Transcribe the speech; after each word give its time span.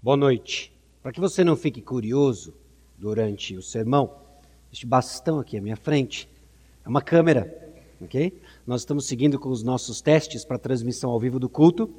Boa 0.00 0.16
noite. 0.16 0.72
Para 1.02 1.10
que 1.10 1.18
você 1.18 1.42
não 1.42 1.56
fique 1.56 1.82
curioso 1.82 2.54
durante 2.96 3.56
o 3.56 3.62
sermão, 3.62 4.08
este 4.72 4.86
bastão 4.86 5.40
aqui 5.40 5.58
à 5.58 5.60
minha 5.60 5.74
frente 5.74 6.28
é 6.86 6.88
uma 6.88 7.02
câmera, 7.02 7.52
ok? 8.00 8.32
Nós 8.64 8.82
estamos 8.82 9.06
seguindo 9.06 9.40
com 9.40 9.48
os 9.48 9.64
nossos 9.64 10.00
testes 10.00 10.44
para 10.44 10.56
transmissão 10.56 11.10
ao 11.10 11.18
vivo 11.18 11.40
do 11.40 11.48
culto. 11.48 11.90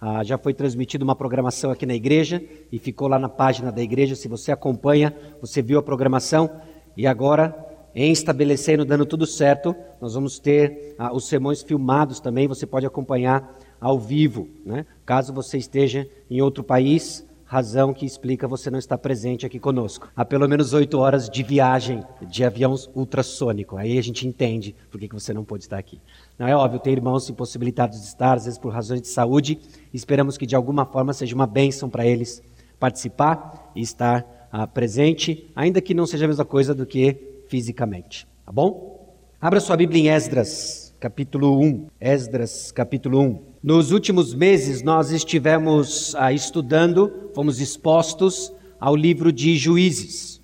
Ah, 0.00 0.22
já 0.22 0.38
foi 0.38 0.54
transmitida 0.54 1.02
uma 1.02 1.16
programação 1.16 1.72
aqui 1.72 1.84
na 1.84 1.96
igreja 1.96 2.40
e 2.70 2.78
ficou 2.78 3.08
lá 3.08 3.18
na 3.18 3.28
página 3.28 3.72
da 3.72 3.82
igreja. 3.82 4.14
Se 4.14 4.28
você 4.28 4.52
acompanha, 4.52 5.12
você 5.40 5.60
viu 5.60 5.80
a 5.80 5.82
programação 5.82 6.60
e 6.96 7.08
agora, 7.08 7.52
em 7.92 8.12
estabelecendo, 8.12 8.84
dando 8.84 9.04
tudo 9.04 9.26
certo, 9.26 9.74
nós 10.00 10.14
vamos 10.14 10.38
ter 10.38 10.94
ah, 10.96 11.12
os 11.12 11.26
sermões 11.26 11.60
filmados 11.60 12.20
também. 12.20 12.46
Você 12.46 12.68
pode 12.68 12.86
acompanhar 12.86 13.58
ao 13.80 13.98
vivo, 13.98 14.48
né? 14.64 14.86
Caso 15.04 15.32
você 15.32 15.58
esteja 15.58 16.08
em 16.30 16.40
outro 16.40 16.62
país, 16.62 17.26
razão 17.48 17.94
que 17.94 18.04
explica 18.04 18.46
você 18.46 18.70
não 18.70 18.78
estar 18.78 18.98
presente 18.98 19.46
aqui 19.46 19.58
conosco. 19.58 20.06
Há 20.14 20.22
pelo 20.22 20.46
menos 20.46 20.74
oito 20.74 20.98
horas 20.98 21.30
de 21.30 21.42
viagem 21.42 22.04
de 22.20 22.44
avião 22.44 22.74
ultrassônico. 22.94 23.78
Aí 23.78 23.96
a 23.96 24.02
gente 24.02 24.28
entende 24.28 24.76
por 24.90 25.00
que 25.00 25.08
você 25.08 25.32
não 25.32 25.42
pôde 25.42 25.64
estar 25.64 25.78
aqui. 25.78 25.98
Não 26.38 26.46
é 26.46 26.54
óbvio, 26.54 26.78
tem 26.78 26.92
irmãos 26.92 27.28
impossibilitados 27.30 28.02
de 28.02 28.06
estar, 28.06 28.36
às 28.36 28.44
vezes 28.44 28.58
por 28.58 28.70
razões 28.70 29.00
de 29.00 29.08
saúde. 29.08 29.58
Esperamos 29.94 30.36
que 30.36 30.44
de 30.44 30.54
alguma 30.54 30.84
forma 30.84 31.14
seja 31.14 31.34
uma 31.34 31.46
bênção 31.46 31.88
para 31.88 32.06
eles 32.06 32.42
participar 32.78 33.72
e 33.74 33.80
estar 33.80 34.48
ah, 34.52 34.66
presente, 34.66 35.50
ainda 35.56 35.80
que 35.80 35.94
não 35.94 36.06
seja 36.06 36.26
a 36.26 36.28
mesma 36.28 36.44
coisa 36.44 36.74
do 36.74 36.84
que 36.84 37.16
fisicamente. 37.48 38.28
Tá 38.44 38.52
bom? 38.52 39.16
Abra 39.40 39.58
sua 39.58 39.76
Bíblia 39.76 40.02
em 40.02 40.08
Esdras, 40.14 40.94
capítulo 41.00 41.58
1. 41.58 41.86
Esdras, 41.98 42.70
capítulo 42.70 43.22
1. 43.22 43.47
Nos 43.62 43.90
últimos 43.90 44.34
meses, 44.34 44.82
nós 44.82 45.10
estivemos 45.10 46.14
ah, 46.14 46.32
estudando, 46.32 47.30
fomos 47.34 47.60
expostos 47.60 48.52
ao 48.78 48.94
livro 48.94 49.32
de 49.32 49.56
Juízes. 49.56 50.40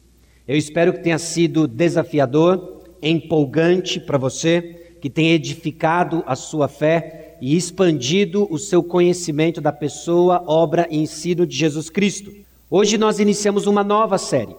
Eu 0.48 0.56
espero 0.56 0.92
que 0.92 0.98
tenha 0.98 1.18
sido 1.18 1.68
desafiador, 1.68 2.82
empolgante 3.00 4.00
para 4.00 4.18
você, 4.18 4.96
que 5.00 5.08
tenha 5.08 5.32
edificado 5.32 6.24
a 6.26 6.34
sua 6.34 6.66
fé 6.66 7.38
e 7.40 7.56
expandido 7.56 8.48
o 8.50 8.58
seu 8.58 8.82
conhecimento 8.82 9.60
da 9.60 9.70
pessoa, 9.70 10.42
obra 10.44 10.88
e 10.90 10.98
ensino 10.98 11.46
de 11.46 11.56
Jesus 11.56 11.88
Cristo. 11.88 12.32
Hoje 12.68 12.98
nós 12.98 13.20
iniciamos 13.20 13.68
uma 13.68 13.84
nova 13.84 14.18
série, 14.18 14.56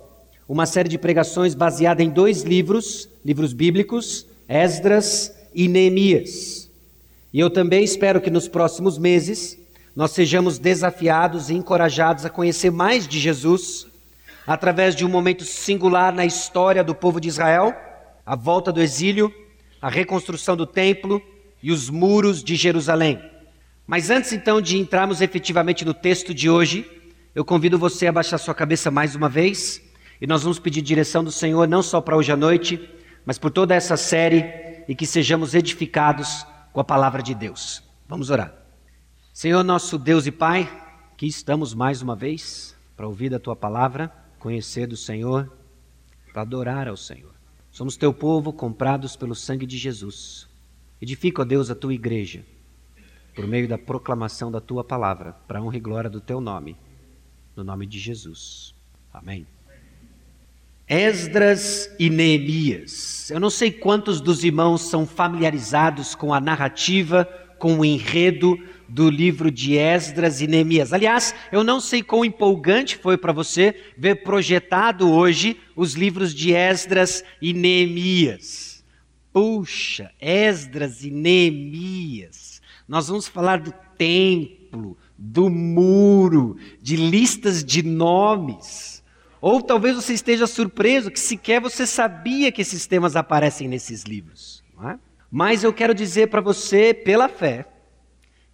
uma 0.47 0.65
série 0.65 0.87
de 0.87 0.97
pregações 0.97 1.53
baseada 1.53 2.01
em 2.01 2.09
dois 2.09 2.43
livros, 2.43 3.09
livros 3.23 3.51
bíblicos, 3.51 4.25
Esdras 4.47 5.35
e 5.53 5.67
Neemias. 5.67 6.64
E 7.35 7.39
eu 7.41 7.49
também 7.49 7.83
espero 7.83 8.21
que 8.21 8.29
nos 8.29 8.47
próximos 8.47 8.97
meses 8.97 9.59
nós 9.93 10.11
sejamos 10.11 10.57
desafiados 10.57 11.49
e 11.49 11.53
encorajados 11.53 12.23
a 12.25 12.29
conhecer 12.29 12.71
mais 12.71 13.05
de 13.05 13.19
Jesus 13.19 13.87
através 14.47 14.95
de 14.95 15.05
um 15.05 15.09
momento 15.09 15.43
singular 15.43 16.13
na 16.13 16.25
história 16.25 16.81
do 16.81 16.95
povo 16.95 17.19
de 17.19 17.27
Israel, 17.27 17.75
a 18.25 18.37
volta 18.37 18.71
do 18.71 18.81
exílio, 18.81 19.35
a 19.81 19.89
reconstrução 19.89 20.55
do 20.55 20.65
templo 20.65 21.21
e 21.61 21.73
os 21.73 21.89
muros 21.89 22.41
de 22.41 22.55
Jerusalém. 22.55 23.21
Mas 23.85 24.09
antes 24.09 24.31
então 24.31 24.61
de 24.61 24.77
entrarmos 24.77 25.19
efetivamente 25.19 25.83
no 25.83 25.93
texto 25.93 26.33
de 26.33 26.49
hoje, 26.49 26.89
eu 27.35 27.43
convido 27.43 27.77
você 27.77 28.07
a 28.07 28.13
baixar 28.13 28.37
sua 28.37 28.55
cabeça 28.55 28.89
mais 28.89 29.13
uma 29.13 29.27
vez 29.27 29.81
e 30.21 30.25
nós 30.25 30.43
vamos 30.43 30.57
pedir 30.57 30.81
direção 30.81 31.21
do 31.21 31.33
Senhor 31.33 31.67
não 31.67 31.83
só 31.83 31.99
para 31.99 32.15
hoje 32.15 32.31
à 32.31 32.37
noite, 32.37 32.79
mas 33.25 33.37
por 33.37 33.51
toda 33.51 33.75
essa 33.75 33.97
série 33.97 34.45
e 34.87 34.95
que 34.95 35.05
sejamos 35.05 35.53
edificados 35.53 36.45
com 36.75 36.81
a 36.81 36.83
palavra 36.83 37.23
de 37.23 37.33
Deus. 37.33 37.81
Vamos 38.05 38.29
orar. 38.29 38.53
Senhor, 39.33 39.63
nosso 39.63 39.97
Deus 39.97 40.27
e 40.27 40.31
Pai, 40.31 40.69
que 41.15 41.25
estamos 41.25 41.73
mais 41.73 42.01
uma 42.01 42.17
vez 42.17 42.75
para 42.97 43.07
ouvir 43.07 43.33
a 43.33 43.39
tua 43.39 43.55
palavra, 43.55 44.13
conhecer 44.37 44.85
do 44.85 44.97
Senhor, 44.97 45.49
para 46.33 46.41
adorar 46.41 46.89
ao 46.89 46.97
Senhor. 46.97 47.33
Somos 47.71 47.95
teu 47.95 48.13
povo, 48.13 48.51
comprados 48.51 49.15
pelo 49.15 49.33
sangue 49.33 49.65
de 49.65 49.77
Jesus. 49.77 50.49
Edifica, 51.01 51.43
ó 51.43 51.45
Deus, 51.45 51.71
a 51.71 51.75
tua 51.75 51.93
igreja, 51.93 52.45
por 53.33 53.47
meio 53.47 53.69
da 53.69 53.77
proclamação 53.77 54.51
da 54.51 54.59
tua 54.59 54.83
palavra, 54.83 55.31
para 55.47 55.61
honra 55.61 55.77
e 55.77 55.79
glória 55.79 56.09
do 56.09 56.19
teu 56.19 56.41
nome, 56.41 56.75
no 57.55 57.63
nome 57.63 57.85
de 57.85 57.97
Jesus. 57.99 58.75
Amém. 59.13 59.47
Esdras 60.87 61.89
e 61.97 62.11
Neemias. 62.11 63.31
Eu 63.31 63.39
não 63.39 63.49
sei 63.49 63.71
quantos 63.71 64.21
dos 64.21 64.43
irmãos 64.43 64.81
são 64.81 65.05
familiarizados 65.05 66.13
com 66.13 66.31
a 66.31 66.39
narrativa, 66.39 67.25
com 67.57 67.79
o 67.79 67.85
enredo 67.85 68.55
do 68.87 69.09
livro 69.09 69.49
de 69.49 69.77
Esdras 69.77 70.41
e 70.41 70.47
Neemias. 70.47 70.93
Aliás, 70.93 71.33
eu 71.51 71.63
não 71.63 71.79
sei 71.79 72.03
quão 72.03 72.23
empolgante 72.23 72.97
foi 72.97 73.17
para 73.17 73.33
você 73.33 73.75
ver 73.97 74.23
projetado 74.23 75.11
hoje 75.11 75.57
os 75.75 75.93
livros 75.93 76.35
de 76.35 76.53
Esdras 76.53 77.23
e 77.41 77.51
Neemias. 77.51 78.85
Puxa, 79.33 80.11
Esdras 80.21 81.03
e 81.03 81.09
Neemias. 81.09 82.61
Nós 82.87 83.07
vamos 83.07 83.27
falar 83.27 83.59
do 83.59 83.73
templo, 83.97 84.95
do 85.17 85.49
muro, 85.49 86.57
de 86.79 86.95
listas 86.95 87.63
de 87.63 87.81
nomes. 87.81 88.94
Ou 89.41 89.61
talvez 89.61 89.95
você 89.95 90.13
esteja 90.13 90.47
surpreso 90.47 91.11
que 91.11 91.19
sequer 91.19 91.61
você 91.61 91.85
sabia 91.85 92.51
que 92.51 92.61
esses 92.61 92.87
temas 92.87 93.15
aparecem 93.15 93.67
nesses 93.67 94.03
livros. 94.03 94.63
É? 94.83 94.97
Mas 95.29 95.63
eu 95.63 95.73
quero 95.73 95.93
dizer 95.93 96.27
para 96.29 96.41
você, 96.41 96.93
pela 96.93 97.27
fé, 97.27 97.65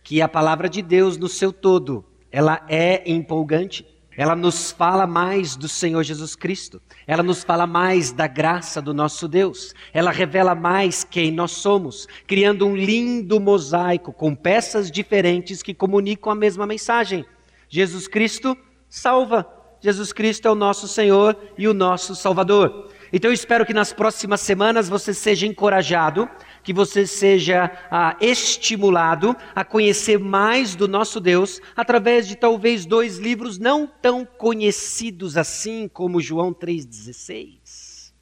que 0.04 0.22
a 0.22 0.28
palavra 0.28 0.68
de 0.68 0.82
Deus 0.82 1.18
no 1.18 1.28
seu 1.28 1.54
todo, 1.54 2.04
ela 2.32 2.66
é 2.68 3.10
empolgante. 3.10 3.86
Ela 4.18 4.36
nos 4.36 4.72
fala 4.72 5.08
mais 5.08 5.56
do 5.56 5.70
Senhor 5.70 6.04
Jesus 6.04 6.36
Cristo. 6.36 6.82
Ela 7.08 7.24
nos 7.24 7.44
fala 7.44 7.66
mais 7.66 8.12
da 8.12 8.28
graça 8.28 8.82
do 8.82 8.94
nosso 8.94 9.28
Deus. 9.28 9.74
Ela 9.94 10.12
revela 10.12 10.54
mais 10.54 11.04
quem 11.04 11.32
nós 11.32 11.52
somos, 11.52 12.08
criando 12.28 12.68
um 12.68 12.76
lindo 12.76 13.40
mosaico 13.40 14.12
com 14.12 14.36
peças 14.36 14.92
diferentes 14.92 15.64
que 15.64 15.74
comunicam 15.74 16.32
a 16.32 16.36
mesma 16.36 16.68
mensagem. 16.68 17.26
Jesus 17.70 18.08
Cristo 18.08 18.58
salva. 18.90 19.61
Jesus 19.82 20.14
Cristo 20.14 20.48
é 20.48 20.52
o 20.52 20.56
nosso 20.56 20.88
Senhor 20.88 21.36
e 21.58 21.68
o 21.68 21.74
nosso 21.74 22.16
Salvador. 22.16 22.90
Então 23.12 23.30
eu 23.30 23.34
espero 23.34 23.66
que 23.66 23.74
nas 23.74 23.92
próximas 23.92 24.40
semanas 24.40 24.88
você 24.88 25.14
seja 25.14 25.46
encorajado, 25.46 26.30
que 26.64 26.72
você 26.72 27.06
seja 27.06 27.70
ah, 27.90 28.16
estimulado 28.22 29.36
a 29.56 29.66
conhecer 29.66 30.20
mais 30.20 30.76
do 30.76 30.88
nosso 30.88 31.20
Deus 31.20 31.60
através 31.76 32.28
de 32.28 32.36
talvez 32.36 32.86
dois 32.86 33.18
livros 33.18 33.58
não 33.58 33.86
tão 33.86 34.24
conhecidos 34.24 35.36
assim 35.36 35.90
como 35.90 36.22
João 36.22 36.54
3,16, 36.54 38.14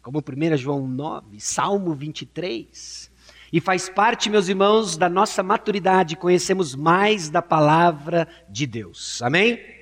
como 0.00 0.20
1 0.20 0.56
João 0.56 0.86
9, 0.86 1.40
Salmo 1.40 1.92
23. 1.94 3.10
E 3.52 3.60
faz 3.60 3.90
parte, 3.90 4.30
meus 4.30 4.48
irmãos, 4.48 4.96
da 4.96 5.08
nossa 5.08 5.42
maturidade, 5.42 6.14
conhecemos 6.14 6.76
mais 6.76 7.28
da 7.28 7.42
palavra 7.42 8.28
de 8.48 8.64
Deus. 8.64 9.20
Amém? 9.20 9.79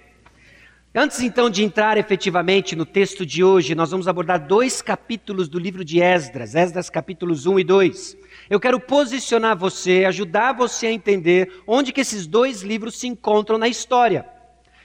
Antes 0.95 1.21
então 1.21 1.51
de 1.51 1.63
entrar 1.63 1.99
efetivamente 1.99 2.75
no 2.75 2.87
texto 2.87 3.27
de 3.27 3.45
hoje, 3.45 3.75
nós 3.75 3.91
vamos 3.91 4.09
abordar 4.09 4.47
dois 4.47 4.81
capítulos 4.81 5.47
do 5.47 5.59
livro 5.59 5.85
de 5.85 6.01
Esdras, 6.01 6.55
Esdras 6.55 6.89
capítulos 6.89 7.45
1 7.45 7.59
e 7.59 7.65
2. 7.65 8.17
Eu 8.49 8.59
quero 8.59 8.81
posicionar 8.81 9.55
você, 9.55 10.07
ajudar 10.07 10.55
você 10.55 10.87
a 10.87 10.93
entender 10.93 11.63
onde 11.67 11.93
que 11.93 12.01
esses 12.01 12.27
dois 12.27 12.63
livros 12.63 12.99
se 12.99 13.07
encontram 13.07 13.59
na 13.59 13.69
história. 13.69 14.25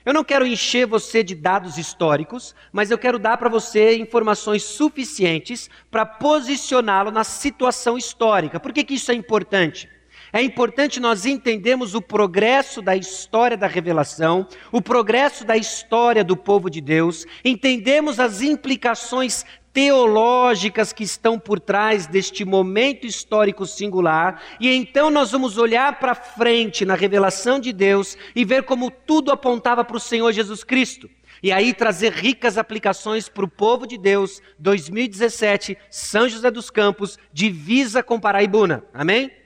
Eu 0.06 0.14
não 0.14 0.26
quero 0.26 0.46
encher 0.46 0.86
você 0.86 1.24
de 1.24 1.34
dados 1.36 1.78
históricos, 1.78 2.54
mas 2.74 2.92
eu 2.92 2.98
quero 2.98 3.18
dar 3.18 3.38
para 3.38 3.48
você 3.48 3.96
informações 3.96 4.64
suficientes 4.64 5.70
para 5.90 6.06
posicioná-lo 6.06 7.12
na 7.12 7.24
situação 7.24 7.98
histórica. 7.98 8.60
Por 8.60 8.74
que, 8.74 8.84
que 8.84 8.96
isso 8.96 9.10
é 9.10 9.16
importante? 9.16 9.90
É 10.36 10.42
importante 10.42 11.00
nós 11.00 11.28
entendermos 11.28 11.94
o 11.94 12.02
progresso 12.02 12.82
da 12.82 12.96
história 12.96 13.56
da 13.56 13.68
revelação, 13.68 14.48
o 14.72 14.82
progresso 14.82 15.46
da 15.46 15.56
história 15.56 16.24
do 16.24 16.36
povo 16.36 16.72
de 16.72 16.82
Deus, 16.82 17.28
entendemos 17.46 18.20
as 18.20 18.42
implicações 18.42 19.46
teológicas 19.72 20.92
que 20.92 21.04
estão 21.04 21.38
por 21.38 21.60
trás 21.60 22.08
deste 22.08 22.44
momento 22.44 23.06
histórico 23.06 23.68
singular, 23.68 24.42
e 24.60 24.74
então 24.74 25.12
nós 25.12 25.32
vamos 25.32 25.60
olhar 25.60 26.00
para 26.00 26.16
frente 26.16 26.84
na 26.84 26.96
revelação 26.96 27.60
de 27.60 27.72
Deus 27.72 28.18
e 28.36 28.44
ver 28.44 28.64
como 28.64 28.90
tudo 28.90 29.32
apontava 29.32 29.86
para 29.86 29.98
o 29.98 30.00
Senhor 30.00 30.32
Jesus 30.32 30.64
Cristo. 30.64 31.08
E 31.44 31.52
aí 31.52 31.76
trazer 31.76 32.12
ricas 32.12 32.58
aplicações 32.58 33.30
para 33.30 33.46
o 33.46 33.50
povo 33.50 33.86
de 33.86 34.00
Deus, 34.00 34.42
2017, 34.58 35.78
São 35.92 36.28
José 36.28 36.50
dos 36.50 36.72
Campos, 36.72 37.20
divisa 37.32 38.02
com 38.02 38.20
Paraibuna. 38.20 38.84
Amém? 38.92 39.43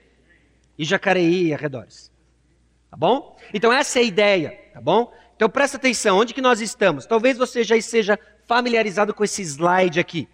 E 0.77 0.85
Jacareí 0.85 1.47
e 1.47 1.53
arredores. 1.53 2.11
Tá 2.89 2.97
bom? 2.97 3.37
Então 3.53 3.71
essa 3.71 3.99
é 3.99 4.01
a 4.01 4.05
ideia, 4.05 4.59
tá 4.73 4.81
bom? 4.81 5.13
Então 5.35 5.49
presta 5.49 5.77
atenção, 5.77 6.17
onde 6.17 6.33
que 6.33 6.41
nós 6.41 6.61
estamos? 6.61 7.05
Talvez 7.05 7.37
você 7.37 7.63
já 7.63 7.75
esteja 7.75 8.19
familiarizado 8.45 9.13
com 9.13 9.23
esse 9.23 9.41
slide 9.41 9.99
aqui. 9.99 10.27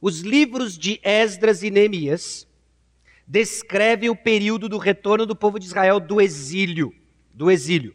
Os 0.00 0.20
livros 0.20 0.76
de 0.76 1.00
Esdras 1.02 1.62
e 1.62 1.70
Neemias 1.70 2.46
descrevem 3.26 4.10
o 4.10 4.16
período 4.16 4.68
do 4.68 4.76
retorno 4.76 5.24
do 5.24 5.36
povo 5.36 5.58
de 5.58 5.66
Israel 5.66 6.00
do 6.00 6.20
exílio, 6.20 6.92
do 7.32 7.50
exílio. 7.50 7.94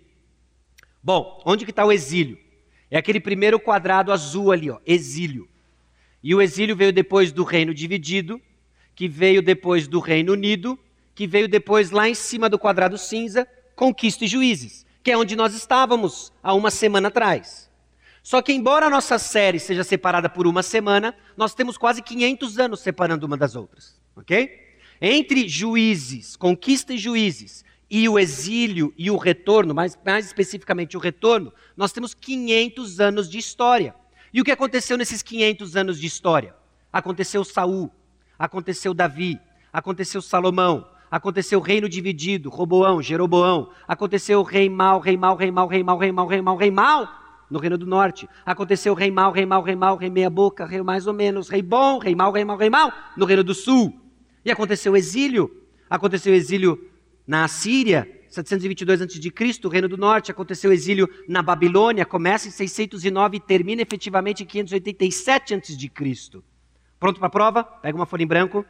Bom, 1.03 1.41
onde 1.45 1.65
que 1.65 1.71
está 1.71 1.85
o 1.85 1.91
exílio? 1.91 2.37
É 2.89 2.97
aquele 2.97 3.19
primeiro 3.19 3.59
quadrado 3.59 4.11
azul 4.11 4.51
ali, 4.51 4.69
ó, 4.69 4.79
exílio. 4.85 5.47
E 6.23 6.33
o 6.33 6.41
exílio 6.41 6.75
veio 6.75 6.93
depois 6.93 7.31
do 7.31 7.43
reino 7.43 7.73
dividido, 7.73 8.41
que 8.95 9.07
veio 9.07 9.41
depois 9.41 9.87
do 9.87 9.99
reino 9.99 10.33
unido, 10.33 10.79
que 11.17 11.25
veio 11.25 11.47
depois 11.47 11.89
lá 11.89 12.07
em 12.07 12.13
cima 12.13 12.47
do 12.47 12.59
quadrado 12.59 12.95
cinza, 12.95 13.47
conquista 13.75 14.23
e 14.23 14.27
juízes, 14.27 14.85
que 15.01 15.09
é 15.09 15.17
onde 15.17 15.35
nós 15.35 15.55
estávamos 15.55 16.31
há 16.43 16.53
uma 16.53 16.69
semana 16.69 17.07
atrás. 17.07 17.71
Só 18.21 18.39
que, 18.39 18.53
embora 18.53 18.85
a 18.85 18.89
nossa 18.89 19.17
série 19.17 19.59
seja 19.59 19.83
separada 19.83 20.29
por 20.29 20.45
uma 20.45 20.61
semana, 20.61 21.15
nós 21.35 21.55
temos 21.55 21.75
quase 21.75 22.03
500 22.03 22.59
anos 22.59 22.81
separando 22.81 23.25
uma 23.25 23.35
das 23.35 23.55
outras, 23.55 23.99
ok? 24.15 24.47
Entre 25.01 25.49
juízes, 25.49 26.35
conquista 26.35 26.93
e 26.93 26.99
juízes, 26.99 27.65
e 27.89 28.07
o 28.07 28.19
exílio 28.19 28.93
e 28.95 29.09
o 29.09 29.17
retorno, 29.17 29.73
mais, 29.73 29.97
mais 30.05 30.27
especificamente 30.27 30.95
o 30.95 30.99
retorno, 30.99 31.51
nós 31.75 31.91
temos 31.91 32.13
500 32.13 32.99
anos 32.99 33.27
de 33.27 33.39
história. 33.39 33.95
E 34.31 34.39
o 34.39 34.43
que 34.43 34.51
aconteceu 34.51 34.95
nesses 34.99 35.23
500 35.23 35.75
anos 35.75 35.99
de 35.99 36.05
história? 36.05 36.55
Aconteceu 36.93 37.43
Saul, 37.43 37.89
aconteceu 38.37 38.93
Davi, 38.93 39.39
aconteceu 39.73 40.21
Salomão, 40.21 40.87
aconteceu 41.09 41.59
o 41.59 41.61
reino 41.61 41.87
dividido, 41.87 42.49
Roboão, 42.49 43.01
Jeroboão, 43.01 43.69
aconteceu 43.87 44.39
o 44.39 44.43
rei 44.43 44.69
mal, 44.69 44.99
rei 44.99 45.17
mal, 45.17 45.35
rei 45.35 45.51
mal, 45.51 45.67
rei 45.67 45.83
mal, 45.83 45.97
rei 45.97 46.11
mal, 46.11 46.27
rei 46.27 46.41
mal, 46.41 46.55
rei 46.57 46.71
mal, 46.71 47.09
no 47.49 47.59
reino 47.59 47.77
do 47.77 47.85
norte. 47.85 48.27
Aconteceu 48.45 48.93
o 48.93 48.95
rei 48.95 49.11
mal, 49.11 49.31
rei 49.31 49.45
mal, 49.45 49.61
rei 49.61 49.75
mal, 49.75 49.95
rei 49.95 50.09
meia 50.09 50.29
boca, 50.29 50.65
rei 50.65 50.81
mais 50.81 51.07
ou 51.07 51.13
menos, 51.13 51.49
rei 51.49 51.61
bom, 51.61 51.97
rei 51.97 52.15
mal, 52.15 52.31
rei 52.31 52.45
mal, 52.45 52.57
rei 52.57 52.69
mal, 52.69 52.91
no 53.15 53.25
reino 53.25 53.43
do 53.43 53.53
sul. 53.53 53.93
E 54.43 54.51
aconteceu 54.51 54.93
o 54.93 54.97
exílio. 54.97 55.63
Aconteceu 55.89 56.33
o 56.33 56.35
exílio 56.35 56.79
na 57.25 57.43
Assíria, 57.45 58.07
722 58.29 59.01
a.C., 59.01 59.59
o 59.63 59.69
Reino 59.69 59.87
do 59.87 59.97
Norte, 59.97 60.31
aconteceu 60.31 60.69
o 60.69 60.73
exílio 60.73 61.09
na 61.27 61.41
Babilônia, 61.41 62.05
começa 62.05 62.47
em 62.47 62.51
609 62.51 63.37
e 63.37 63.39
termina 63.39 63.81
efetivamente 63.81 64.43
em 64.43 64.45
587 64.45 65.53
a.C. 65.53 66.41
Pronto 66.99 67.19
para 67.19 67.27
a 67.27 67.31
prova? 67.31 67.63
Pega 67.63 67.97
uma 67.97 68.05
folha 68.05 68.23
em 68.23 68.27
branco. 68.27 68.65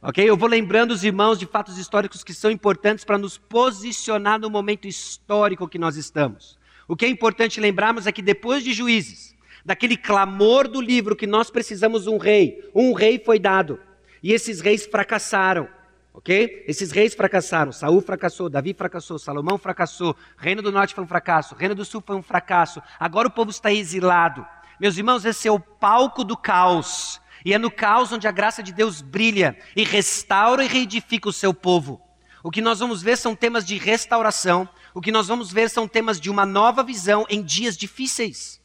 Ok? 0.00 0.24
Eu 0.24 0.36
vou 0.36 0.48
lembrando 0.48 0.92
os 0.92 1.02
irmãos 1.02 1.38
de 1.38 1.46
fatos 1.46 1.76
históricos 1.76 2.22
que 2.22 2.32
são 2.32 2.50
importantes 2.50 3.04
para 3.04 3.18
nos 3.18 3.36
posicionar 3.36 4.38
no 4.38 4.48
momento 4.48 4.86
histórico 4.86 5.68
que 5.68 5.78
nós 5.78 5.96
estamos. 5.96 6.56
O 6.86 6.96
que 6.96 7.04
é 7.04 7.08
importante 7.08 7.60
lembrarmos 7.60 8.06
é 8.06 8.12
que 8.12 8.22
depois 8.22 8.62
de 8.62 8.72
juízes, 8.72 9.34
daquele 9.64 9.96
clamor 9.96 10.68
do 10.68 10.80
livro 10.80 11.16
que 11.16 11.26
nós 11.26 11.50
precisamos 11.50 12.06
um 12.06 12.16
rei, 12.16 12.70
um 12.74 12.92
rei 12.92 13.18
foi 13.18 13.38
dado. 13.38 13.80
E 14.22 14.32
esses 14.32 14.60
reis 14.60 14.86
fracassaram. 14.86 15.68
Ok? 16.14 16.64
Esses 16.66 16.90
reis 16.90 17.14
fracassaram. 17.14 17.72
Saul 17.72 18.00
fracassou, 18.00 18.48
Davi 18.48 18.74
fracassou, 18.74 19.18
Salomão 19.18 19.58
fracassou, 19.58 20.16
Reino 20.36 20.62
do 20.62 20.72
Norte 20.72 20.94
foi 20.94 21.04
um 21.04 21.08
fracasso, 21.08 21.54
Reino 21.54 21.74
do 21.74 21.84
Sul 21.84 22.02
foi 22.04 22.16
um 22.16 22.22
fracasso. 22.22 22.80
Agora 22.98 23.28
o 23.28 23.30
povo 23.30 23.50
está 23.50 23.72
exilado. 23.72 24.46
Meus 24.80 24.96
irmãos, 24.96 25.24
esse 25.24 25.48
é 25.48 25.52
o 25.52 25.60
palco 25.60 26.22
do 26.22 26.36
caos. 26.36 27.20
E 27.48 27.54
é 27.54 27.58
no 27.58 27.70
caos 27.70 28.12
onde 28.12 28.28
a 28.28 28.30
graça 28.30 28.62
de 28.62 28.74
Deus 28.74 29.00
brilha 29.00 29.56
e 29.74 29.82
restaura 29.82 30.62
e 30.62 30.68
reedifica 30.68 31.30
o 31.30 31.32
seu 31.32 31.54
povo. 31.54 31.98
O 32.44 32.50
que 32.50 32.60
nós 32.60 32.78
vamos 32.78 33.00
ver 33.00 33.16
são 33.16 33.34
temas 33.34 33.64
de 33.64 33.78
restauração. 33.78 34.68
O 34.92 35.00
que 35.00 35.10
nós 35.10 35.28
vamos 35.28 35.50
ver 35.50 35.70
são 35.70 35.88
temas 35.88 36.20
de 36.20 36.28
uma 36.28 36.44
nova 36.44 36.82
visão 36.82 37.24
em 37.30 37.42
dias 37.42 37.74
difíceis. 37.74 38.60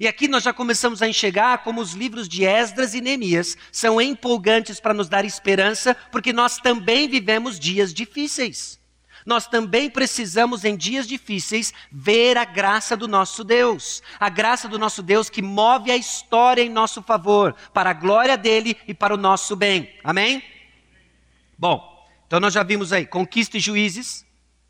E 0.00 0.08
aqui 0.08 0.26
nós 0.26 0.42
já 0.42 0.52
começamos 0.52 1.00
a 1.00 1.06
enxergar 1.06 1.58
como 1.58 1.80
os 1.80 1.92
livros 1.92 2.28
de 2.28 2.44
Esdras 2.44 2.92
e 2.92 3.00
Neemias 3.00 3.56
são 3.70 4.00
empolgantes 4.00 4.80
para 4.80 4.92
nos 4.92 5.08
dar 5.08 5.24
esperança, 5.24 5.96
porque 6.10 6.32
nós 6.32 6.58
também 6.58 7.08
vivemos 7.08 7.56
dias 7.56 7.94
difíceis. 7.94 8.80
Nós 9.24 9.46
também 9.46 9.88
precisamos, 9.88 10.64
em 10.64 10.76
dias 10.76 11.06
difíceis, 11.06 11.72
ver 11.90 12.36
a 12.36 12.44
graça 12.44 12.96
do 12.96 13.08
nosso 13.08 13.42
Deus. 13.42 14.02
A 14.20 14.28
graça 14.28 14.68
do 14.68 14.78
nosso 14.78 15.02
Deus 15.02 15.30
que 15.30 15.40
move 15.40 15.90
a 15.90 15.96
história 15.96 16.62
em 16.62 16.68
nosso 16.68 17.02
favor, 17.02 17.54
para 17.72 17.90
a 17.90 17.94
glória 17.94 18.36
dele 18.36 18.76
e 18.86 18.92
para 18.92 19.14
o 19.14 19.16
nosso 19.16 19.56
bem. 19.56 19.94
Amém? 20.04 20.42
Bom, 21.56 22.06
então 22.26 22.38
nós 22.38 22.52
já 22.52 22.62
vimos 22.62 22.92
aí, 22.92 23.06
conquista 23.06 23.56
e 23.56 23.60
juízes, 23.60 24.26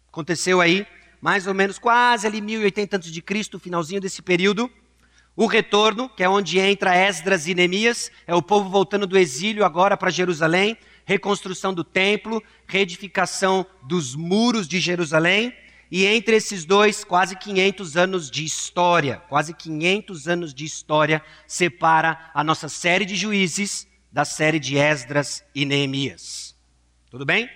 aconteceu 0.09 0.61
aí, 0.61 0.87
mais 1.21 1.47
ou 1.47 1.55
menos 1.55 1.79
quase 1.79 2.27
ali 2.27 2.41
1080 2.41 2.97
a.C., 2.97 3.59
finalzinho 3.59 4.01
desse 4.01 4.23
período. 4.23 4.71
O 5.35 5.47
retorno, 5.47 6.09
que 6.09 6.23
é 6.23 6.29
onde 6.29 6.61
entra 6.61 6.95
Esdras 6.95 7.49
e 7.49 7.55
Neemias, 7.55 8.11
é 8.25 8.35
o 8.35 8.43
povo 8.43 8.69
voltando 8.69 9.07
do 9.07 9.19
exílio 9.19 9.65
agora 9.65 9.97
para 9.97 10.11
Jerusalém, 10.11 10.77
reconstrução 11.05 11.73
do 11.75 11.85
templo, 11.85 12.43
reedificação 12.67 13.67
dos 13.83 14.15
muros 14.15 14.67
de 14.67 14.81
Jerusalém, 14.81 15.55
e 15.91 16.07
entre 16.07 16.37
esses 16.37 16.65
dois, 16.65 17.05
quase 17.05 17.37
500 17.37 17.97
anos 17.97 18.31
de 18.31 18.45
história, 18.45 19.23
quase 19.29 19.55
500 19.55 20.27
anos 20.27 20.55
de 20.55 20.65
história 20.65 21.23
separa 21.47 22.31
a 22.35 22.43
nossa 22.43 22.69
série 22.69 23.05
de 23.05 23.15
juízes 23.15 23.87
da 24.11 24.25
série 24.25 24.59
de 24.59 24.77
Esdras 24.77 25.45
e 25.55 25.65
Neemias. 25.65 26.57
Tudo 27.11 27.25
bem? 27.25 27.49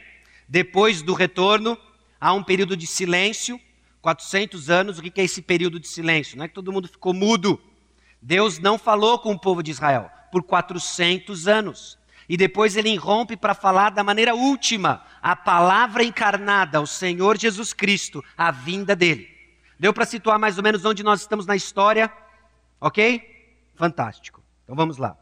Depois 0.48 1.02
do 1.02 1.14
retorno, 1.14 1.76
há 2.20 2.32
um 2.32 2.42
período 2.42 2.76
de 2.76 2.86
silêncio, 2.86 3.60
400 4.00 4.70
anos. 4.70 4.98
O 4.98 5.02
que 5.02 5.20
é 5.20 5.24
esse 5.24 5.42
período 5.42 5.80
de 5.80 5.88
silêncio? 5.88 6.36
Não 6.36 6.44
é 6.44 6.48
que 6.48 6.54
todo 6.54 6.72
mundo 6.72 6.88
ficou 6.88 7.12
mudo. 7.12 7.60
Deus 8.22 8.58
não 8.58 8.78
falou 8.78 9.18
com 9.18 9.32
o 9.32 9.38
povo 9.38 9.62
de 9.62 9.70
Israel 9.70 10.10
por 10.30 10.42
400 10.42 11.48
anos. 11.48 11.98
E 12.28 12.36
depois 12.36 12.76
ele 12.76 12.90
irrompe 12.90 13.36
para 13.36 13.54
falar 13.54 13.90
da 13.90 14.04
maneira 14.04 14.34
última, 14.34 15.02
a 15.22 15.34
palavra 15.34 16.04
encarnada, 16.04 16.80
o 16.80 16.86
Senhor 16.86 17.38
Jesus 17.38 17.72
Cristo, 17.72 18.22
a 18.36 18.50
vinda 18.50 18.94
dele. 18.94 19.28
Deu 19.78 19.92
para 19.94 20.04
situar 20.04 20.38
mais 20.38 20.58
ou 20.58 20.64
menos 20.64 20.84
onde 20.84 21.02
nós 21.02 21.20
estamos 21.20 21.46
na 21.46 21.56
história? 21.56 22.12
Ok? 22.80 23.22
Fantástico. 23.76 24.42
Então 24.64 24.76
vamos 24.76 24.98
lá. 24.98 25.16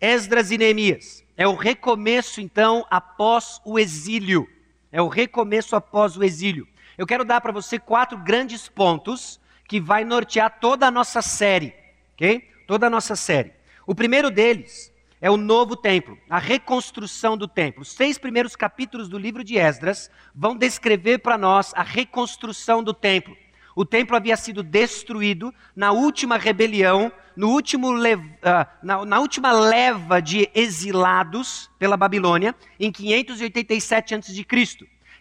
Esdras 0.00 0.50
e 0.50 0.58
Neemias. 0.58 1.22
É 1.36 1.46
o 1.46 1.54
recomeço, 1.54 2.40
então, 2.40 2.86
após 2.90 3.60
o 3.64 3.78
exílio. 3.78 4.48
É 4.90 5.02
o 5.02 5.08
recomeço 5.08 5.76
após 5.76 6.16
o 6.16 6.22
exílio. 6.22 6.66
Eu 6.96 7.06
quero 7.06 7.24
dar 7.24 7.40
para 7.40 7.52
você 7.52 7.78
quatro 7.78 8.16
grandes 8.16 8.68
pontos 8.68 9.40
que 9.66 9.80
vai 9.80 10.04
nortear 10.04 10.58
toda 10.60 10.86
a 10.86 10.90
nossa 10.90 11.20
série 11.20 11.84
ok? 12.14 12.48
Toda 12.66 12.86
a 12.86 12.90
nossa 12.90 13.14
série. 13.14 13.52
O 13.86 13.94
primeiro 13.94 14.30
deles 14.30 14.92
é 15.24 15.30
o 15.30 15.38
novo 15.38 15.74
templo, 15.74 16.18
a 16.28 16.38
reconstrução 16.38 17.34
do 17.34 17.48
templo. 17.48 17.80
Os 17.80 17.92
seis 17.92 18.18
primeiros 18.18 18.54
capítulos 18.54 19.08
do 19.08 19.16
livro 19.16 19.42
de 19.42 19.56
Esdras 19.56 20.10
vão 20.34 20.54
descrever 20.54 21.20
para 21.20 21.38
nós 21.38 21.72
a 21.74 21.82
reconstrução 21.82 22.82
do 22.82 22.92
templo. 22.92 23.34
O 23.74 23.86
templo 23.86 24.14
havia 24.14 24.36
sido 24.36 24.62
destruído 24.62 25.50
na 25.74 25.92
última 25.92 26.36
rebelião, 26.36 27.10
no 27.34 27.48
último 27.48 27.94
uh, 27.94 28.66
na, 28.82 29.02
na, 29.06 29.18
última 29.18 29.50
leva 29.50 30.20
de 30.20 30.50
exilados 30.54 31.70
pela 31.78 31.96
Babilônia, 31.96 32.54
em 32.78 32.92
587 32.92 34.14
a.C. 34.16 34.46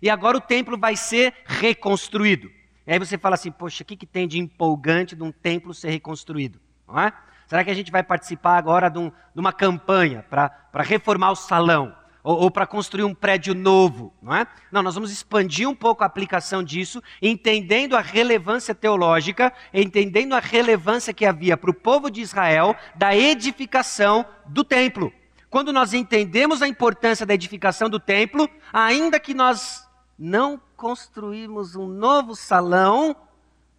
E 0.01 0.09
agora 0.09 0.35
o 0.37 0.41
templo 0.41 0.77
vai 0.77 0.97
ser 0.97 1.33
reconstruído. 1.45 2.51
E 2.85 2.91
aí 2.91 2.99
você 2.99 3.17
fala 3.17 3.35
assim: 3.35 3.53
poxa, 3.53 3.83
o 3.83 3.85
que, 3.85 3.95
que 3.95 4.05
tem 4.05 4.27
de 4.27 4.37
empolgante 4.37 5.15
de 5.15 5.23
um 5.23 5.31
templo 5.31 5.73
ser 5.73 5.91
reconstruído? 5.91 6.59
não 6.87 6.99
é? 6.99 7.13
Será 7.53 7.63
que 7.63 7.69
a 7.69 7.75
gente 7.75 7.91
vai 7.91 8.01
participar 8.01 8.57
agora 8.57 8.89
de, 8.89 8.97
um, 8.97 9.09
de 9.11 9.39
uma 9.39 9.53
campanha 9.53 10.25
para 10.27 10.81
reformar 10.81 11.29
o 11.29 11.35
salão? 11.35 11.95
Ou, 12.23 12.45
ou 12.45 12.49
para 12.49 12.65
construir 12.65 13.03
um 13.03 13.13
prédio 13.13 13.53
novo, 13.53 14.11
não 14.23 14.33
é? 14.33 14.47
Não, 14.71 14.81
nós 14.81 14.95
vamos 14.95 15.11
expandir 15.11 15.69
um 15.69 15.75
pouco 15.75 16.01
a 16.01 16.07
aplicação 16.07 16.63
disso, 16.63 16.99
entendendo 17.21 17.95
a 17.95 18.01
relevância 18.01 18.73
teológica, 18.73 19.53
entendendo 19.71 20.33
a 20.33 20.39
relevância 20.39 21.13
que 21.13 21.27
havia 21.27 21.55
para 21.55 21.69
o 21.69 21.75
povo 21.75 22.09
de 22.09 22.21
Israel 22.21 22.75
da 22.95 23.15
edificação 23.15 24.25
do 24.47 24.63
templo. 24.63 25.13
Quando 25.47 25.71
nós 25.71 25.93
entendemos 25.93 26.63
a 26.63 26.67
importância 26.67 27.23
da 27.23 27.35
edificação 27.35 27.87
do 27.87 27.99
templo, 27.99 28.49
ainda 28.73 29.19
que 29.19 29.35
nós 29.35 29.87
não 30.17 30.59
construímos 30.75 31.75
um 31.75 31.87
novo 31.87 32.35
salão, 32.35 33.15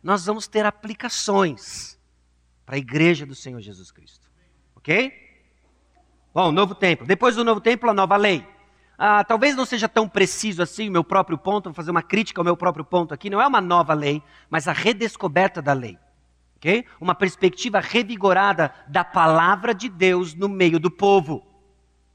nós 0.01 0.27
vamos 0.27 0.47
ter 0.47 0.65
aplicações 0.65 1.94
para 2.65 2.77
a 2.77 2.79
igreja 2.79 3.27
do 3.27 3.35
Senhor 3.35 3.61
Jesus 3.61 3.91
Cristo. 3.91 4.29
Ok? 4.77 5.13
Bom, 6.33 6.51
novo 6.51 6.75
templo. 6.75 7.07
Depois 7.07 7.37
do 7.37 7.45
novo 7.45 7.61
templo, 7.61 7.89
a 7.91 7.95
nova 7.95 8.17
lei. 8.17 8.47
Ah, 8.97 9.25
talvez 9.25 9.57
não 9.57 9.65
seja 9.65 9.89
tão 9.89 10.09
preciso 10.09 10.63
assim 10.63 10.89
o 10.89 10.93
meu 10.93 11.05
próprio 11.05 11.37
ponto, 11.37 11.65
vou 11.65 11.75
fazer 11.75 11.91
uma 11.91 12.03
crítica 12.03 12.41
ao 12.41 12.45
meu 12.45 12.57
próprio 12.57 12.85
ponto 12.85 13.13
aqui. 13.13 13.29
Não 13.29 13.41
é 13.41 13.47
uma 13.47 13.61
nova 13.61 13.93
lei, 13.93 14.23
mas 14.49 14.69
a 14.69 14.73
redescoberta 14.73 15.61
da 15.61 15.73
lei. 15.73 15.99
ok? 16.57 16.85
Uma 17.01 17.15
perspectiva 17.15 17.81
revigorada 17.81 18.73
da 18.89 19.05
palavra 19.05 19.75
de 19.75 19.89
Deus 19.89 20.35
no 20.35 20.49
meio 20.49 20.79
do 20.79 20.91
povo. 20.91 21.45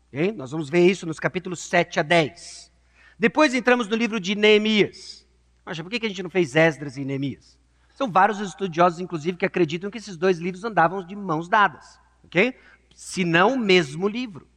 ok? 0.07 0.31
Nós 0.31 0.51
vamos 0.51 0.69
ver 0.69 0.89
isso 0.89 1.05
nos 1.05 1.19
capítulos 1.19 1.59
7 1.61 1.99
a 1.99 2.03
10. 2.03 2.71
Depois 3.17 3.53
entramos 3.53 3.87
no 3.89 3.95
livro 3.95 4.19
de 4.19 4.33
Neemias. 4.33 5.27
Poxa, 5.65 5.83
por 5.83 5.89
que 5.89 6.05
a 6.05 6.09
gente 6.09 6.23
não 6.23 6.29
fez 6.29 6.55
Esdras 6.55 6.95
e 6.95 7.03
Neemias? 7.03 7.58
São 7.99 8.09
vários 8.09 8.39
estudiosos, 8.39 9.01
inclusive, 9.01 9.35
que 9.35 9.45
acreditam 9.45 9.91
que 9.91 9.97
esses 9.97 10.15
dois 10.15 10.37
livros 10.37 10.63
andavam 10.63 11.05
de 11.05 11.17
mãos 11.17 11.49
dadas, 11.49 11.99
ok? 12.23 12.57
Se 12.95 13.25
não 13.25 13.55
o 13.55 13.59
mesmo 13.59 14.07
livro. 14.07 14.47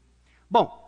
Bom, 0.49 0.81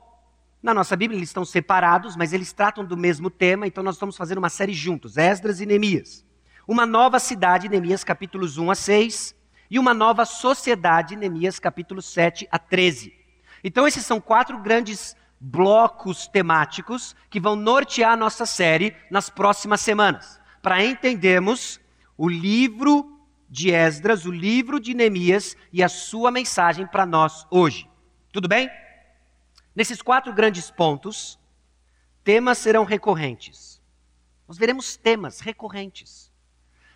Na 0.65 0.73
nossa 0.73 0.97
Bíblia 0.97 1.19
eles 1.19 1.29
estão 1.29 1.45
separados, 1.45 2.17
mas 2.17 2.33
eles 2.33 2.51
tratam 2.51 2.87
do 2.87 2.97
mesmo 2.97 3.29
tema, 3.29 3.67
então 3.67 3.85
nós 3.85 3.97
estamos 3.97 4.17
fazendo 4.17 4.39
uma 4.39 4.49
série 4.49 4.73
juntos, 4.73 5.19
Esdras 5.19 5.61
e 5.61 5.67
Neemias. 5.67 6.25
Uma 6.67 6.87
nova 6.87 7.19
cidade, 7.19 7.69
Neemias 7.69 8.03
capítulos 8.03 8.57
1 8.57 8.71
a 8.71 8.75
6, 8.75 9.37
e 9.71 9.79
uma 9.79 9.93
nova 9.93 10.25
sociedade, 10.25 11.17
Neemias 11.17 11.59
capítulos 11.59 12.07
7 12.07 12.49
a 12.51 12.59
13. 12.59 13.13
Então 13.63 13.87
esses 13.87 14.07
são 14.07 14.19
quatro 14.23 14.59
grandes 14.59 15.15
blocos 15.39 16.27
temáticos 16.27 17.15
que 17.29 17.39
vão 17.39 17.57
nortear 17.57 18.13
a 18.13 18.17
nossa 18.17 18.47
série 18.47 18.97
nas 19.11 19.29
próximas 19.29 19.83
semanas, 19.83 20.41
para 20.63 20.83
entendermos 20.83 21.79
o 22.17 22.29
livro 22.29 23.15
de 23.49 23.71
Esdras, 23.71 24.25
o 24.25 24.33
livro 24.33 24.81
de 24.81 24.95
Neemias 24.95 25.57
e 25.73 25.83
a 25.83 25.89
sua 25.89 26.31
mensagem 26.31 26.87
para 26.87 27.07
nós 27.07 27.47
hoje. 27.51 27.89
Tudo 28.33 28.49
bem? 28.49 28.69
Nesses 29.75 30.01
quatro 30.01 30.33
grandes 30.33 30.71
pontos, 30.71 31.39
temas 32.23 32.59
serão 32.59 32.85
recorrentes. 32.85 33.81
Nós 34.47 34.59
veremos 34.59 34.97
temas 34.97 35.41
recorrentes. 35.41 36.33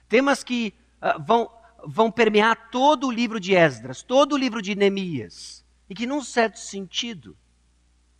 Temas 0.08 0.42
que 0.42 0.74
uh, 1.02 1.22
vão, 1.22 1.50
vão 1.86 2.10
permear 2.10 2.70
todo 2.70 3.08
o 3.08 3.12
livro 3.12 3.40
de 3.40 3.54
Esdras, 3.54 4.02
todo 4.02 4.34
o 4.34 4.38
livro 4.38 4.62
de 4.62 4.74
Neemias, 4.74 5.64
e 5.88 5.94
que, 5.94 6.06
num 6.06 6.22
certo 6.22 6.58
sentido, 6.58 7.36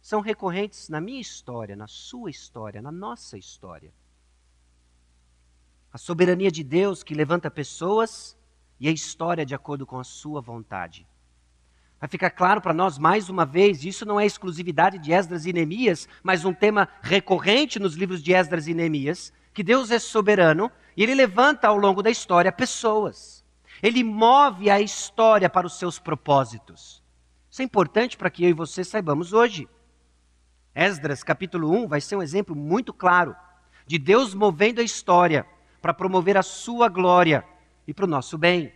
são 0.01 0.21
recorrentes 0.21 0.89
na 0.89 1.01
minha 1.01 1.21
história, 1.21 1.77
na 1.77 1.87
sua 1.87 2.31
história, 2.31 2.81
na 2.81 2.91
nossa 2.91 3.37
história. 3.37 3.93
A 5.93 5.97
soberania 5.97 6.51
de 6.51 6.63
Deus 6.63 7.03
que 7.03 7.15
levanta 7.15 7.51
pessoas 7.51 8.37
e 8.79 8.89
a 8.89 8.93
história 8.93 9.45
de 9.45 9.55
acordo 9.55 9.87
com 9.87 9.99
a 9.99 10.05
sua 10.05 10.41
vontade. 10.41 11.07
Vai 12.01 12.09
ficar 12.09 12.31
claro 12.31 12.61
para 12.61 12.75
nós 12.75 12.99
mais 12.99 13.29
uma 13.29 13.45
vez, 13.45 13.85
isso 13.85 14.05
não 14.05 14.21
é 14.21 14.27
exclusividade 14.27 14.99
de 14.99 15.13
Esdras 15.13 15.47
e 15.47 15.53
Neemias, 15.53 16.09
mas 16.23 16.45
um 16.45 16.53
tema 16.53 16.89
recorrente 17.03 17.81
nos 17.81 17.95
livros 17.95 18.23
de 18.23 18.33
Esdras 18.33 18.69
e 18.69 18.75
Neemias, 18.75 19.33
que 19.53 19.65
Deus 19.65 19.91
é 19.91 19.99
soberano 19.99 20.71
e 20.97 21.03
ele 21.03 21.15
levanta 21.15 21.67
ao 21.67 21.77
longo 21.77 22.03
da 22.03 22.11
história 22.11 22.53
pessoas. 22.53 23.45
Ele 23.83 24.05
move 24.05 24.71
a 24.71 24.81
história 24.81 25.49
para 25.49 25.67
os 25.67 25.79
seus 25.79 25.99
propósitos. 25.99 27.03
Isso 27.51 27.63
é 27.63 27.65
importante 27.65 28.17
para 28.17 28.31
que 28.31 28.45
eu 28.45 28.51
e 28.51 28.53
você 28.53 28.85
saibamos 28.85 29.33
hoje. 29.33 29.69
Esdras, 30.75 31.25
capítulo 31.25 31.71
1, 31.73 31.89
vai 31.89 32.01
ser 32.01 32.15
um 32.15 32.23
exemplo 32.23 32.55
muito 32.55 32.93
claro 32.93 33.35
de 33.87 33.99
Deus 33.99 34.35
movendo 34.35 34.81
a 34.81 34.85
história 34.85 35.47
para 35.89 35.95
promover 35.95 36.37
a 36.37 36.43
sua 36.43 36.87
glória 36.87 37.43
e 37.87 37.95
para 37.95 38.05
o 38.05 38.09
nosso 38.09 38.37
bem 38.37 38.71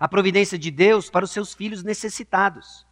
a 0.00 0.08
providência 0.08 0.58
de 0.58 0.70
Deus 0.70 1.10
para 1.10 1.26
os 1.26 1.30
seus 1.30 1.52
filhos 1.52 1.82
necessitados. 1.82 2.86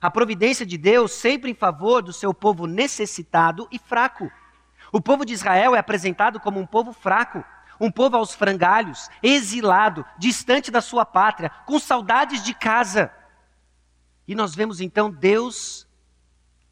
A 0.00 0.10
providência 0.10 0.64
de 0.64 0.78
Deus 0.78 1.12
sempre 1.12 1.50
em 1.50 1.54
favor 1.54 2.02
do 2.02 2.14
seu 2.14 2.32
povo 2.32 2.66
necessitado 2.66 3.68
e 3.70 3.78
fraco. 3.78 4.32
O 4.90 4.98
povo 4.98 5.26
de 5.26 5.34
Israel 5.34 5.74
é 5.74 5.78
apresentado 5.78 6.40
como 6.40 6.58
um 6.58 6.66
povo 6.66 6.90
fraco, 6.90 7.44
um 7.78 7.90
povo 7.90 8.16
aos 8.16 8.34
frangalhos, 8.34 9.10
exilado, 9.22 10.02
distante 10.18 10.70
da 10.70 10.80
sua 10.80 11.04
pátria, 11.04 11.50
com 11.66 11.78
saudades 11.78 12.42
de 12.42 12.54
casa. 12.54 13.12
E 14.26 14.34
nós 14.34 14.54
vemos 14.54 14.80
então 14.80 15.10
Deus 15.10 15.86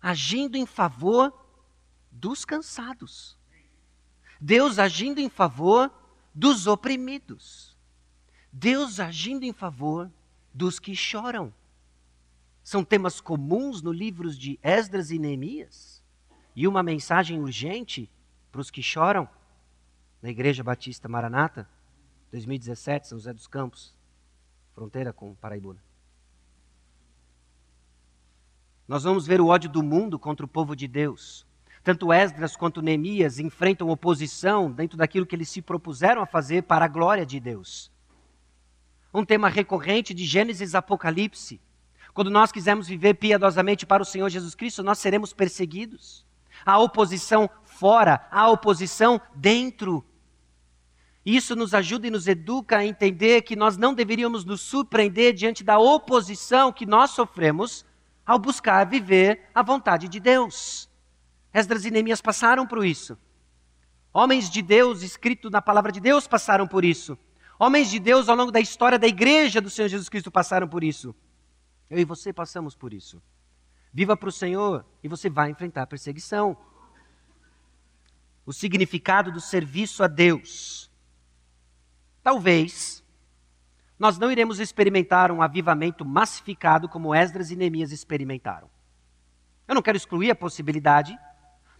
agindo 0.01 0.57
em 0.57 0.65
favor 0.65 1.31
dos 2.11 2.47
cansados. 2.47 3.37
Deus 4.41 4.79
agindo 4.79 5.21
em 5.21 5.29
favor 5.29 5.93
dos 6.35 6.67
oprimidos. 6.67 7.77
Deus 8.53 9.01
agindo 9.01 9.45
em 9.45 9.53
favor 9.53 10.11
dos 10.53 10.79
que 10.79 10.95
choram. 10.95 11.53
São 12.63 12.85
temas 12.85 13.21
comuns 13.21 13.83
no 13.83 13.93
livros 13.93 14.39
de 14.39 14.59
Esdras 14.63 15.11
e 15.11 15.19
Neemias. 15.19 16.03
E 16.57 16.67
uma 16.69 16.83
mensagem 16.83 17.41
urgente 17.41 18.11
para 18.51 18.61
os 18.61 18.71
que 18.71 18.83
choram 18.83 19.29
na 20.23 20.31
Igreja 20.31 20.63
Batista 20.63 21.09
Maranata, 21.09 21.69
2017, 22.31 23.09
São 23.09 23.19
José 23.19 23.33
dos 23.33 23.47
Campos, 23.47 23.95
fronteira 24.73 25.13
com 25.13 25.35
Paraibuna. 25.35 25.83
Nós 28.87 29.03
vamos 29.05 29.27
ver 29.27 29.41
o 29.41 29.49
ódio 29.49 29.69
do 29.69 29.83
mundo 29.83 30.19
contra 30.19 30.45
o 30.47 30.49
povo 30.49 30.77
de 30.77 30.87
Deus. 30.87 31.47
Tanto 31.85 32.13
Esdras 32.13 32.57
quanto 32.57 32.83
Neemias 32.83 33.39
enfrentam 33.39 33.91
oposição 33.91 34.73
dentro 34.73 34.99
daquilo 34.99 35.27
que 35.27 35.37
eles 35.37 35.49
se 35.49 35.63
propuseram 35.63 36.21
a 36.23 36.27
fazer 36.27 36.63
para 36.63 36.87
a 36.87 36.89
glória 36.89 37.25
de 37.25 37.39
Deus 37.39 37.95
um 39.15 39.25
tema 39.25 39.49
recorrente 39.49 40.13
de 40.13 40.25
Gênesis 40.25 40.75
Apocalipse. 40.75 41.61
Quando 42.13 42.31
nós 42.31 42.51
quisermos 42.51 42.89
viver 42.89 43.15
piedosamente 43.15 43.87
para 43.87 44.03
o 44.03 44.07
Senhor 44.07 44.29
Jesus 44.29 44.57
Cristo, 44.57 44.83
nós 44.83 44.99
seremos 44.99 45.33
perseguidos. 45.33 46.27
Há 46.67 46.79
oposição 46.79 47.49
fora, 47.63 48.27
há 48.31 48.51
oposição 48.51 49.21
dentro. 49.35 50.05
Isso 51.25 51.55
nos 51.55 51.75
ajuda 51.75 52.09
e 52.09 52.11
nos 52.11 52.27
educa 52.27 52.79
a 52.79 52.85
entender 52.85 53.43
que 53.43 53.55
nós 53.55 53.77
não 53.77 53.95
deveríamos 53.95 54.45
nos 54.45 54.61
surpreender 54.61 55.33
diante 55.33 55.63
da 55.63 55.79
oposição 55.79 56.73
que 56.73 56.85
nós 56.85 57.11
sofremos 57.11 57.87
ao 58.27 58.39
buscar 58.39 58.85
viver 58.85 59.49
a 59.55 59.63
vontade 59.63 60.09
de 60.09 60.19
Deus. 60.19 60.89
Esdras 61.55 61.85
e 61.85 61.91
Neemias 61.91 62.21
passaram 62.21 62.67
por 62.67 62.85
isso. 62.85 63.17
Homens 64.13 64.51
de 64.51 64.61
Deus, 64.61 65.03
escrito 65.03 65.49
na 65.49 65.63
palavra 65.63 65.93
de 65.93 66.01
Deus, 66.01 66.27
passaram 66.27 66.67
por 66.67 66.85
isso. 66.85 67.17
Homens 67.59 67.89
de 67.89 68.01
Deus 68.01 68.29
ao 68.29 68.37
longo 68.37 68.51
da 68.51 68.61
história 68.61 68.99
da 68.99 69.07
igreja 69.07 69.61
do 69.61 69.71
Senhor 69.71 69.89
Jesus 69.89 70.09
Cristo 70.09 70.33
passaram 70.33 70.67
por 70.69 70.83
isso. 70.83 71.15
Eu 71.89 71.99
e 71.99 72.05
você 72.05 72.33
passamos 72.33 72.75
por 72.75 72.93
isso. 72.93 73.23
Viva 73.93 74.17
para 74.17 74.29
o 74.29 74.33
Senhor 74.33 74.85
e 75.03 75.07
você 75.07 75.31
vai 75.31 75.51
enfrentar 75.51 75.87
perseguição. 75.87 76.57
O 78.45 78.53
significado 78.53 79.31
do 79.31 79.41
serviço 79.41 80.03
a 80.03 80.09
Deus. 80.09 80.91
Talvez 82.21 83.05
nós 83.97 84.19
não 84.19 84.33
iremos 84.33 84.59
experimentar 84.59 85.31
um 85.31 85.41
avivamento 85.41 86.05
massificado 86.05 86.89
como 86.89 87.15
Esdras 87.15 87.53
e 87.53 87.57
Neemias 87.57 87.93
experimentaram. 87.93 88.69
Eu 89.69 89.75
não 89.75 89.83
quero 89.83 89.97
excluir 89.97 90.31
a 90.31 90.35
possibilidade. 90.35 91.17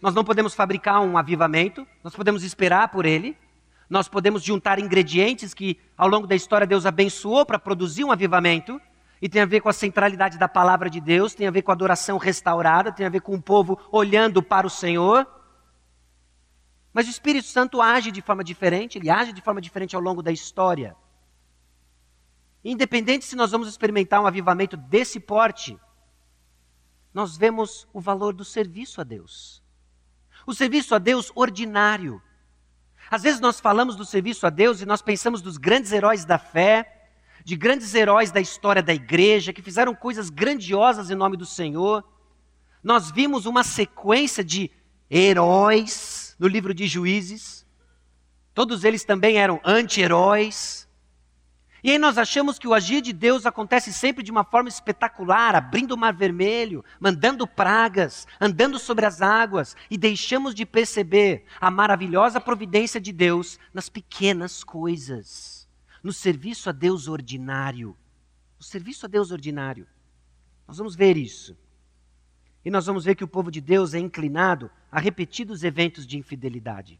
Nós 0.01 0.13
não 0.13 0.23
podemos 0.23 0.53
fabricar 0.53 1.01
um 1.01 1.17
avivamento, 1.17 1.87
nós 2.03 2.15
podemos 2.15 2.43
esperar 2.43 2.89
por 2.89 3.05
ele, 3.05 3.37
nós 3.89 4.07
podemos 4.07 4.43
juntar 4.43 4.79
ingredientes 4.79 5.53
que 5.53 5.79
ao 5.97 6.07
longo 6.07 6.27
da 6.27 6.35
história 6.35 6.67
Deus 6.67 6.85
abençoou 6.85 7.45
para 7.45 7.59
produzir 7.59 8.03
um 8.03 8.11
avivamento, 8.11 8.79
e 9.21 9.29
tem 9.29 9.41
a 9.41 9.45
ver 9.45 9.61
com 9.61 9.69
a 9.69 9.73
centralidade 9.73 10.37
da 10.37 10.47
palavra 10.47 10.89
de 10.89 10.99
Deus, 10.99 11.33
tem 11.33 11.47
a 11.47 11.51
ver 11.51 11.61
com 11.61 11.71
a 11.71 11.73
adoração 11.73 12.17
restaurada, 12.17 12.91
tem 12.91 13.05
a 13.05 13.09
ver 13.09 13.21
com 13.21 13.33
o 13.33 13.41
povo 13.41 13.79
olhando 13.91 14.43
para 14.43 14.67
o 14.67 14.69
Senhor. 14.69 15.25
Mas 16.93 17.07
o 17.07 17.09
Espírito 17.09 17.47
Santo 17.47 17.81
age 17.81 18.11
de 18.11 18.21
forma 18.21 18.43
diferente, 18.43 18.97
ele 18.97 19.09
age 19.09 19.33
de 19.33 19.41
forma 19.41 19.59
diferente 19.59 19.95
ao 19.95 20.01
longo 20.01 20.21
da 20.21 20.31
história. 20.31 20.95
Independente 22.63 23.25
se 23.25 23.35
nós 23.35 23.51
vamos 23.51 23.67
experimentar 23.67 24.21
um 24.21 24.27
avivamento 24.27 24.77
desse 24.77 25.19
porte, 25.19 25.75
nós 27.13 27.37
vemos 27.37 27.87
o 27.93 28.01
valor 28.01 28.33
do 28.33 28.45
serviço 28.45 28.99
a 28.99 29.03
Deus. 29.03 29.64
O 30.45 30.53
serviço 30.53 30.93
a 30.93 30.97
Deus 30.97 31.31
ordinário, 31.35 32.21
às 33.09 33.23
vezes 33.23 33.39
nós 33.39 33.59
falamos 33.59 33.95
do 33.95 34.05
serviço 34.05 34.45
a 34.45 34.49
Deus 34.49 34.81
e 34.81 34.85
nós 34.85 35.01
pensamos 35.01 35.41
dos 35.41 35.57
grandes 35.57 35.91
heróis 35.91 36.25
da 36.25 36.37
fé, 36.37 37.09
de 37.43 37.55
grandes 37.55 37.93
heróis 37.93 38.31
da 38.31 38.41
história 38.41 38.81
da 38.81 38.93
igreja, 38.93 39.53
que 39.53 39.61
fizeram 39.61 39.93
coisas 39.93 40.29
grandiosas 40.29 41.11
em 41.11 41.15
nome 41.15 41.37
do 41.37 41.45
Senhor. 41.45 42.03
Nós 42.83 43.11
vimos 43.11 43.45
uma 43.45 43.63
sequência 43.63 44.43
de 44.43 44.71
heróis 45.09 46.35
no 46.39 46.47
livro 46.47 46.73
de 46.73 46.87
Juízes. 46.87 47.65
Todos 48.53 48.83
eles 48.83 49.03
também 49.03 49.37
eram 49.37 49.59
anti-heróis. 49.63 50.84
E 51.85 51.91
aí 51.91 51.99
nós 51.99 52.17
achamos 52.17 52.57
que 52.57 52.67
o 52.67 52.73
agir 52.73 52.99
de 52.99 53.13
Deus 53.13 53.45
acontece 53.45 53.93
sempre 53.93 54.23
de 54.23 54.31
uma 54.31 54.43
forma 54.43 54.67
espetacular, 54.67 55.53
abrindo 55.53 55.91
o 55.91 55.97
mar 55.97 56.15
vermelho, 56.15 56.83
mandando 56.99 57.45
pragas, 57.45 58.25
andando 58.41 58.79
sobre 58.79 59.05
as 59.05 59.21
águas, 59.21 59.77
e 59.87 59.95
deixamos 59.95 60.55
de 60.55 60.65
perceber 60.65 61.45
a 61.61 61.69
maravilhosa 61.69 62.41
providência 62.41 62.99
de 62.99 63.11
Deus 63.11 63.59
nas 63.71 63.87
pequenas 63.87 64.63
coisas, 64.63 65.69
no 66.01 66.11
serviço 66.11 66.69
a 66.69 66.71
Deus 66.71 67.07
ordinário. 67.07 67.95
O 68.59 68.63
serviço 68.63 69.05
a 69.05 69.07
Deus 69.07 69.29
ordinário. 69.29 69.85
Nós 70.67 70.79
vamos 70.79 70.95
ver 70.95 71.15
isso. 71.15 71.55
E 72.65 72.71
nós 72.71 72.87
vamos 72.87 73.05
ver 73.05 73.13
que 73.13 73.23
o 73.23 73.27
povo 73.27 73.51
de 73.51 73.61
Deus 73.61 73.93
é 73.93 73.99
inclinado 73.99 74.71
a 74.91 74.99
repetidos 74.99 75.63
eventos 75.63 76.07
de 76.07 76.17
infidelidade. 76.17 76.99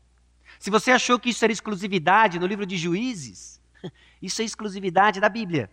Se 0.60 0.70
você 0.70 0.92
achou 0.92 1.18
que 1.18 1.32
isso 1.32 1.44
era 1.44 1.52
exclusividade 1.52 2.38
no 2.38 2.46
livro 2.46 2.68
de 2.68 2.78
Juízes, 2.78 3.65
isso 4.22 4.42
é 4.42 4.46
exclusividade 4.46 5.20
da 5.20 5.30
Bíblia. 5.30 5.70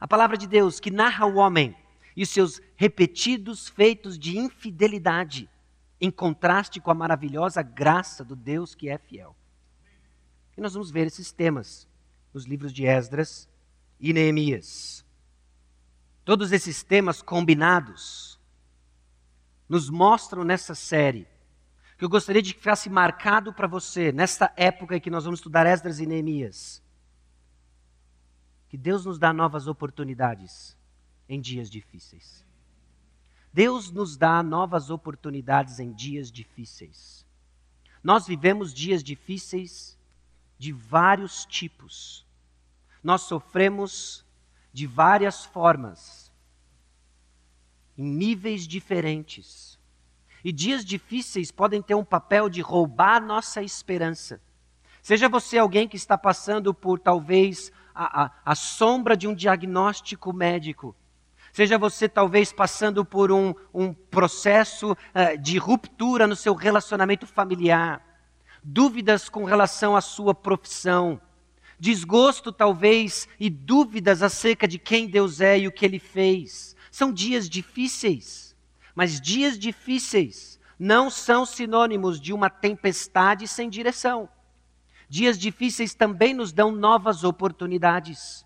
A 0.00 0.08
palavra 0.08 0.36
de 0.36 0.46
Deus 0.46 0.80
que 0.80 0.90
narra 0.90 1.26
o 1.26 1.36
homem 1.36 1.76
e 2.16 2.22
os 2.22 2.28
seus 2.28 2.60
repetidos 2.76 3.68
feitos 3.68 4.18
de 4.18 4.38
infidelidade, 4.38 5.48
em 6.00 6.10
contraste 6.10 6.80
com 6.80 6.90
a 6.90 6.94
maravilhosa 6.94 7.62
graça 7.62 8.24
do 8.24 8.36
Deus 8.36 8.74
que 8.74 8.88
é 8.88 8.98
fiel. 8.98 9.34
E 10.56 10.60
nós 10.60 10.74
vamos 10.74 10.90
ver 10.90 11.06
esses 11.06 11.32
temas 11.32 11.88
nos 12.32 12.44
livros 12.44 12.72
de 12.72 12.86
Esdras 12.86 13.48
e 13.98 14.12
Neemias. 14.12 15.04
Todos 16.24 16.52
esses 16.52 16.82
temas 16.82 17.20
combinados 17.20 18.38
nos 19.68 19.90
mostram 19.90 20.44
nessa 20.44 20.74
série, 20.74 21.26
que 21.96 22.04
eu 22.04 22.08
gostaria 22.08 22.42
de 22.42 22.52
que 22.52 22.60
ficasse 22.60 22.90
marcado 22.90 23.52
para 23.52 23.66
você, 23.66 24.12
nesta 24.12 24.52
época 24.56 24.96
em 24.96 25.00
que 25.00 25.10
nós 25.10 25.24
vamos 25.24 25.40
estudar 25.40 25.66
Esdras 25.66 26.00
e 26.00 26.06
Neemias, 26.06 26.82
que 28.74 28.78
Deus 28.78 29.04
nos 29.04 29.20
dá 29.20 29.32
novas 29.32 29.68
oportunidades 29.68 30.76
em 31.28 31.40
dias 31.40 31.70
difíceis. 31.70 32.44
Deus 33.52 33.88
nos 33.92 34.16
dá 34.16 34.42
novas 34.42 34.90
oportunidades 34.90 35.78
em 35.78 35.92
dias 35.92 36.28
difíceis. 36.28 37.24
Nós 38.02 38.26
vivemos 38.26 38.74
dias 38.74 39.00
difíceis 39.00 39.96
de 40.58 40.72
vários 40.72 41.46
tipos. 41.46 42.26
Nós 43.00 43.20
sofremos 43.20 44.26
de 44.72 44.88
várias 44.88 45.44
formas, 45.44 46.32
em 47.96 48.10
níveis 48.10 48.66
diferentes. 48.66 49.78
E 50.42 50.50
dias 50.50 50.84
difíceis 50.84 51.52
podem 51.52 51.80
ter 51.80 51.94
um 51.94 52.04
papel 52.04 52.48
de 52.48 52.60
roubar 52.60 53.24
nossa 53.24 53.62
esperança. 53.62 54.42
Seja 55.00 55.28
você 55.28 55.58
alguém 55.58 55.86
que 55.86 55.96
está 55.96 56.18
passando 56.18 56.74
por 56.74 56.98
talvez 56.98 57.70
a, 57.94 58.24
a, 58.24 58.30
a 58.44 58.54
sombra 58.54 59.16
de 59.16 59.28
um 59.28 59.34
diagnóstico 59.34 60.32
médico, 60.32 60.96
seja 61.52 61.78
você 61.78 62.08
talvez 62.08 62.52
passando 62.52 63.04
por 63.04 63.30
um, 63.30 63.54
um 63.72 63.94
processo 63.94 64.92
uh, 64.92 65.38
de 65.40 65.56
ruptura 65.56 66.26
no 66.26 66.34
seu 66.34 66.54
relacionamento 66.54 67.26
familiar, 67.26 68.04
dúvidas 68.62 69.28
com 69.28 69.44
relação 69.44 69.94
à 69.94 70.00
sua 70.00 70.34
profissão, 70.34 71.20
desgosto 71.78 72.50
talvez 72.50 73.28
e 73.38 73.48
dúvidas 73.48 74.22
acerca 74.22 74.66
de 74.66 74.78
quem 74.78 75.06
Deus 75.06 75.40
é 75.40 75.58
e 75.58 75.68
o 75.68 75.72
que 75.72 75.84
ele 75.84 75.98
fez. 75.98 76.74
São 76.90 77.12
dias 77.12 77.48
difíceis, 77.48 78.56
mas 78.94 79.20
dias 79.20 79.58
difíceis 79.58 80.58
não 80.78 81.08
são 81.08 81.46
sinônimos 81.46 82.20
de 82.20 82.32
uma 82.32 82.50
tempestade 82.50 83.46
sem 83.46 83.68
direção. 83.68 84.28
Dias 85.14 85.38
difíceis 85.38 85.94
também 85.94 86.34
nos 86.34 86.52
dão 86.52 86.72
novas 86.72 87.22
oportunidades. 87.22 88.44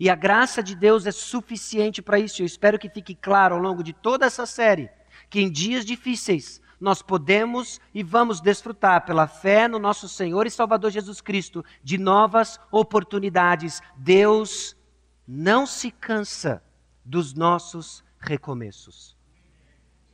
E 0.00 0.10
a 0.10 0.16
graça 0.16 0.60
de 0.60 0.74
Deus 0.74 1.06
é 1.06 1.12
suficiente 1.12 2.02
para 2.02 2.18
isso. 2.18 2.42
Eu 2.42 2.46
espero 2.46 2.76
que 2.76 2.88
fique 2.88 3.14
claro 3.14 3.54
ao 3.54 3.60
longo 3.60 3.84
de 3.84 3.92
toda 3.92 4.26
essa 4.26 4.44
série 4.44 4.90
que 5.30 5.40
em 5.40 5.48
dias 5.48 5.84
difíceis 5.84 6.60
nós 6.80 7.02
podemos 7.02 7.80
e 7.94 8.02
vamos 8.02 8.40
desfrutar 8.40 9.06
pela 9.06 9.28
fé 9.28 9.68
no 9.68 9.78
nosso 9.78 10.08
Senhor 10.08 10.44
e 10.44 10.50
Salvador 10.50 10.90
Jesus 10.90 11.20
Cristo 11.20 11.64
de 11.84 11.96
novas 11.98 12.58
oportunidades. 12.72 13.80
Deus 13.96 14.76
não 15.24 15.64
se 15.66 15.92
cansa 15.92 16.60
dos 17.04 17.32
nossos 17.32 18.02
recomeços. 18.18 19.16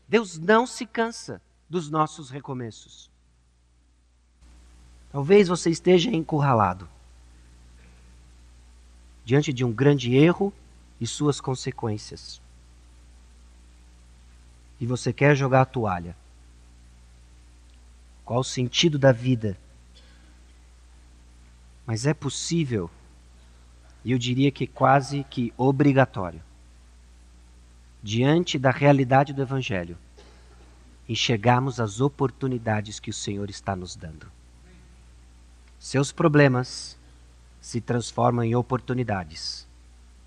Deus 0.07 0.39
não 0.39 0.67
se 0.67 0.85
cansa 0.85 1.41
dos 1.67 1.89
nossos 1.89 2.29
recomeços. 2.29 3.11
Talvez 5.11 5.49
você 5.49 5.71
esteja 5.71 6.11
encurralado 6.11 6.89
diante 9.25 9.53
de 9.53 9.63
um 9.63 9.71
grande 9.71 10.17
erro 10.17 10.53
e 10.99 11.07
suas 11.07 11.39
consequências. 11.39 12.41
E 14.81 14.87
você 14.87 15.13
quer 15.13 15.37
jogar 15.37 15.61
a 15.61 15.67
toalha. 15.67 16.17
Qual 18.25 18.41
o 18.41 18.45
sentido 18.45 18.99
da 18.99 19.13
vida? 19.13 19.59
Mas 21.87 22.07
é 22.07 22.15
possível, 22.15 22.91
e 24.03 24.13
eu 24.13 24.19
diria 24.19 24.51
que 24.51 24.67
quase 24.67 25.25
que 25.25 25.53
obrigatório, 25.59 26.41
diante 28.03 28.59
da 28.59 28.71
realidade 28.71 29.35
do 29.35 29.43
Evangelho, 29.43 29.99
enxergarmos 31.07 31.81
as 31.81 32.01
oportunidades 32.01 32.99
que 32.99 33.11
o 33.11 33.15
Senhor 33.15 33.51
está 33.51 33.77
nos 33.77 33.95
dando. 33.95 34.38
Seus 35.79 36.11
problemas 36.11 36.99
se 37.61 37.81
transformam 37.81 38.45
em 38.45 38.55
oportunidades 38.55 39.67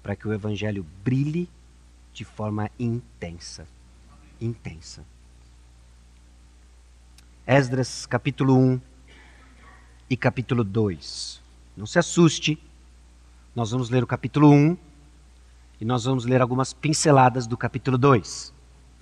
para 0.02 0.16
que 0.16 0.28
o 0.28 0.34
Evangelho 0.34 0.86
brilhe 1.04 1.50
de 2.14 2.24
forma 2.24 2.70
intensa. 2.80 3.68
Intensa. 4.40 5.04
Esdras 7.46 8.06
capítulo 8.06 8.58
1 8.58 8.82
e 10.10 10.16
capítulo 10.16 10.64
2. 10.64 11.42
Não 11.76 11.86
se 11.86 12.00
assuste, 12.00 12.58
nós 13.56 13.72
vamos 13.72 13.90
ler 13.90 14.04
o 14.04 14.08
capítulo 14.08 14.50
1 14.52 14.78
e 15.82 15.86
nós 15.86 16.06
vamos 16.06 16.26
ler 16.26 16.42
algumas 16.42 16.74
pinceladas 16.74 17.46
do 17.46 17.58
capítulo 17.58 17.98
2. 17.98 18.54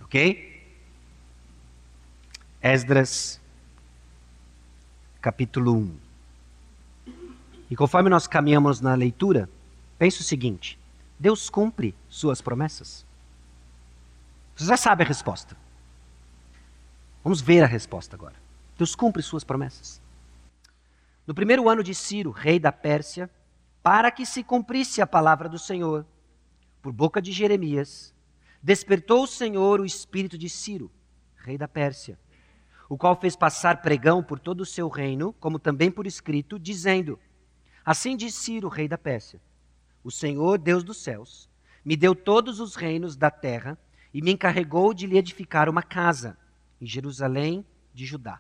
Ok? 0.01 0.65
Esdras 2.62 3.39
capítulo 5.21 5.75
1. 5.75 6.09
E 7.69 7.75
conforme 7.75 8.10
nós 8.10 8.27
caminhamos 8.27 8.82
na 8.82 8.95
leitura, 8.95 9.49
pense 9.97 10.21
o 10.21 10.23
seguinte: 10.23 10.79
Deus 11.19 11.49
cumpre 11.49 11.93
suas 12.08 12.41
promessas. 12.41 13.05
Você 14.55 14.65
já 14.65 14.77
sabe 14.77 15.03
a 15.03 15.08
resposta. 15.08 15.55
Vamos 17.23 17.41
ver 17.41 17.63
a 17.63 17.67
resposta 17.67 18.15
agora. 18.15 18.36
Deus 18.77 18.95
cumpre 18.95 19.21
suas 19.21 19.43
promessas. 19.43 20.01
No 21.27 21.34
primeiro 21.34 21.69
ano 21.69 21.84
de 21.84 21.93
Ciro, 21.93 22.32
rei 22.32 22.60
da 22.60 22.71
Pérsia, 22.71 23.29
para 23.84 24.10
que 24.10 24.25
se 24.25 24.43
cumprisse 24.43 25.01
a 25.01 25.08
palavra 25.08 25.47
do 25.47 25.60
Senhor, 25.60 26.05
por 26.82 26.91
boca 26.91 27.21
de 27.21 27.32
Jeremias, 27.32 28.13
despertou 28.63 29.23
o 29.23 29.27
Senhor 29.27 29.79
o 29.79 29.86
espírito 29.86 30.38
de 30.38 30.49
Ciro, 30.49 30.89
rei 31.38 31.58
da 31.58 31.67
Pérsia, 31.67 32.17
o 32.89 32.97
qual 32.97 33.15
fez 33.19 33.36
passar 33.36 33.82
pregão 33.82 34.23
por 34.23 34.39
todo 34.39 34.62
o 34.62 34.65
seu 34.65 34.88
reino, 34.88 35.34
como 35.34 35.60
também 35.60 35.91
por 35.91 36.08
escrito, 36.08 36.58
dizendo: 36.58 37.19
Assim 37.85 38.15
diz 38.15 38.35
Ciro, 38.35 38.67
rei 38.67 38.87
da 38.87 38.97
Pérsia: 38.97 39.39
O 40.03 40.11
Senhor, 40.11 40.57
Deus 40.57 40.83
dos 40.83 40.97
céus, 40.97 41.49
me 41.83 41.95
deu 41.95 42.13
todos 42.13 42.59
os 42.59 42.75
reinos 42.75 43.15
da 43.15 43.31
terra 43.31 43.77
e 44.13 44.21
me 44.21 44.31
encarregou 44.31 44.93
de 44.93 45.07
lhe 45.07 45.17
edificar 45.17 45.69
uma 45.69 45.83
casa 45.83 46.37
em 46.81 46.85
Jerusalém 46.85 47.65
de 47.93 48.05
Judá. 48.05 48.39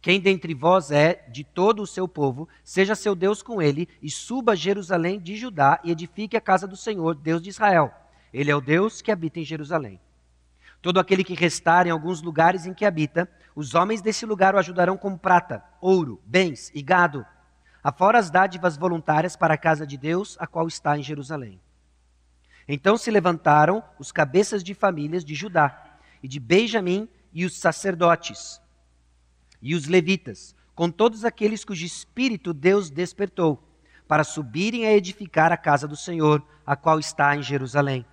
Quem 0.00 0.20
dentre 0.20 0.52
vós 0.52 0.90
é 0.90 1.24
de 1.30 1.44
todo 1.44 1.80
o 1.80 1.86
seu 1.86 2.08
povo, 2.08 2.48
seja 2.64 2.96
seu 2.96 3.14
Deus 3.14 3.40
com 3.40 3.62
ele, 3.62 3.88
e 4.02 4.10
suba 4.10 4.52
a 4.52 4.56
Jerusalém 4.56 5.20
de 5.20 5.36
Judá 5.36 5.80
e 5.84 5.92
edifique 5.92 6.36
a 6.36 6.40
casa 6.40 6.66
do 6.66 6.76
Senhor, 6.76 7.14
Deus 7.14 7.40
de 7.40 7.50
Israel. 7.50 7.92
Ele 8.34 8.50
é 8.50 8.56
o 8.56 8.60
Deus 8.60 9.00
que 9.00 9.12
habita 9.12 9.38
em 9.38 9.44
Jerusalém. 9.44 10.00
Todo 10.80 10.98
aquele 10.98 11.22
que 11.22 11.34
restar 11.34 11.86
em 11.86 11.90
alguns 11.90 12.20
lugares 12.20 12.66
em 12.66 12.74
que 12.74 12.84
habita, 12.84 13.30
os 13.54 13.76
homens 13.76 14.02
desse 14.02 14.26
lugar 14.26 14.56
o 14.56 14.58
ajudarão 14.58 14.96
com 14.96 15.16
prata, 15.16 15.62
ouro, 15.80 16.20
bens 16.26 16.72
e 16.74 16.82
gado, 16.82 17.24
afora 17.82 18.18
as 18.18 18.30
dádivas 18.30 18.76
voluntárias 18.76 19.36
para 19.36 19.54
a 19.54 19.58
casa 19.58 19.86
de 19.86 19.96
Deus, 19.96 20.36
a 20.38 20.46
qual 20.46 20.68
está 20.68 20.96
em 20.96 21.02
Jerusalém. 21.02 21.60
Então 22.68 22.96
se 22.96 23.10
levantaram 23.10 23.82
os 23.98 24.12
cabeças 24.12 24.62
de 24.62 24.74
famílias 24.74 25.24
de 25.24 25.34
Judá 25.34 25.98
e 26.22 26.28
de 26.28 26.38
Benjamim 26.38 27.08
e 27.32 27.44
os 27.44 27.58
sacerdotes 27.58 28.60
e 29.60 29.74
os 29.74 29.86
levitas, 29.86 30.54
com 30.74 30.90
todos 30.90 31.24
aqueles 31.24 31.64
cujo 31.64 31.84
espírito 31.84 32.52
Deus 32.52 32.90
despertou, 32.90 33.62
para 34.08 34.24
subirem 34.24 34.84
a 34.86 34.92
edificar 34.92 35.52
a 35.52 35.56
casa 35.56 35.86
do 35.86 35.96
Senhor, 35.96 36.42
a 36.66 36.74
qual 36.74 36.98
está 36.98 37.34
em 37.36 37.42
Jerusalém. 37.42 38.04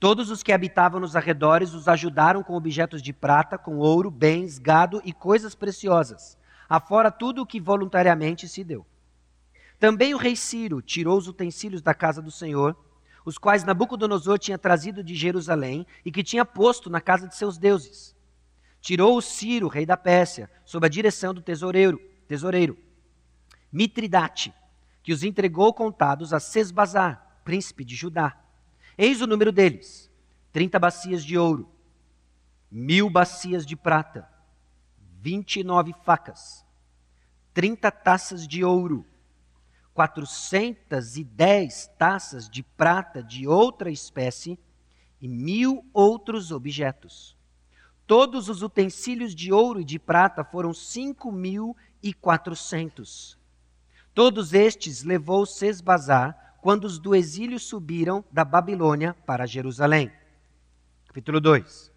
Todos 0.00 0.30
os 0.30 0.42
que 0.42 0.52
habitavam 0.52 0.98
nos 0.98 1.14
arredores 1.14 1.72
os 1.72 1.86
ajudaram 1.86 2.42
com 2.42 2.54
objetos 2.54 3.00
de 3.00 3.12
prata, 3.12 3.56
com 3.56 3.76
ouro, 3.76 4.10
bens, 4.10 4.58
gado 4.58 5.00
e 5.04 5.12
coisas 5.12 5.54
preciosas, 5.54 6.36
afora 6.68 7.10
tudo 7.10 7.42
o 7.42 7.46
que 7.46 7.60
voluntariamente 7.60 8.48
se 8.48 8.62
deu. 8.64 8.86
Também 9.78 10.14
o 10.14 10.18
rei 10.18 10.36
Ciro 10.36 10.80
tirou 10.80 11.18
os 11.18 11.28
utensílios 11.28 11.82
da 11.82 11.94
casa 11.94 12.22
do 12.22 12.30
Senhor 12.30 12.76
os 13.24 13.38
quais 13.38 13.64
Nabucodonosor 13.64 14.38
tinha 14.38 14.58
trazido 14.58 15.02
de 15.02 15.14
Jerusalém 15.14 15.86
e 16.04 16.12
que 16.12 16.22
tinha 16.22 16.44
posto 16.44 16.90
na 16.90 17.00
casa 17.00 17.26
de 17.26 17.34
seus 17.34 17.56
deuses. 17.56 18.14
Tirou 18.80 19.16
o 19.16 19.22
Ciro, 19.22 19.66
rei 19.66 19.86
da 19.86 19.96
Pérsia, 19.96 20.50
sob 20.64 20.86
a 20.86 20.90
direção 20.90 21.32
do 21.32 21.40
tesoureiro, 21.40 21.98
tesoureiro 22.28 22.76
Mitridate, 23.72 24.52
que 25.02 25.12
os 25.12 25.24
entregou 25.24 25.72
contados 25.72 26.32
a 26.32 26.38
Sesbazar, 26.38 27.40
príncipe 27.44 27.84
de 27.84 27.96
Judá. 27.96 28.38
Eis 28.96 29.20
o 29.20 29.26
número 29.26 29.50
deles: 29.50 30.10
trinta 30.52 30.78
bacias 30.78 31.24
de 31.24 31.36
ouro, 31.36 31.68
mil 32.70 33.08
bacias 33.08 33.64
de 33.66 33.74
prata, 33.74 34.28
vinte 35.24 35.60
e 35.60 35.64
nove 35.64 35.94
facas, 36.04 36.62
trinta 37.54 37.90
taças 37.90 38.46
de 38.46 38.62
ouro, 38.62 39.06
410 39.94 41.90
taças 41.98 42.46
de 42.46 42.62
prata 42.62 43.22
de 43.22 43.48
outra 43.48 43.90
espécie 43.90 44.58
e 45.22 45.26
mil 45.26 45.82
outros 45.94 46.52
objetos. 46.52 47.34
Todos 48.06 48.50
os 48.50 48.60
utensílios 48.60 49.34
de 49.34 49.50
ouro 49.50 49.80
e 49.80 49.84
de 49.84 49.98
prata 49.98 50.44
foram 50.44 50.74
cinco 50.74 51.32
mil 51.32 51.74
e 52.02 52.12
quatrocentos. 52.12 53.38
Todos 54.12 54.52
estes 54.52 55.04
levou 55.04 55.46
Sesbazar 55.46 56.58
quando 56.60 56.84
os 56.84 56.98
do 56.98 57.14
exílio 57.14 57.58
subiram 57.58 58.22
da 58.30 58.44
Babilônia 58.44 59.14
para 59.24 59.46
Jerusalém. 59.46 60.12
Capítulo 61.06 61.40
2. 61.40 61.93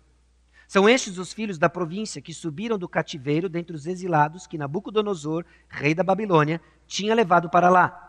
São 0.68 0.88
estes 0.90 1.18
os 1.18 1.32
filhos 1.32 1.58
da 1.58 1.70
província 1.70 2.22
que 2.22 2.34
subiram 2.34 2.78
do 2.78 2.90
cativeiro 2.90 3.48
dentre 3.48 3.74
os 3.74 3.88
exilados 3.88 4.46
que 4.46 4.58
Nabucodonosor, 4.58 5.46
rei 5.70 5.96
da 5.96 6.04
Babilônia, 6.04 6.62
tinha 6.86 7.16
levado 7.16 7.50
para 7.50 7.70
lá, 7.70 8.04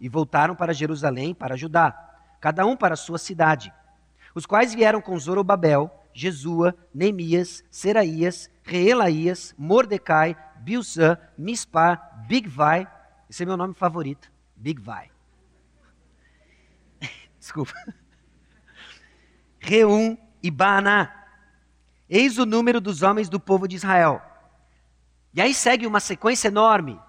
e 0.00 0.08
voltaram 0.08 0.54
para 0.54 0.72
Jerusalém 0.72 1.34
para 1.34 1.56
Judá, 1.56 1.92
cada 2.40 2.64
um 2.64 2.76
para 2.76 2.94
sua 2.94 3.18
cidade, 3.18 3.72
os 4.32 4.46
quais 4.46 4.72
vieram 4.72 5.00
com 5.00 5.18
Zorobabel, 5.18 5.90
Jesua, 6.12 6.76
Neemias, 6.94 7.64
Seraías, 7.68 8.48
Reelaías, 8.62 9.52
Mordecai, 9.58 10.36
Bilsã, 10.60 11.18
Mispar, 11.36 12.24
Bigvai, 12.28 12.88
esse 13.28 13.42
é 13.42 13.46
meu 13.46 13.56
nome 13.56 13.74
favorito, 13.74 14.30
Bigvai. 14.54 15.10
Desculpa. 17.40 17.74
Reum 19.58 20.16
e 20.40 20.50
Baaná. 20.50 21.23
Eis 22.08 22.38
o 22.38 22.46
número 22.46 22.80
dos 22.80 23.02
homens 23.02 23.28
do 23.28 23.40
povo 23.40 23.66
de 23.66 23.74
Israel. 23.76 24.22
E 25.32 25.40
aí 25.40 25.54
segue 25.54 25.86
uma 25.86 26.00
sequência 26.00 26.48
enorme, 26.48 27.00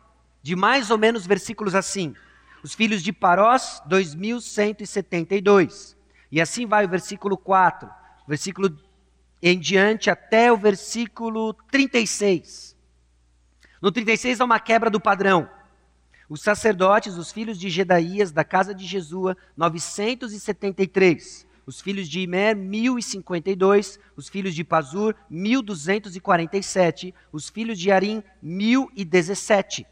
de 0.42 0.56
mais 0.56 0.90
ou 0.90 0.98
menos 0.98 1.28
versículos 1.28 1.76
assim. 1.76 2.16
Os 2.64 2.74
filhos 2.74 3.04
de 3.04 3.12
Parós, 3.12 3.82
2172. 3.86 5.98
E 6.32 6.40
assim 6.42 6.66
vai 6.66 6.86
o 6.86 6.90
versículo 6.90 7.38
4, 7.38 7.90
versículo 8.28 8.76
em 9.42 9.60
diante 9.60 10.10
até 10.10 10.50
o 10.52 10.58
versículo 10.58 11.54
36. 11.70 12.76
No 13.82 13.92
36 13.92 14.40
há 14.42 14.46
uma 14.46 14.60
quebra 14.60 14.90
do 14.90 15.00
padrão. 15.00 15.48
Os 16.28 16.42
sacerdotes, 16.42 17.18
os 17.18 17.32
filhos 17.32 17.60
de 17.60 17.70
Gedaías, 17.70 18.32
da 18.32 18.44
casa 18.44 18.74
de 18.74 18.84
Jesua, 18.86 19.38
973 19.56 21.46
os 21.65 21.82
filhos 21.82 22.08
de 22.08 22.19
Imer, 22.19 22.56
1052, 22.56 23.99
os 24.15 24.30
filhos 24.30 24.54
de 24.54 24.63
Pazur, 24.63 25.15
1247, 25.30 27.13
os 27.32 27.49
filhos 27.49 27.80
de 27.80 27.91
Arim, 27.91 28.23
1017. 28.41 29.86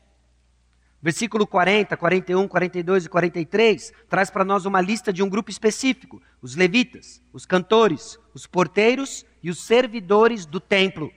Versículo 1.02 1.46
40, 1.46 1.98
41, 1.98 2.48
42 2.48 3.06
e 3.06 3.10
43 3.10 3.94
traz 4.08 4.30
para 4.30 4.46
nós 4.46 4.66
uma 4.66 4.80
lista 4.80 5.12
de 5.12 5.22
um 5.22 5.30
grupo 5.30 5.52
específico: 5.52 6.22
os 6.42 6.56
levitas, 6.56 7.22
os 7.34 7.46
cantores, 7.46 8.18
os 8.34 8.48
porteiros 8.48 9.26
e 9.44 9.50
os 9.50 9.60
servidores 9.60 10.46
do 10.46 10.62
templo. 10.62 11.12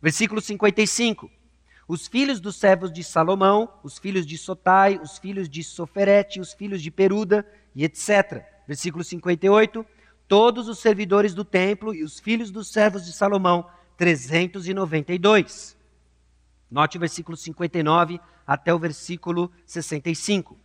Versículo 0.00 0.40
55. 0.40 1.28
Os 1.88 2.06
filhos 2.06 2.38
dos 2.38 2.56
servos 2.56 2.92
de 2.92 3.02
Salomão, 3.02 3.68
os 3.82 3.98
filhos 3.98 4.24
de 4.24 4.38
Sotai, 4.38 4.98
os 5.02 5.18
filhos 5.18 5.48
de 5.48 5.64
Soferete, 5.64 6.38
os 6.38 6.52
filhos 6.54 6.80
de 6.80 6.90
Peruda 6.90 7.44
e 7.74 7.84
etc. 7.84 8.53
Versículo 8.66 9.04
58. 9.04 9.84
Todos 10.26 10.68
os 10.68 10.78
servidores 10.78 11.34
do 11.34 11.44
templo 11.44 11.94
e 11.94 12.02
os 12.02 12.18
filhos 12.18 12.50
dos 12.50 12.72
servos 12.72 13.04
de 13.04 13.12
Salomão, 13.12 13.66
392. 13.96 15.76
Note 16.70 16.96
o 16.96 17.00
versículo 17.00 17.36
59 17.36 18.18
até 18.46 18.72
o 18.74 18.78
versículo 18.78 19.52
65. 19.66 20.58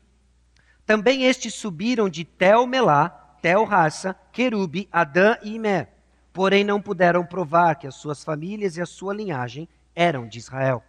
Também 0.85 1.25
estes 1.25 1.53
subiram 1.53 2.09
de 2.09 2.23
Tel-Melá, 2.23 3.09
Tel-Harsa, 3.41 4.15
Querube, 4.31 4.87
Adã 4.91 5.37
e 5.43 5.55
Imer, 5.55 5.89
porém 6.33 6.63
não 6.63 6.81
puderam 6.81 7.25
provar 7.25 7.75
que 7.75 7.85
as 7.85 7.95
suas 7.95 8.23
famílias 8.23 8.77
e 8.77 8.81
a 8.81 8.85
sua 8.85 9.13
linhagem 9.13 9.67
eram 9.93 10.27
de 10.27 10.39
Israel. 10.39 10.83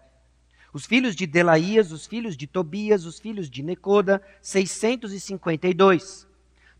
Os 0.72 0.86
filhos 0.86 1.16
de 1.16 1.26
Delaías, 1.26 1.90
os 1.90 2.06
filhos 2.06 2.36
de 2.36 2.46
Tobias, 2.46 3.04
os 3.04 3.18
filhos 3.18 3.50
de 3.50 3.62
Necoda, 3.62 4.22
652 4.40 6.29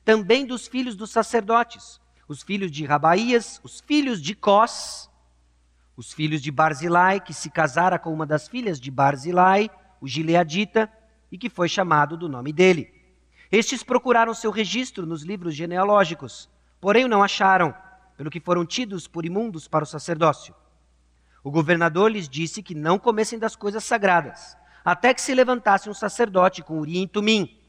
também 0.05 0.47
dos 0.47 0.67
filhos 0.67 0.97
dos 0.97 1.11
sacerdotes, 1.11 2.01
os 2.27 2.43
filhos 2.43 2.71
de 2.71 2.85
Rabaías, 2.85 3.61
os 3.63 3.81
filhos 3.81 4.21
de 4.21 4.35
Cós, 4.35 5.11
os 5.97 6.13
filhos 6.13 6.41
de 6.41 6.51
Barzilai, 6.51 7.21
que 7.21 7.35
se 7.35 7.51
casara 7.51 7.99
com 7.99 8.13
uma 8.13 8.25
das 8.25 8.49
filhas 8.49 8.81
de 8.81 8.91
Barzilai, 8.91 9.69
o 10.01 10.09
Gileadita, 10.09 10.91
e 11.31 11.37
que 11.37 11.51
foi 11.51 11.69
chamado 11.69 12.17
do 12.17 12.29
nome 12.29 12.53
dele. 12.53 12.93
Estes 13.53 13.83
procuraram 13.83 14.33
seu 14.33 14.51
registro 14.51 15.05
nos 15.05 15.23
livros 15.23 15.55
genealógicos, 15.55 16.49
porém 16.81 17.05
o 17.05 17.09
não 17.09 17.23
acharam, 17.23 17.75
pelo 18.17 18.31
que 18.31 18.41
foram 18.41 18.65
tidos 18.65 19.07
por 19.07 19.27
imundos 19.27 19.67
para 19.67 19.85
o 19.85 19.87
sacerdócio. 19.87 20.55
O 21.43 21.51
governador 21.51 22.11
lhes 22.11 22.29
disse 22.29 22.63
que 22.63 22.75
não 22.75 22.99
comessem 22.99 23.39
das 23.39 23.57
coisas 23.57 23.83
sagradas, 23.85 24.57
até 24.85 25.13
que 25.13 25.21
se 25.21 25.35
levantasse 25.35 25.91
um 25.91 25.95
sacerdote 25.95 26.63
com 26.63 26.79
Urim 26.79 27.03
e 27.03 27.09
Tumim, 27.09 27.60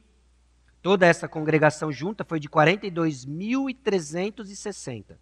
Toda 0.82 1.06
essa 1.06 1.28
congregação 1.28 1.92
junta 1.92 2.24
foi 2.24 2.40
de 2.40 2.48
42.360. 2.50 5.18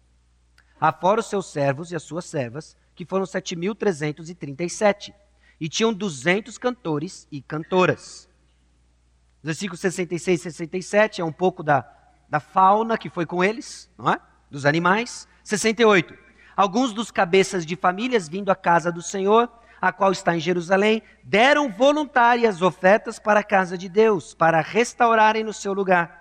Afora 0.80 1.20
os 1.20 1.28
seus 1.28 1.52
servos 1.52 1.92
e 1.92 1.96
as 1.96 2.02
suas 2.02 2.24
servas, 2.24 2.74
que 2.94 3.04
foram 3.04 3.26
7.337. 3.26 5.12
E 5.60 5.68
tinham 5.68 5.92
200 5.92 6.56
cantores 6.56 7.28
e 7.30 7.42
cantoras. 7.42 8.26
Versículos 9.42 9.80
66 9.80 10.40
e 10.40 10.42
67 10.44 11.20
é 11.20 11.24
um 11.24 11.32
pouco 11.32 11.62
da, 11.62 11.86
da 12.28 12.40
fauna 12.40 12.96
que 12.96 13.10
foi 13.10 13.26
com 13.26 13.44
eles, 13.44 13.90
não 13.98 14.10
é? 14.10 14.18
dos 14.50 14.64
animais. 14.64 15.28
68. 15.44 16.14
Alguns 16.56 16.92
dos 16.92 17.10
cabeças 17.10 17.64
de 17.64 17.76
famílias 17.76 18.28
vindo 18.28 18.50
à 18.50 18.56
casa 18.56 18.90
do 18.90 19.02
Senhor 19.02 19.50
a 19.80 19.92
qual 19.92 20.12
está 20.12 20.36
em 20.36 20.40
Jerusalém, 20.40 21.02
deram 21.24 21.70
voluntárias 21.70 22.60
ofertas 22.60 23.18
para 23.18 23.40
a 23.40 23.44
casa 23.44 23.78
de 23.78 23.88
Deus, 23.88 24.34
para 24.34 24.60
restaurarem 24.60 25.42
no 25.42 25.52
seu 25.52 25.72
lugar. 25.72 26.20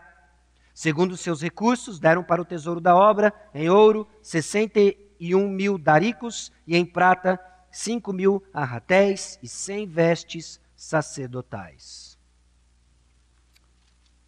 Segundo 0.74 1.17
seus 1.17 1.41
recursos, 1.41 2.00
deram 2.00 2.24
para 2.24 2.41
o 2.41 2.45
tesouro 2.45 2.80
da 2.80 2.95
obra, 2.95 3.34
em 3.54 3.69
ouro, 3.69 4.08
61 4.22 5.48
mil 5.50 5.78
daricos, 5.78 6.52
e 6.65 6.78
em 6.78 6.86
prata, 6.86 7.39
5 7.72 8.13
mil 8.13 8.43
arratéis 8.54 9.38
e 9.43 9.48
100 9.48 9.88
vestes 9.88 10.62
sacerdotais. 10.76 12.17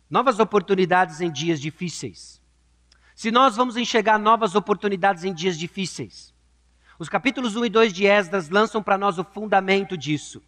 Novas 0.09 0.39
oportunidades 0.39 1.21
em 1.21 1.31
dias 1.31 1.59
difíceis. 1.59 2.41
Se 3.15 3.31
nós 3.31 3.55
vamos 3.55 3.77
enxergar 3.77 4.17
novas 4.17 4.55
oportunidades 4.55 5.23
em 5.23 5.33
dias 5.33 5.57
difíceis, 5.57 6.33
os 7.01 7.09
capítulos 7.09 7.55
1 7.55 7.65
e 7.65 7.69
2 7.69 7.93
de 7.93 8.05
Esdras 8.05 8.51
lançam 8.51 8.83
para 8.83 8.95
nós 8.95 9.17
o 9.17 9.23
fundamento 9.23 9.97
disso. 9.97 10.39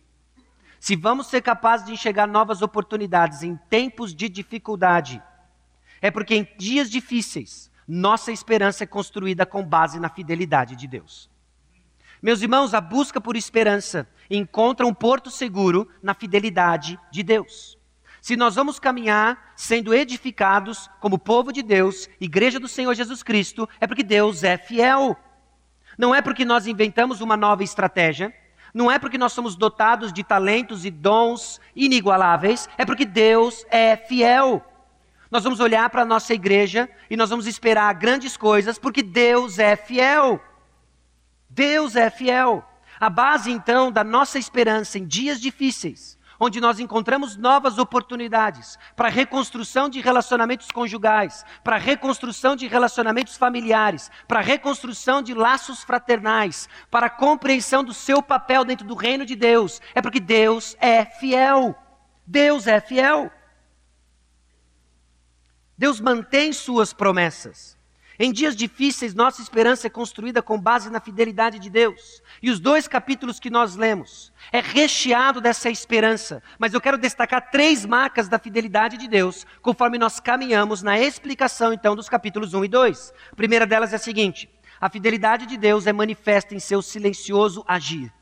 Se 0.80 0.96
vamos 0.96 1.26
ser 1.26 1.42
capazes 1.42 1.88
de 1.88 1.94
enxergar 1.94 2.28
novas 2.28 2.62
oportunidades 2.62 3.42
em 3.42 3.56
tempos 3.72 4.14
de 4.14 4.30
dificuldade, 4.30 5.20
é 6.00 6.12
porque 6.12 6.36
em 6.36 6.48
dias 6.56 6.92
difíceis, 6.92 7.72
nossa 7.88 8.32
esperança 8.32 8.84
é 8.84 8.86
construída 8.86 9.48
com 9.48 9.66
base 9.66 10.00
na 10.00 10.10
fidelidade 10.10 10.76
de 10.76 10.86
Deus. 10.86 11.28
Meus 12.22 12.44
irmãos, 12.44 12.76
a 12.76 12.80
busca 12.80 13.20
por 13.20 13.36
esperança 13.36 14.08
encontra 14.30 14.86
um 14.86 14.94
porto 14.94 15.32
seguro 15.32 15.90
na 16.04 16.14
fidelidade 16.14 17.00
de 17.10 17.24
Deus. 17.24 17.80
Se 18.22 18.36
nós 18.36 18.54
vamos 18.54 18.80
caminhar 18.80 19.54
sendo 19.56 19.92
edificados 19.92 20.88
como 21.00 21.18
povo 21.18 21.52
de 21.52 21.64
Deus, 21.64 22.08
igreja 22.22 22.60
do 22.60 22.68
Senhor 22.68 22.94
Jesus 22.94 23.24
Cristo, 23.24 23.68
é 23.82 23.88
porque 23.88 24.04
Deus 24.04 24.44
é 24.44 24.56
fiel. 24.56 25.18
Não 25.98 26.14
é 26.14 26.22
porque 26.22 26.46
nós 26.46 26.68
inventamos 26.68 27.22
uma 27.22 27.38
nova 27.38 27.64
estratégia, 27.64 28.34
não 28.74 28.92
é 28.92 28.98
porque 28.98 29.18
nós 29.18 29.34
somos 29.34 29.56
dotados 29.56 30.12
de 30.12 30.24
talentos 30.24 30.86
e 30.86 30.90
dons 30.90 31.62
inigualáveis, 31.76 32.68
é 32.78 32.86
porque 32.86 33.06
Deus 33.06 33.66
é 33.70 33.96
fiel. 33.96 34.66
Nós 35.30 35.44
vamos 35.44 35.60
olhar 35.60 35.90
para 35.90 36.02
a 36.02 36.06
nossa 36.06 36.34
igreja 36.34 36.90
e 37.10 37.16
nós 37.16 37.30
vamos 37.30 37.48
esperar 37.48 37.94
grandes 37.94 38.36
coisas, 38.36 38.78
porque 38.80 39.04
Deus 39.04 39.60
é 39.60 39.76
fiel. 39.76 40.44
Deus 41.50 41.96
é 41.96 42.10
fiel. 42.10 42.64
A 43.00 43.10
base, 43.10 43.52
então, 43.52 43.92
da 43.92 44.04
nossa 44.04 44.40
esperança 44.40 44.98
em 44.98 45.06
dias 45.06 45.40
difíceis 45.40 46.18
onde 46.44 46.60
nós 46.60 46.80
encontramos 46.80 47.38
novas 47.38 47.78
oportunidades 47.78 48.78
para 48.96 49.08
reconstrução 49.08 49.88
de 49.88 50.02
relacionamentos 50.02 50.70
conjugais, 50.72 51.46
para 51.64 51.78
reconstrução 51.78 52.56
de 52.56 52.68
relacionamentos 52.68 53.38
familiares, 53.38 54.12
para 54.28 54.42
reconstrução 54.42 55.22
de 55.22 55.34
laços 55.34 55.84
fraternais, 55.84 56.68
para 56.92 57.10
compreensão 57.10 57.84
do 57.84 57.94
seu 57.94 58.22
papel 58.22 58.66
dentro 58.66 58.86
do 58.86 58.94
reino 58.94 59.26
de 59.26 59.36
Deus. 59.36 59.82
É 59.96 60.02
porque 60.02 60.20
Deus 60.20 60.76
é 60.80 61.06
fiel. 61.06 61.76
Deus 62.26 62.68
é 62.68 62.80
fiel. 62.82 63.32
Deus 65.78 66.00
mantém 66.00 66.52
suas 66.52 66.94
promessas. 66.94 67.78
Em 68.20 68.32
dias 68.32 68.56
difíceis, 68.56 69.16
nossa 69.16 69.42
esperança 69.42 69.88
é 69.88 69.90
construída 69.90 70.42
com 70.42 70.60
base 70.60 70.90
na 70.90 71.00
fidelidade 71.00 71.58
de 71.58 71.70
Deus. 71.70 72.22
E 72.42 72.52
os 72.52 72.60
dois 72.60 72.88
capítulos 72.88 73.40
que 73.40 73.50
nós 73.50 73.76
lemos 73.76 74.32
é 74.52 74.60
recheado 74.60 75.42
dessa 75.42 75.70
esperança. 75.70 76.42
Mas 76.60 76.74
eu 76.74 76.82
quero 76.82 76.98
destacar 76.98 77.50
três 77.50 77.86
marcas 77.86 78.28
da 78.28 78.38
fidelidade 78.38 78.98
de 78.98 79.08
Deus, 79.08 79.48
conforme 79.62 79.98
nós 79.98 80.20
caminhamos 80.20 80.84
na 80.84 81.00
explicação 81.00 81.74
então 81.74 81.96
dos 81.96 82.08
capítulos 82.08 82.54
1 82.54 82.66
e 82.66 82.68
2. 82.68 83.14
A 83.32 83.36
primeira 83.36 83.66
delas 83.66 83.94
é 83.94 83.96
a 83.96 84.00
seguinte: 84.00 84.48
a 84.80 84.90
fidelidade 84.90 85.48
de 85.48 85.58
Deus 85.58 85.88
é 85.88 85.94
manifesta 85.94 86.54
em 86.54 86.60
seu 86.60 86.82
silencioso 86.82 87.64
agir. 87.68 88.14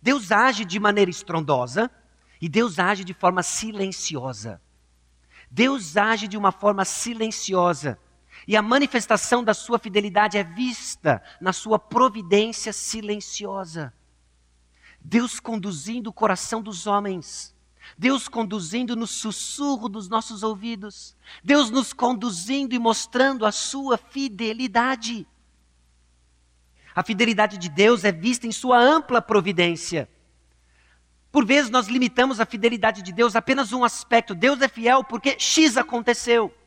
Deus 0.00 0.30
age 0.30 0.64
de 0.64 0.78
maneira 0.78 1.10
estrondosa 1.10 1.90
e 2.40 2.48
Deus 2.48 2.78
age 2.78 3.02
de 3.02 3.12
forma 3.12 3.42
silenciosa. 3.42 4.62
Deus 5.50 5.96
age 5.96 6.28
de 6.28 6.36
uma 6.36 6.52
forma 6.52 6.84
silenciosa. 6.84 7.98
E 8.48 8.56
a 8.56 8.62
manifestação 8.62 9.44
da 9.44 9.52
sua 9.52 9.78
fidelidade 9.78 10.38
é 10.38 10.42
vista 10.42 11.22
na 11.38 11.52
sua 11.52 11.78
providência 11.78 12.72
silenciosa. 12.72 13.92
Deus 14.98 15.38
conduzindo 15.38 16.08
o 16.08 16.12
coração 16.14 16.62
dos 16.62 16.86
homens. 16.86 17.54
Deus 17.98 18.26
conduzindo 18.26 18.96
no 18.96 19.06
sussurro 19.06 19.86
dos 19.86 20.08
nossos 20.08 20.42
ouvidos. 20.42 21.14
Deus 21.44 21.68
nos 21.68 21.92
conduzindo 21.92 22.74
e 22.74 22.78
mostrando 22.78 23.44
a 23.44 23.52
sua 23.52 23.98
fidelidade. 23.98 25.26
A 26.94 27.02
fidelidade 27.02 27.58
de 27.58 27.68
Deus 27.68 28.02
é 28.02 28.10
vista 28.10 28.46
em 28.46 28.52
sua 28.52 28.80
ampla 28.80 29.20
providência. 29.20 30.08
Por 31.30 31.44
vezes 31.44 31.70
nós 31.70 31.86
limitamos 31.86 32.40
a 32.40 32.46
fidelidade 32.46 33.02
de 33.02 33.12
Deus 33.12 33.36
a 33.36 33.40
apenas 33.40 33.74
um 33.74 33.84
aspecto. 33.84 34.34
Deus 34.34 34.62
é 34.62 34.68
fiel 34.68 35.04
porque 35.04 35.38
X 35.38 35.76
aconteceu. 35.76 36.57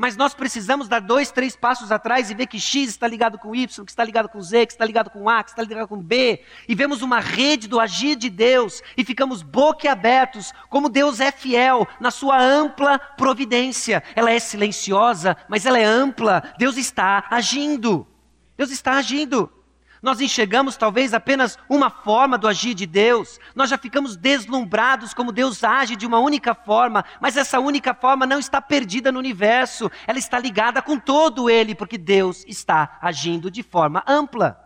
Mas 0.00 0.16
nós 0.16 0.32
precisamos 0.32 0.88
dar 0.88 1.00
dois, 1.00 1.30
três 1.30 1.54
passos 1.54 1.92
atrás 1.92 2.30
e 2.30 2.34
ver 2.34 2.46
que 2.46 2.58
X 2.58 2.88
está 2.88 3.06
ligado 3.06 3.38
com 3.38 3.54
Y, 3.54 3.84
que 3.84 3.92
está 3.92 4.02
ligado 4.02 4.30
com 4.30 4.40
Z, 4.40 4.64
que 4.64 4.72
está 4.72 4.82
ligado 4.82 5.10
com 5.10 5.28
A, 5.28 5.44
que 5.44 5.50
está 5.50 5.62
ligado 5.62 5.88
com 5.88 5.98
B, 5.98 6.42
e 6.66 6.74
vemos 6.74 7.02
uma 7.02 7.20
rede 7.20 7.68
do 7.68 7.78
agir 7.78 8.16
de 8.16 8.30
Deus 8.30 8.82
e 8.96 9.04
ficamos 9.04 9.42
boquiabertos, 9.42 10.54
como 10.70 10.88
Deus 10.88 11.20
é 11.20 11.30
fiel 11.30 11.86
na 12.00 12.10
sua 12.10 12.40
ampla 12.40 12.98
providência. 12.98 14.02
Ela 14.16 14.30
é 14.30 14.38
silenciosa, 14.38 15.36
mas 15.50 15.66
ela 15.66 15.78
é 15.78 15.84
ampla. 15.84 16.54
Deus 16.56 16.78
está 16.78 17.26
agindo. 17.28 18.06
Deus 18.56 18.70
está 18.70 18.94
agindo. 18.94 19.52
Nós 20.02 20.20
enxergamos 20.20 20.76
talvez 20.76 21.12
apenas 21.12 21.58
uma 21.68 21.90
forma 21.90 22.38
do 22.38 22.48
agir 22.48 22.72
de 22.72 22.86
Deus, 22.86 23.38
nós 23.54 23.68
já 23.68 23.76
ficamos 23.76 24.16
deslumbrados 24.16 25.12
como 25.12 25.30
Deus 25.30 25.62
age 25.62 25.94
de 25.94 26.06
uma 26.06 26.18
única 26.18 26.54
forma, 26.54 27.04
mas 27.20 27.36
essa 27.36 27.60
única 27.60 27.92
forma 27.92 28.26
não 28.26 28.38
está 28.38 28.62
perdida 28.62 29.12
no 29.12 29.18
universo, 29.18 29.90
ela 30.06 30.18
está 30.18 30.38
ligada 30.38 30.80
com 30.80 30.98
todo 30.98 31.50
ele, 31.50 31.74
porque 31.74 31.98
Deus 31.98 32.44
está 32.48 32.98
agindo 33.02 33.50
de 33.50 33.62
forma 33.62 34.02
ampla. 34.06 34.58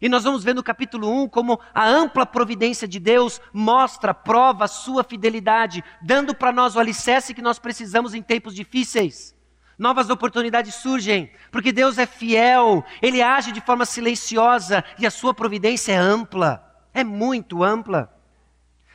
E 0.00 0.08
nós 0.08 0.24
vamos 0.24 0.42
ver 0.42 0.54
no 0.54 0.62
capítulo 0.62 1.12
1 1.24 1.28
como 1.28 1.60
a 1.74 1.86
ampla 1.86 2.24
providência 2.24 2.88
de 2.88 2.98
Deus 2.98 3.38
mostra, 3.52 4.14
prova 4.14 4.64
a 4.64 4.68
sua 4.68 5.04
fidelidade, 5.04 5.84
dando 6.00 6.34
para 6.34 6.50
nós 6.50 6.74
o 6.74 6.80
alicerce 6.80 7.34
que 7.34 7.42
nós 7.42 7.58
precisamos 7.58 8.14
em 8.14 8.22
tempos 8.22 8.54
difíceis 8.54 9.38
novas 9.80 10.10
oportunidades 10.10 10.74
surgem, 10.74 11.32
porque 11.50 11.72
Deus 11.72 11.96
é 11.96 12.04
fiel, 12.04 12.84
Ele 13.00 13.22
age 13.22 13.50
de 13.50 13.62
forma 13.62 13.86
silenciosa 13.86 14.84
e 14.98 15.06
a 15.06 15.10
sua 15.10 15.32
providência 15.32 15.92
é 15.92 15.96
ampla, 15.96 16.62
é 16.92 17.02
muito 17.02 17.64
ampla. 17.64 18.14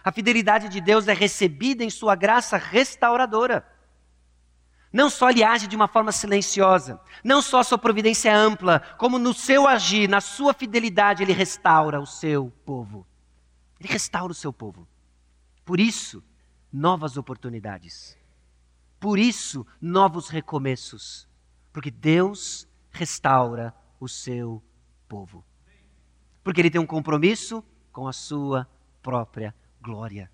A 0.03 0.11
fidelidade 0.11 0.69
de 0.69 0.79
Deus 0.79 1.07
é 1.07 1.13
recebida 1.13 1.83
em 1.83 1.89
sua 1.89 2.13
graça 2.13 2.55
restauradora. 2.55 3.65
Não 4.93 5.09
só 5.09 5.31
ele 5.31 5.43
age 5.43 5.65
de 5.65 5.75
uma 5.75 5.87
forma 5.87 6.11
silenciosa, 6.11 7.01
não 7.23 7.41
só 7.41 7.61
a 7.61 7.63
sua 7.63 7.79
providência 7.79 8.29
é 8.29 8.33
ampla, 8.33 8.79
como 8.99 9.17
no 9.17 9.33
seu 9.33 9.67
agir, 9.67 10.07
na 10.07 10.21
sua 10.21 10.53
fidelidade, 10.53 11.23
ele 11.23 11.33
restaura 11.33 11.99
o 11.99 12.05
seu 12.05 12.53
povo. 12.63 13.07
Ele 13.79 13.91
restaura 13.91 14.31
o 14.31 14.35
seu 14.35 14.53
povo. 14.53 14.87
Por 15.65 15.79
isso, 15.79 16.23
novas 16.71 17.17
oportunidades. 17.17 18.15
Por 19.05 19.19
isso, 19.19 19.67
novos 19.79 20.29
recomeços. 20.29 21.27
Porque 21.71 21.91
Deus 21.91 22.67
restaura 22.89 23.71
o 23.99 24.09
seu 24.09 24.63
povo. 25.07 25.45
Porque 26.43 26.59
Ele 26.59 26.71
tem 26.71 26.81
um 26.81 26.87
compromisso 26.87 27.63
com 27.91 28.07
a 28.07 28.11
sua 28.11 28.67
própria 29.03 29.53
glória. 29.79 30.31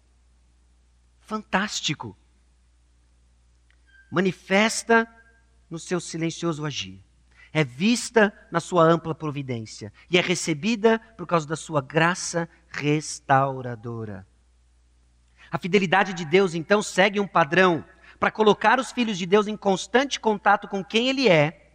Fantástico. 1.20 2.16
Manifesta 4.10 5.06
no 5.70 5.78
seu 5.78 6.00
silencioso 6.00 6.66
agir. 6.66 7.04
É 7.52 7.66
vista 7.66 8.34
na 8.50 8.62
sua 8.62 8.86
ampla 8.86 9.14
providência 9.14 9.92
e 10.10 10.18
é 10.18 10.22
recebida 10.22 10.98
por 11.18 11.28
causa 11.28 11.46
da 11.46 11.58
sua 11.58 11.82
graça 11.82 12.48
restauradora. 12.70 14.26
A 15.52 15.58
fidelidade 15.58 16.14
de 16.14 16.24
Deus 16.24 16.56
então 16.56 16.82
segue 16.82 17.20
um 17.20 17.28
padrão 17.28 17.84
para 18.22 18.30
colocar 18.30 18.80
os 18.80 18.92
filhos 18.92 19.18
de 19.18 19.26
Deus 19.26 19.48
em 19.48 19.58
constante 19.58 20.20
contato 20.20 20.68
com 20.68 20.86
quem 20.86 21.10
Ele 21.10 21.28
é, 21.28 21.72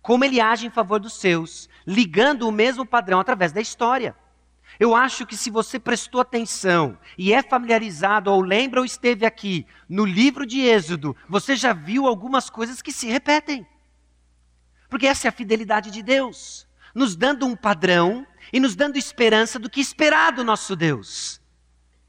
como 0.00 0.24
Ele 0.24 0.40
age 0.40 0.64
em 0.64 0.70
favor 0.70 1.00
dos 1.00 1.14
seus, 1.14 1.68
ligando 1.84 2.46
o 2.46 2.52
mesmo 2.52 2.86
padrão 2.86 3.18
através 3.18 3.50
da 3.50 3.60
história. 3.60 4.14
Eu 4.78 4.94
acho 4.94 5.26
que 5.26 5.36
se 5.36 5.50
você 5.50 5.76
prestou 5.76 6.20
atenção 6.20 6.96
e 7.18 7.32
é 7.32 7.42
familiarizado 7.42 8.30
ou 8.30 8.40
lembra 8.40 8.78
ou 8.78 8.86
esteve 8.86 9.26
aqui 9.26 9.66
no 9.88 10.04
livro 10.04 10.46
de 10.46 10.60
Êxodo, 10.60 11.16
você 11.28 11.56
já 11.56 11.72
viu 11.72 12.06
algumas 12.06 12.48
coisas 12.48 12.80
que 12.80 12.92
se 12.92 13.08
repetem. 13.08 13.66
Porque 14.88 15.08
essa 15.08 15.26
é 15.26 15.30
a 15.30 15.32
fidelidade 15.32 15.90
de 15.90 16.00
Deus, 16.00 16.64
nos 16.94 17.16
dando 17.16 17.44
um 17.44 17.56
padrão 17.56 18.24
e 18.52 18.60
nos 18.60 18.76
dando 18.76 18.98
esperança 18.98 19.58
do 19.58 19.68
que 19.68 19.80
esperar 19.80 20.30
do 20.30 20.44
nosso 20.44 20.76
Deus. 20.76 21.40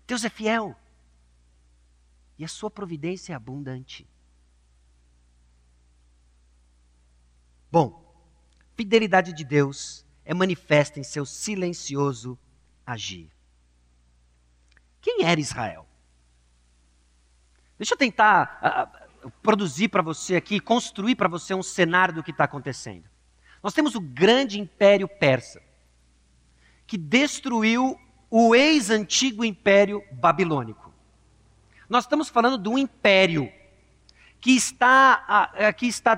Deus 0.06 0.24
é 0.24 0.30
fiel 0.30 0.79
e 2.40 2.46
a 2.46 2.48
sua 2.48 2.72
providência 2.72 3.34
é 3.34 3.36
abundante. 3.36 4.08
Bom, 7.70 8.02
fidelidade 8.78 9.34
de 9.34 9.44
Deus 9.44 10.06
é 10.24 10.34
manifesta 10.34 11.02
em 11.02 11.04
seu 11.04 11.26
silencioso 11.26 12.40
agir. 12.86 13.30
Quem 15.02 15.26
era 15.26 15.40
Israel? 15.40 15.86
Deixa 17.78 17.94
eu 17.94 17.98
tentar 17.98 18.96
uh, 19.24 19.32
produzir 19.44 19.90
para 19.90 20.02
você 20.02 20.38
aqui, 20.38 20.62
construir 20.62 21.16
para 21.16 21.28
você 21.28 21.54
um 21.54 21.64
cenário 21.64 22.16
do 22.16 22.24
que 22.24 22.32
está 22.32 22.46
acontecendo. 22.46 23.10
Nós 23.62 23.74
temos 23.74 23.96
o 23.96 24.02
grande 24.02 24.60
império 24.60 25.08
persa, 25.08 25.62
que 26.88 26.98
destruiu 26.98 28.00
o 28.30 28.56
ex-antigo 28.56 29.44
império 29.44 30.02
babilônico. 30.14 30.89
Nós 31.90 32.06
estamos 32.06 32.30
falando 32.30 32.58
de 32.58 32.70
um 32.70 32.78
império 32.78 33.52
que 34.40 34.52
está, 34.52 35.52
é, 35.56 35.74
que 35.74 35.88
está 35.88 36.16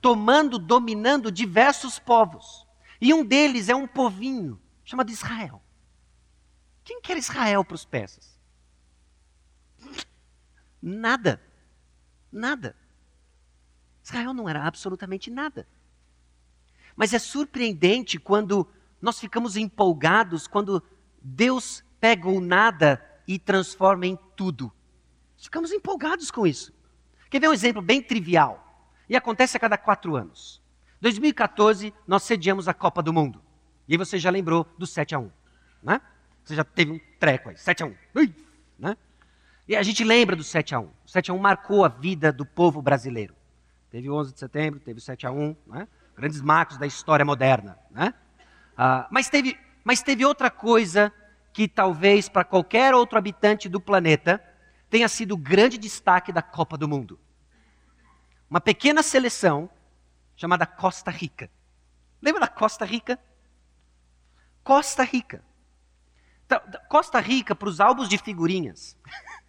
tomando, 0.00 0.58
dominando 0.58 1.32
diversos 1.32 1.98
povos. 1.98 2.66
E 3.00 3.12
um 3.12 3.24
deles 3.24 3.68
é 3.68 3.74
um 3.74 3.88
povinho 3.88 4.60
chamado 4.84 5.10
Israel. 5.10 5.60
Quem 6.84 7.00
quer 7.00 7.16
Israel 7.16 7.64
para 7.64 7.74
os 7.74 7.84
persas? 7.84 8.38
Nada. 10.80 11.42
Nada. 12.30 12.76
Israel 14.02 14.32
não 14.32 14.48
era 14.48 14.64
absolutamente 14.64 15.30
nada. 15.30 15.68
Mas 16.96 17.12
é 17.12 17.18
surpreendente 17.18 18.18
quando 18.18 18.66
nós 19.00 19.18
ficamos 19.18 19.56
empolgados 19.56 20.46
quando 20.46 20.82
Deus 21.22 21.82
pega 22.00 22.28
o 22.28 22.40
nada 22.40 23.04
e 23.26 23.38
transforma 23.38 24.06
em 24.06 24.18
tudo. 24.36 24.72
Ficamos 25.40 25.72
empolgados 25.72 26.30
com 26.30 26.46
isso. 26.46 26.72
Quer 27.30 27.40
ver 27.40 27.48
um 27.48 27.52
exemplo 27.52 27.80
bem 27.80 28.02
trivial? 28.02 28.66
E 29.08 29.16
acontece 29.16 29.56
a 29.56 29.60
cada 29.60 29.78
quatro 29.78 30.14
anos. 30.14 30.60
2014, 31.00 31.94
nós 32.06 32.22
sediamos 32.22 32.68
a 32.68 32.74
Copa 32.74 33.02
do 33.02 33.12
Mundo. 33.12 33.40
E 33.88 33.94
aí 33.94 33.98
você 33.98 34.18
já 34.18 34.30
lembrou 34.30 34.66
do 34.78 34.86
7 34.86 35.14
a 35.14 35.18
1 35.18 35.30
né? 35.82 36.00
Você 36.44 36.54
já 36.54 36.64
teve 36.64 36.92
um 36.92 37.00
treco 37.18 37.48
aí, 37.48 37.56
7 37.56 37.82
a 37.82 37.86
1 37.86 37.94
né? 38.78 38.96
E 39.66 39.74
a 39.74 39.82
gente 39.82 40.04
lembra 40.04 40.36
do 40.36 40.44
7 40.44 40.74
a 40.74 40.80
1 40.80 40.84
O 40.84 40.92
7 41.06 41.30
a 41.30 41.34
1 41.34 41.38
marcou 41.38 41.84
a 41.84 41.88
vida 41.88 42.32
do 42.32 42.44
povo 42.44 42.82
brasileiro. 42.82 43.34
Teve 43.90 44.10
o 44.10 44.14
11 44.14 44.34
de 44.34 44.38
setembro, 44.38 44.78
teve 44.78 44.98
o 44.98 45.02
7 45.02 45.26
a 45.26 45.32
1 45.32 45.56
né? 45.66 45.88
Grandes 46.14 46.40
marcos 46.40 46.76
da 46.76 46.86
história 46.86 47.24
moderna, 47.24 47.78
né? 47.90 48.12
Ah, 48.76 49.08
mas, 49.10 49.28
teve, 49.28 49.58
mas 49.82 50.02
teve 50.02 50.24
outra 50.24 50.50
coisa 50.50 51.12
que 51.52 51.66
talvez 51.66 52.28
para 52.28 52.44
qualquer 52.44 52.94
outro 52.94 53.18
habitante 53.18 53.68
do 53.68 53.80
planeta 53.80 54.40
tenha 54.90 55.08
sido 55.08 55.32
o 55.32 55.38
grande 55.38 55.78
destaque 55.78 56.32
da 56.32 56.42
Copa 56.42 56.76
do 56.76 56.88
Mundo. 56.88 57.18
Uma 58.50 58.60
pequena 58.60 59.02
seleção 59.02 59.70
chamada 60.36 60.66
Costa 60.66 61.10
Rica. 61.10 61.48
Lembra 62.20 62.40
da 62.40 62.48
Costa 62.48 62.84
Rica? 62.84 63.18
Costa 64.64 65.04
Rica. 65.04 65.42
Então, 66.44 66.60
Costa 66.88 67.20
Rica, 67.20 67.54
para 67.54 67.68
os 67.68 67.80
álbuns 67.80 68.08
de 68.08 68.18
figurinhas, 68.18 68.96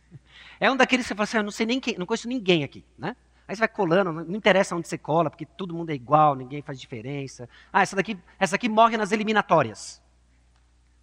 é 0.59 0.69
um 0.69 0.77
daqueles 0.77 1.05
que 1.05 1.07
você 1.09 1.15
fala 1.15 1.23
assim, 1.23 1.37
eu 1.37 1.43
não 1.43 1.51
sei 1.51 1.65
nem 1.65 1.79
quem, 1.79 1.97
não 1.97 2.05
conheço 2.05 2.27
ninguém 2.27 2.63
aqui, 2.63 2.85
né? 2.97 3.15
Aí 3.47 3.55
você 3.55 3.59
vai 3.59 3.67
colando, 3.67 4.13
não 4.13 4.35
interessa 4.35 4.75
onde 4.75 4.87
você 4.87 4.97
cola, 4.97 5.29
porque 5.29 5.45
todo 5.45 5.73
mundo 5.73 5.89
é 5.89 5.95
igual, 5.95 6.35
ninguém 6.35 6.61
faz 6.61 6.79
diferença. 6.79 7.49
Ah, 7.73 7.81
essa 7.81 7.95
daqui, 7.95 8.17
essa 8.39 8.51
daqui 8.51 8.69
morre 8.69 8.95
nas 8.95 9.11
eliminatórias. 9.11 10.01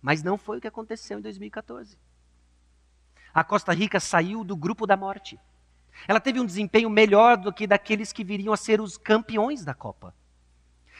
Mas 0.00 0.22
não 0.22 0.38
foi 0.38 0.58
o 0.58 0.60
que 0.60 0.68
aconteceu 0.68 1.18
em 1.18 1.22
2014 1.22 1.98
a 3.38 3.44
Costa 3.44 3.72
Rica 3.72 4.00
saiu 4.00 4.42
do 4.42 4.56
grupo 4.56 4.84
da 4.84 4.96
morte. 4.96 5.38
Ela 6.08 6.18
teve 6.18 6.40
um 6.40 6.46
desempenho 6.46 6.90
melhor 6.90 7.36
do 7.36 7.52
que 7.52 7.68
daqueles 7.68 8.12
que 8.12 8.24
viriam 8.24 8.52
a 8.52 8.56
ser 8.56 8.80
os 8.80 8.98
campeões 8.98 9.64
da 9.64 9.72
Copa. 9.72 10.12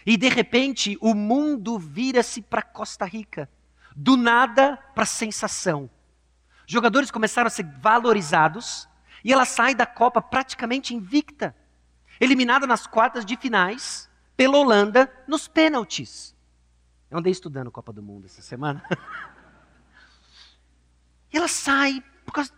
E 0.06 0.16
de 0.16 0.28
repente 0.28 0.96
o 1.00 1.14
mundo 1.14 1.80
vira-se 1.80 2.40
para 2.40 2.62
Costa 2.62 3.04
Rica, 3.04 3.50
do 3.96 4.16
nada 4.16 4.76
para 4.94 5.04
sensação. 5.04 5.90
Jogadores 6.64 7.10
começaram 7.10 7.48
a 7.48 7.50
ser 7.50 7.64
valorizados 7.64 8.88
e 9.24 9.32
ela 9.32 9.44
sai 9.44 9.74
da 9.74 9.86
Copa 9.86 10.22
praticamente 10.22 10.94
invicta. 10.94 11.56
eliminada 12.20 12.66
nas 12.66 12.86
quartas 12.86 13.24
de 13.24 13.36
finais 13.36 14.08
pela 14.36 14.58
Holanda 14.58 15.12
nos 15.26 15.48
pênaltis. 15.48 16.36
Eu 17.10 17.18
andei 17.18 17.32
estudando 17.32 17.70
Copa 17.70 17.92
do 17.92 18.02
Mundo 18.02 18.26
essa 18.26 18.42
semana. 18.42 18.82
e 21.32 21.36
ela 21.36 21.48
sai 21.48 22.02
por 22.28 22.34
causa 22.34 22.52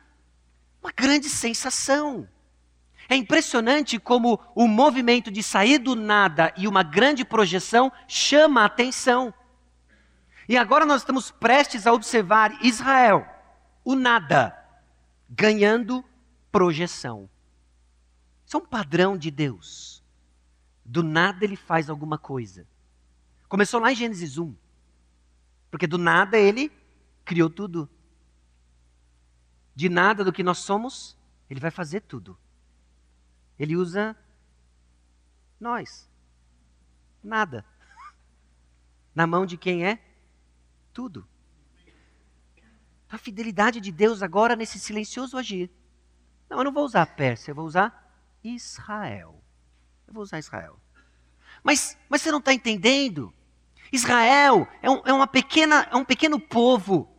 uma 0.82 0.90
grande 0.90 1.28
sensação. 1.28 2.28
É 3.08 3.14
impressionante 3.14 4.00
como 4.00 4.40
o 4.52 4.66
movimento 4.66 5.30
de 5.30 5.44
sair 5.44 5.78
do 5.78 5.94
nada 5.94 6.52
e 6.56 6.66
uma 6.66 6.82
grande 6.82 7.24
projeção 7.24 7.92
chama 8.08 8.62
a 8.62 8.64
atenção. 8.64 9.32
E 10.48 10.56
agora 10.56 10.84
nós 10.84 11.02
estamos 11.02 11.30
prestes 11.30 11.86
a 11.86 11.92
observar 11.92 12.64
Israel, 12.64 13.24
o 13.84 13.94
nada, 13.94 14.56
ganhando 15.28 16.04
projeção. 16.50 17.30
Isso 18.44 18.56
é 18.56 18.60
um 18.60 18.66
padrão 18.66 19.16
de 19.16 19.30
Deus. 19.30 20.02
Do 20.84 21.04
nada 21.04 21.44
ele 21.44 21.54
faz 21.54 21.88
alguma 21.88 22.18
coisa. 22.18 22.66
Começou 23.48 23.78
lá 23.78 23.92
em 23.92 23.96
Gênesis 23.96 24.36
1. 24.36 24.52
Porque 25.70 25.86
do 25.86 25.98
nada 25.98 26.36
ele 26.36 26.72
criou 27.24 27.48
tudo. 27.48 27.88
De 29.80 29.88
nada 29.88 30.22
do 30.22 30.30
que 30.30 30.42
nós 30.42 30.58
somos, 30.58 31.16
ele 31.48 31.58
vai 31.58 31.70
fazer 31.70 32.00
tudo. 32.00 32.36
Ele 33.58 33.74
usa 33.74 34.14
nós. 35.58 36.06
Nada. 37.24 37.64
Na 39.16 39.26
mão 39.26 39.46
de 39.46 39.56
quem 39.56 39.86
é? 39.86 39.98
Tudo. 40.92 41.26
A 43.08 43.16
fidelidade 43.16 43.80
de 43.80 43.90
Deus 43.90 44.22
agora 44.22 44.54
nesse 44.54 44.78
silencioso 44.78 45.38
agir. 45.38 45.70
Não, 46.50 46.58
eu 46.58 46.64
não 46.64 46.72
vou 46.72 46.84
usar 46.84 47.00
a 47.00 47.06
Pérsia, 47.06 47.52
eu 47.52 47.54
vou 47.54 47.64
usar 47.64 48.14
Israel. 48.44 49.42
Eu 50.06 50.12
vou 50.12 50.22
usar 50.22 50.38
Israel. 50.38 50.78
Mas, 51.64 51.96
mas 52.06 52.20
você 52.20 52.30
não 52.30 52.40
está 52.40 52.52
entendendo? 52.52 53.32
Israel 53.90 54.68
é, 54.82 54.90
um, 54.90 55.00
é, 55.06 55.12
uma 55.14 55.26
pequena, 55.26 55.88
é 55.90 55.96
um 55.96 56.04
pequeno 56.04 56.38
povo 56.38 57.09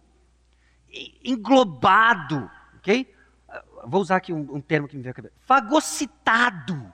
englobado, 1.23 2.49
ok? 2.77 3.13
Vou 3.85 4.01
usar 4.01 4.17
aqui 4.17 4.33
um, 4.33 4.55
um 4.55 4.61
termo 4.61 4.87
que 4.87 4.95
me 4.95 5.01
veio 5.01 5.11
à 5.11 5.15
cabeça. 5.15 5.33
Fagocitado. 5.39 6.91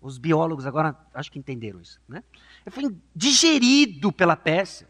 Os 0.00 0.18
biólogos 0.18 0.66
agora 0.66 0.96
acho 1.14 1.32
que 1.32 1.38
entenderam 1.38 1.80
isso, 1.80 2.00
né? 2.06 2.22
Foi 2.70 2.94
digerido 3.14 4.12
pela 4.12 4.36
Pérsia. 4.36 4.88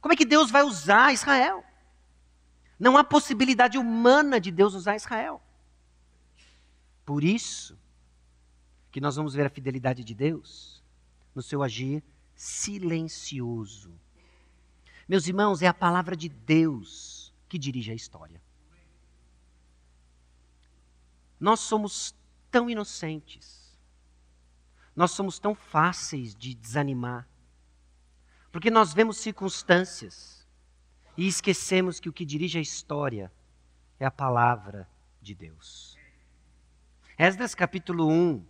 Como 0.00 0.12
é 0.12 0.16
que 0.16 0.24
Deus 0.24 0.50
vai 0.50 0.62
usar 0.62 1.12
Israel? 1.12 1.64
Não 2.78 2.96
há 2.96 3.04
possibilidade 3.04 3.78
humana 3.78 4.40
de 4.40 4.50
Deus 4.50 4.74
usar 4.74 4.96
Israel. 4.96 5.40
Por 7.04 7.22
isso, 7.22 7.78
que 8.90 9.00
nós 9.00 9.14
vamos 9.14 9.34
ver 9.34 9.46
a 9.46 9.50
fidelidade 9.50 10.02
de 10.02 10.14
Deus 10.14 10.82
no 11.34 11.42
seu 11.42 11.62
agir 11.62 12.02
silencioso. 12.34 13.92
Meus 15.08 15.28
irmãos, 15.28 15.62
é 15.62 15.68
a 15.68 15.74
palavra 15.74 16.16
de 16.16 16.28
Deus 16.28 17.15
que 17.48 17.58
dirige 17.58 17.90
a 17.90 17.94
história. 17.94 18.40
Nós 21.38 21.60
somos 21.60 22.14
tão 22.50 22.70
inocentes, 22.70 23.76
nós 24.94 25.10
somos 25.10 25.38
tão 25.38 25.54
fáceis 25.54 26.34
de 26.34 26.54
desanimar, 26.54 27.28
porque 28.50 28.70
nós 28.70 28.94
vemos 28.94 29.18
circunstâncias 29.18 30.46
e 31.16 31.26
esquecemos 31.26 32.00
que 32.00 32.08
o 32.08 32.12
que 32.12 32.24
dirige 32.24 32.58
a 32.58 32.62
história 32.62 33.30
é 33.98 34.06
a 34.06 34.10
palavra 34.10 34.88
de 35.20 35.34
Deus. 35.34 35.96
Esdras 37.18 37.54
capítulo 37.54 38.08
1 38.08 38.44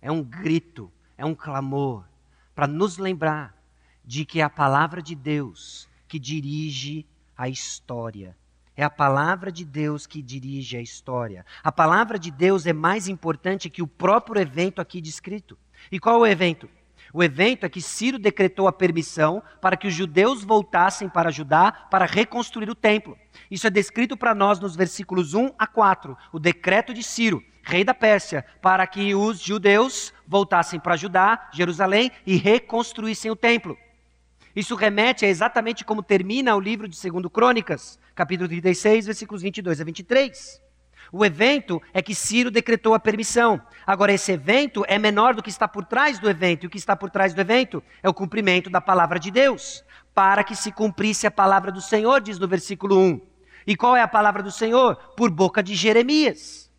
é 0.00 0.10
um 0.10 0.22
grito, 0.22 0.92
é 1.16 1.24
um 1.24 1.34
clamor 1.34 2.08
para 2.54 2.66
nos 2.66 2.98
lembrar 2.98 3.56
de 4.04 4.24
que 4.24 4.40
é 4.40 4.42
a 4.42 4.50
palavra 4.50 5.00
de 5.00 5.14
Deus 5.14 5.88
que 6.08 6.18
dirige 6.18 7.06
a 7.36 7.48
história. 7.48 8.36
É 8.76 8.82
a 8.82 8.90
palavra 8.90 9.52
de 9.52 9.64
Deus 9.64 10.06
que 10.06 10.22
dirige 10.22 10.76
a 10.76 10.80
história. 10.80 11.44
A 11.62 11.70
palavra 11.70 12.18
de 12.18 12.30
Deus 12.30 12.66
é 12.66 12.72
mais 12.72 13.08
importante 13.08 13.68
que 13.68 13.82
o 13.82 13.86
próprio 13.86 14.40
evento 14.40 14.80
aqui 14.80 15.00
descrito. 15.00 15.58
E 15.90 15.98
qual 15.98 16.16
é 16.16 16.28
o 16.28 16.32
evento? 16.32 16.68
O 17.12 17.22
evento 17.22 17.66
é 17.66 17.68
que 17.68 17.82
Ciro 17.82 18.18
decretou 18.18 18.66
a 18.66 18.72
permissão 18.72 19.42
para 19.60 19.76
que 19.76 19.86
os 19.86 19.94
judeus 19.94 20.42
voltassem 20.42 21.08
para 21.08 21.30
Judá 21.30 21.70
para 21.90 22.06
reconstruir 22.06 22.70
o 22.70 22.74
templo. 22.74 23.18
Isso 23.50 23.66
é 23.66 23.70
descrito 23.70 24.16
para 24.16 24.34
nós 24.34 24.58
nos 24.58 24.74
versículos 24.74 25.34
1 25.34 25.52
a 25.58 25.66
4. 25.66 26.16
O 26.32 26.38
decreto 26.38 26.94
de 26.94 27.02
Ciro 27.02 27.42
rei 27.62 27.84
da 27.84 27.94
Pérsia, 27.94 28.44
para 28.60 28.86
que 28.86 29.14
os 29.14 29.40
judeus 29.40 30.12
voltassem 30.26 30.80
para 30.80 30.96
Judá, 30.96 31.48
Jerusalém 31.52 32.10
e 32.26 32.36
reconstruíssem 32.36 33.30
o 33.30 33.36
templo. 33.36 33.78
Isso 34.54 34.74
remete 34.74 35.24
a 35.24 35.28
exatamente 35.28 35.84
como 35.84 36.02
termina 36.02 36.54
o 36.54 36.60
livro 36.60 36.86
de 36.86 37.00
2 37.00 37.26
Crônicas, 37.32 37.98
capítulo 38.14 38.48
36, 38.48 39.06
versículos 39.06 39.42
22 39.42 39.80
a 39.80 39.84
23. 39.84 40.62
O 41.10 41.24
evento 41.24 41.80
é 41.92 42.00
que 42.00 42.14
Ciro 42.14 42.50
decretou 42.50 42.94
a 42.94 43.00
permissão. 43.00 43.60
Agora, 43.86 44.12
esse 44.12 44.32
evento 44.32 44.84
é 44.88 44.98
menor 44.98 45.34
do 45.34 45.42
que 45.42 45.50
está 45.50 45.68
por 45.68 45.84
trás 45.84 46.18
do 46.18 46.28
evento. 46.28 46.64
E 46.64 46.66
o 46.66 46.70
que 46.70 46.78
está 46.78 46.96
por 46.96 47.10
trás 47.10 47.34
do 47.34 47.40
evento 47.40 47.82
é 48.02 48.08
o 48.08 48.14
cumprimento 48.14 48.70
da 48.70 48.80
palavra 48.80 49.18
de 49.18 49.30
Deus. 49.30 49.84
Para 50.14 50.42
que 50.44 50.54
se 50.54 50.72
cumprisse 50.72 51.26
a 51.26 51.30
palavra 51.30 51.70
do 51.70 51.80
Senhor, 51.80 52.20
diz 52.20 52.38
no 52.38 52.48
versículo 52.48 52.98
1. 52.98 53.20
E 53.66 53.76
qual 53.76 53.96
é 53.96 54.00
a 54.00 54.08
palavra 54.08 54.42
do 54.42 54.50
Senhor? 54.50 54.96
Por 55.16 55.30
boca 55.30 55.62
de 55.62 55.74
Jeremias. 55.74 56.70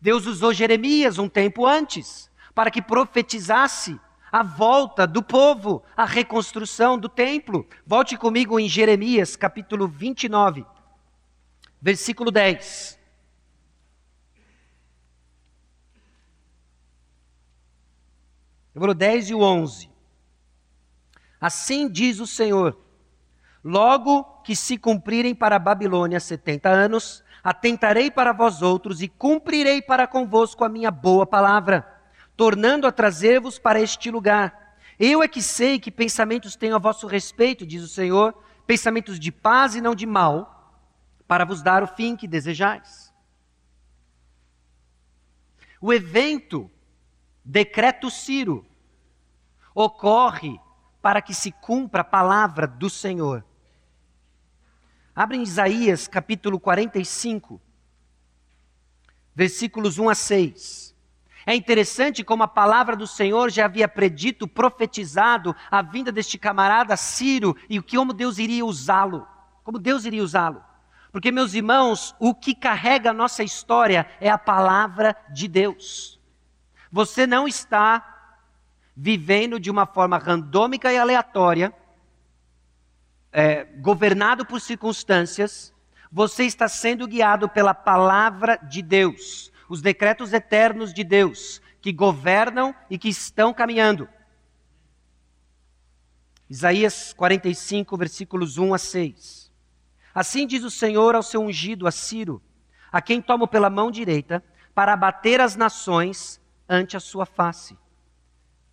Deus 0.00 0.26
usou 0.26 0.52
Jeremias 0.52 1.18
um 1.18 1.28
tempo 1.28 1.66
antes 1.66 2.30
para 2.54 2.70
que 2.70 2.80
profetizasse 2.80 3.98
a 4.34 4.42
volta 4.42 5.06
do 5.06 5.22
povo, 5.22 5.84
a 5.96 6.04
reconstrução 6.04 6.98
do 6.98 7.08
templo. 7.08 7.64
Volte 7.86 8.16
comigo 8.16 8.58
em 8.58 8.68
Jeremias, 8.68 9.36
capítulo 9.36 9.86
29, 9.86 10.66
versículo 11.80 12.32
10. 12.32 12.98
Versículo 18.72 18.92
10 18.92 19.30
e 19.30 19.34
o 19.34 19.40
11. 19.40 19.88
Assim 21.40 21.88
diz 21.88 22.18
o 22.18 22.26
Senhor: 22.26 22.76
Logo 23.62 24.24
que 24.42 24.56
se 24.56 24.76
cumprirem 24.76 25.32
para 25.32 25.54
a 25.54 25.60
Babilônia 25.60 26.18
setenta 26.18 26.70
anos, 26.70 27.22
atentarei 27.40 28.10
para 28.10 28.32
vós 28.32 28.62
outros 28.62 29.00
e 29.00 29.06
cumprirei 29.06 29.80
para 29.80 30.08
convosco 30.08 30.64
a 30.64 30.68
minha 30.68 30.90
boa 30.90 31.24
palavra, 31.24 31.93
tornando 32.36 32.86
a 32.86 32.92
trazer-vos 32.92 33.58
para 33.58 33.80
este 33.80 34.10
lugar. 34.10 34.76
Eu 34.98 35.22
é 35.22 35.28
que 35.28 35.42
sei 35.42 35.78
que 35.78 35.90
pensamentos 35.90 36.56
tenho 36.56 36.76
a 36.76 36.78
vosso 36.78 37.06
respeito, 37.06 37.66
diz 37.66 37.82
o 37.82 37.88
Senhor, 37.88 38.34
pensamentos 38.66 39.18
de 39.18 39.32
paz 39.32 39.74
e 39.74 39.80
não 39.80 39.94
de 39.94 40.06
mal, 40.06 40.80
para 41.26 41.44
vos 41.44 41.62
dar 41.62 41.82
o 41.82 41.86
fim 41.86 42.16
que 42.16 42.28
desejais. 42.28 43.12
O 45.80 45.92
evento 45.92 46.70
Decreto 47.44 48.10
Ciro 48.10 48.64
ocorre 49.74 50.58
para 51.02 51.20
que 51.20 51.34
se 51.34 51.52
cumpra 51.52 52.00
a 52.00 52.04
palavra 52.04 52.66
do 52.66 52.88
Senhor. 52.88 53.44
Abre 55.14 55.36
em 55.36 55.42
Isaías 55.42 56.08
capítulo 56.08 56.58
45, 56.58 57.60
versículos 59.34 59.98
1 59.98 60.08
a 60.08 60.14
6. 60.14 60.93
É 61.46 61.54
interessante 61.54 62.24
como 62.24 62.42
a 62.42 62.48
palavra 62.48 62.96
do 62.96 63.06
Senhor 63.06 63.50
já 63.50 63.66
havia 63.66 63.86
predito, 63.86 64.48
profetizado 64.48 65.54
a 65.70 65.82
vinda 65.82 66.10
deste 66.10 66.38
camarada 66.38 66.96
Ciro 66.96 67.56
e 67.68 67.80
como 67.80 68.12
Deus 68.12 68.38
iria 68.38 68.64
usá-lo. 68.64 69.26
Como 69.62 69.78
Deus 69.78 70.04
iria 70.04 70.22
usá-lo. 70.22 70.62
Porque, 71.12 71.30
meus 71.30 71.54
irmãos, 71.54 72.14
o 72.18 72.34
que 72.34 72.54
carrega 72.54 73.10
a 73.10 73.14
nossa 73.14 73.42
história 73.42 74.06
é 74.20 74.28
a 74.28 74.38
palavra 74.38 75.16
de 75.30 75.46
Deus. 75.46 76.18
Você 76.90 77.26
não 77.26 77.46
está 77.46 78.40
vivendo 78.96 79.60
de 79.60 79.70
uma 79.70 79.86
forma 79.86 80.18
randômica 80.18 80.92
e 80.92 80.98
aleatória 80.98 81.72
é, 83.34 83.64
governado 83.64 84.46
por 84.46 84.60
circunstâncias, 84.60 85.74
você 86.10 86.44
está 86.44 86.68
sendo 86.68 87.08
guiado 87.08 87.48
pela 87.48 87.74
palavra 87.74 88.56
de 88.62 88.80
Deus, 88.80 89.50
os 89.74 89.82
decretos 89.82 90.32
eternos 90.32 90.94
de 90.94 91.02
Deus, 91.02 91.60
que 91.80 91.92
governam 91.92 92.74
e 92.88 92.96
que 92.96 93.08
estão 93.08 93.52
caminhando. 93.52 94.08
Isaías 96.48 97.12
45, 97.12 97.96
versículos 97.96 98.56
1 98.56 98.72
a 98.72 98.78
6. 98.78 99.52
Assim 100.14 100.46
diz 100.46 100.62
o 100.62 100.70
Senhor 100.70 101.16
ao 101.16 101.22
seu 101.22 101.42
ungido, 101.42 101.88
a 101.88 101.90
Ciro, 101.90 102.40
a 102.92 103.02
quem 103.02 103.20
tomo 103.20 103.48
pela 103.48 103.68
mão 103.68 103.90
direita, 103.90 104.44
para 104.72 104.92
abater 104.92 105.40
as 105.40 105.56
nações 105.56 106.40
ante 106.68 106.96
a 106.96 107.00
sua 107.00 107.26
face, 107.26 107.76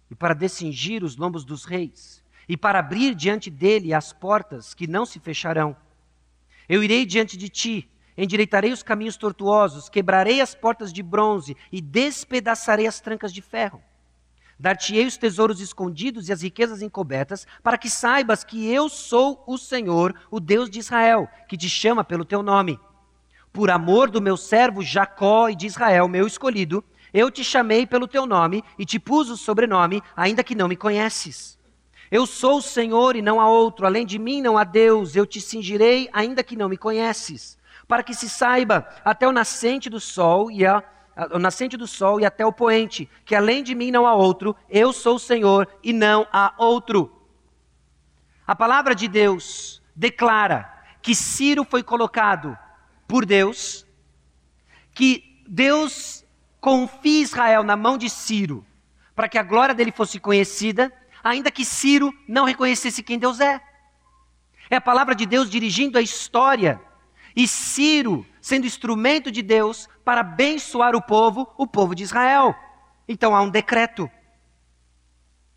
e 0.09 0.15
para 0.15 0.35
descingir 0.35 1.03
os 1.03 1.17
lombos 1.17 1.43
dos 1.43 1.65
reis 1.65 2.21
e 2.47 2.57
para 2.57 2.79
abrir 2.79 3.15
diante 3.15 3.49
dele 3.49 3.93
as 3.93 4.11
portas 4.11 4.73
que 4.73 4.85
não 4.85 5.05
se 5.05 5.19
fecharão. 5.19 5.75
Eu 6.67 6.83
irei 6.83 7.05
diante 7.05 7.37
de 7.37 7.47
ti, 7.47 7.89
endireitarei 8.23 8.71
os 8.71 8.83
caminhos 8.83 9.17
tortuosos, 9.17 9.89
quebrarei 9.89 10.41
as 10.41 10.53
portas 10.53 10.93
de 10.93 11.01
bronze 11.01 11.57
e 11.71 11.81
despedaçarei 11.81 12.85
as 12.85 12.99
trancas 12.99 13.33
de 13.33 13.41
ferro. 13.41 13.81
Dar-te-ei 14.59 15.07
os 15.07 15.17
tesouros 15.17 15.59
escondidos 15.59 16.29
e 16.29 16.31
as 16.31 16.43
riquezas 16.43 16.83
encobertas, 16.83 17.47
para 17.63 17.79
que 17.79 17.89
saibas 17.89 18.43
que 18.43 18.71
eu 18.71 18.87
sou 18.89 19.43
o 19.47 19.57
Senhor, 19.57 20.13
o 20.29 20.39
Deus 20.39 20.69
de 20.69 20.77
Israel, 20.77 21.27
que 21.49 21.57
te 21.57 21.67
chama 21.67 22.03
pelo 22.03 22.23
teu 22.23 22.43
nome. 22.43 22.79
Por 23.51 23.71
amor 23.71 24.11
do 24.11 24.21
meu 24.21 24.37
servo 24.37 24.83
Jacó 24.83 25.49
e 25.49 25.55
de 25.55 25.65
Israel, 25.65 26.07
meu 26.07 26.27
escolhido, 26.27 26.83
eu 27.11 27.31
te 27.31 27.43
chamei 27.43 27.87
pelo 27.87 28.07
teu 28.07 28.27
nome 28.27 28.63
e 28.77 28.85
te 28.85 28.99
pus 28.99 29.31
o 29.31 29.35
sobrenome, 29.35 30.01
ainda 30.15 30.43
que 30.43 30.53
não 30.53 30.67
me 30.67 30.75
conheces. 30.75 31.59
Eu 32.11 32.27
sou 32.27 32.57
o 32.57 32.61
Senhor 32.61 33.15
e 33.15 33.21
não 33.21 33.41
há 33.41 33.49
outro, 33.49 33.87
além 33.87 34.05
de 34.05 34.19
mim 34.19 34.41
não 34.41 34.57
há 34.59 34.63
Deus, 34.63 35.15
eu 35.15 35.25
te 35.25 35.41
cingirei, 35.41 36.07
ainda 36.13 36.43
que 36.43 36.55
não 36.55 36.69
me 36.69 36.77
conheces, 36.77 37.57
para 37.91 38.03
que 38.03 38.13
se 38.13 38.29
saiba 38.29 38.87
até 39.03 39.27
o 39.27 39.33
nascente 39.33 39.89
do 39.89 39.99
sol 39.99 40.49
e 40.49 40.65
a 40.65 40.81
o 41.33 41.37
nascente 41.37 41.75
do 41.75 41.85
sol 41.85 42.21
e 42.21 42.25
até 42.25 42.45
o 42.45 42.53
poente, 42.53 43.09
que 43.25 43.35
além 43.35 43.61
de 43.61 43.75
mim 43.75 43.91
não 43.91 44.07
há 44.07 44.15
outro, 44.15 44.55
eu 44.69 44.93
sou 44.93 45.15
o 45.15 45.19
Senhor 45.19 45.67
e 45.83 45.91
não 45.91 46.25
há 46.31 46.53
outro. 46.57 47.11
A 48.47 48.55
palavra 48.55 48.95
de 48.95 49.09
Deus 49.09 49.83
declara 49.93 50.73
que 51.01 51.13
Ciro 51.13 51.65
foi 51.65 51.83
colocado 51.83 52.57
por 53.09 53.25
Deus, 53.25 53.85
que 54.93 55.43
Deus 55.45 56.23
confia 56.61 57.21
Israel 57.21 57.61
na 57.61 57.75
mão 57.75 57.97
de 57.97 58.09
Ciro, 58.09 58.65
para 59.13 59.27
que 59.27 59.37
a 59.37 59.43
glória 59.43 59.75
dele 59.75 59.91
fosse 59.91 60.17
conhecida, 60.17 60.93
ainda 61.21 61.51
que 61.51 61.65
Ciro 61.65 62.09
não 62.25 62.45
reconhecesse 62.45 63.03
quem 63.03 63.19
Deus 63.19 63.41
é. 63.41 63.59
É 64.69 64.77
a 64.77 64.81
palavra 64.81 65.13
de 65.13 65.25
Deus 65.25 65.49
dirigindo 65.49 65.97
a 65.97 66.01
história. 66.01 66.79
E 67.35 67.47
Ciro 67.47 68.25
sendo 68.41 68.65
instrumento 68.65 69.31
de 69.31 69.41
Deus 69.41 69.87
para 70.03 70.21
abençoar 70.21 70.95
o 70.95 71.01
povo, 71.01 71.47
o 71.57 71.67
povo 71.67 71.93
de 71.93 72.03
Israel. 72.03 72.55
Então 73.07 73.35
há 73.35 73.41
um 73.41 73.49
decreto. 73.49 74.09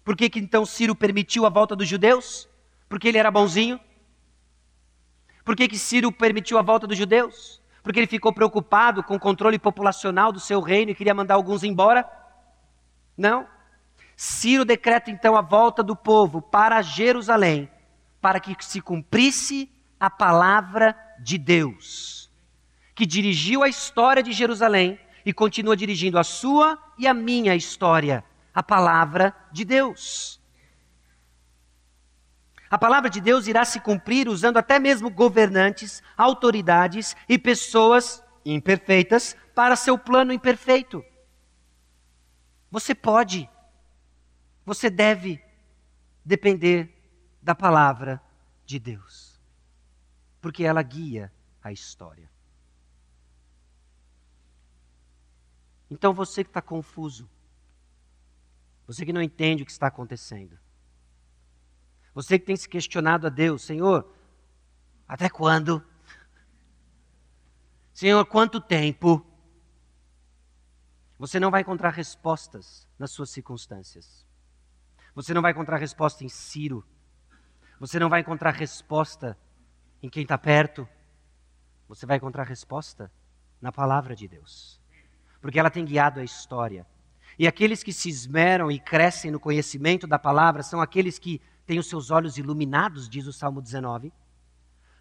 Por 0.05 0.17
que, 0.17 0.29
que 0.29 0.39
então 0.39 0.67
Ciro 0.67 0.95
permitiu 0.95 1.47
a 1.47 1.49
volta 1.49 1.75
dos 1.75 1.89
judeus? 1.89 2.49
Porque 2.89 3.09
ele 3.09 3.19
era 3.19 3.31
bonzinho? 3.31 3.81
Por 5.45 5.57
que, 5.57 5.67
que 5.67 5.79
Ciro 5.79 6.13
permitiu 6.13 6.59
a 6.59 6.63
volta 6.63 6.87
dos 6.87 6.97
judeus? 6.97 7.63
Porque 7.83 7.99
ele 7.99 8.07
ficou 8.07 8.33
preocupado 8.33 9.03
com 9.03 9.15
o 9.15 9.21
controle 9.21 9.59
populacional 9.59 10.31
do 10.31 10.41
seu 10.41 10.61
reino 10.61 10.91
e 10.91 10.95
queria 10.95 11.15
mandar 11.15 11.35
alguns 11.35 11.65
embora? 11.65 12.09
Não. 13.17 13.47
Ciro 14.17 14.65
decreta 14.65 15.11
então 15.11 15.37
a 15.37 15.43
volta 15.43 15.83
do 15.83 15.97
povo 15.97 16.41
para 16.41 16.81
Jerusalém, 16.83 17.69
para 18.21 18.41
que 18.41 18.57
se 18.65 18.81
cumprisse 18.81 19.71
a 19.99 20.09
palavra 20.09 20.97
de 21.21 21.39
Deus 21.39 22.25
que 22.95 23.05
dirigiu 23.05 23.63
a 23.63 23.69
história 23.69 24.23
de 24.23 24.33
Jerusalém 24.33 24.99
e 25.27 25.33
continua 25.33 25.77
dirigindo 25.77 26.19
a 26.19 26.25
sua 26.25 26.79
e 26.97 27.07
a 27.07 27.15
minha 27.15 27.57
história, 27.57 28.25
a 28.55 28.63
palavra 28.63 29.35
de 29.51 29.65
Deus. 29.65 30.41
A 32.71 32.79
palavra 32.79 33.11
de 33.11 33.21
Deus 33.21 33.47
irá 33.47 33.65
se 33.65 33.81
cumprir 33.81 34.29
usando 34.29 34.59
até 34.59 34.79
mesmo 34.79 35.11
governantes, 35.11 36.03
autoridades 36.17 37.17
e 37.29 37.39
pessoas 37.39 38.23
imperfeitas 38.45 39.37
para 39.55 39.77
seu 39.77 39.99
plano 39.99 40.33
imperfeito. 40.33 41.05
Você 42.71 42.95
pode, 42.95 43.49
você 44.65 44.91
deve 44.91 45.43
depender 46.25 46.93
da 47.41 47.55
palavra 47.55 48.21
de 48.67 48.79
Deus, 48.79 49.24
porque 50.45 50.63
ela 50.63 50.83
guia 50.83 51.33
a 51.63 51.73
história. 51.73 52.31
Então 55.91 56.13
você 56.13 56.45
que 56.45 56.51
está 56.51 56.61
confuso, 56.61 57.27
você 58.87 59.07
que 59.07 59.13
não 59.15 59.23
entende 59.23 59.63
o 59.63 59.67
que 59.67 59.73
está 59.73 59.87
acontecendo, 59.87 60.59
você 62.13 62.39
que 62.39 62.45
tem 62.45 62.57
se 62.57 62.69
questionado 62.69 63.27
a 63.27 63.31
Deus, 63.31 63.63
Senhor, 63.63 64.07
até 65.09 65.31
quando? 65.31 65.83
Senhor, 67.95 68.23
quanto 68.27 68.61
tempo? 68.61 69.27
Você 71.19 71.41
não 71.41 71.51
vai 71.51 71.63
encontrar 71.63 71.89
respostas 71.89 72.87
nas 72.99 73.11
suas 73.11 73.31
circunstâncias. 73.31 74.27
Você 75.15 75.33
não 75.33 75.41
vai 75.41 75.53
encontrar 75.53 75.79
resposta 75.79 76.23
em 76.23 76.29
Ciro. 76.29 76.87
Você 77.81 77.99
não 77.99 78.11
vai 78.11 78.21
encontrar 78.21 78.51
resposta 78.51 79.39
em 80.05 80.09
quem 80.09 80.23
está 80.23 80.39
perto. 80.39 80.89
Você 81.89 82.07
vai 82.07 82.17
encontrar 82.19 82.45
resposta 82.45 83.11
na 83.61 83.73
palavra 83.73 84.15
de 84.15 84.29
Deus 84.29 84.85
porque 85.45 85.59
ela 85.59 85.69
tem 85.69 85.85
guiado 85.85 86.21
a 86.21 86.25
história. 86.25 86.87
E 87.39 87.47
aqueles 87.47 87.83
que 87.83 87.93
se 87.93 88.09
esmeram 88.09 88.71
e 88.71 88.81
crescem 88.81 89.31
no 89.31 89.39
conhecimento 89.39 90.07
da 90.07 90.19
palavra 90.19 90.63
são 90.63 90.81
aqueles 90.81 91.19
que 91.19 91.39
têm 91.67 91.79
os 91.79 91.87
seus 91.87 92.11
olhos 92.11 92.39
iluminados, 92.39 93.11
diz 93.11 93.27
o 93.27 93.33
Salmo 93.33 93.61
19. 93.61 94.11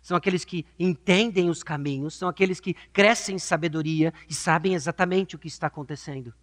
São 0.01 0.17
aqueles 0.17 0.43
que 0.43 0.65
entendem 0.77 1.49
os 1.49 1.63
caminhos, 1.63 2.15
são 2.15 2.27
aqueles 2.27 2.59
que 2.59 2.73
crescem 2.91 3.35
em 3.35 3.39
sabedoria 3.39 4.13
e 4.27 4.33
sabem 4.33 4.73
exatamente 4.73 5.33
o 5.37 5.39
que 5.39 5.47
está 5.47 5.67
acontecendo. 5.67 6.33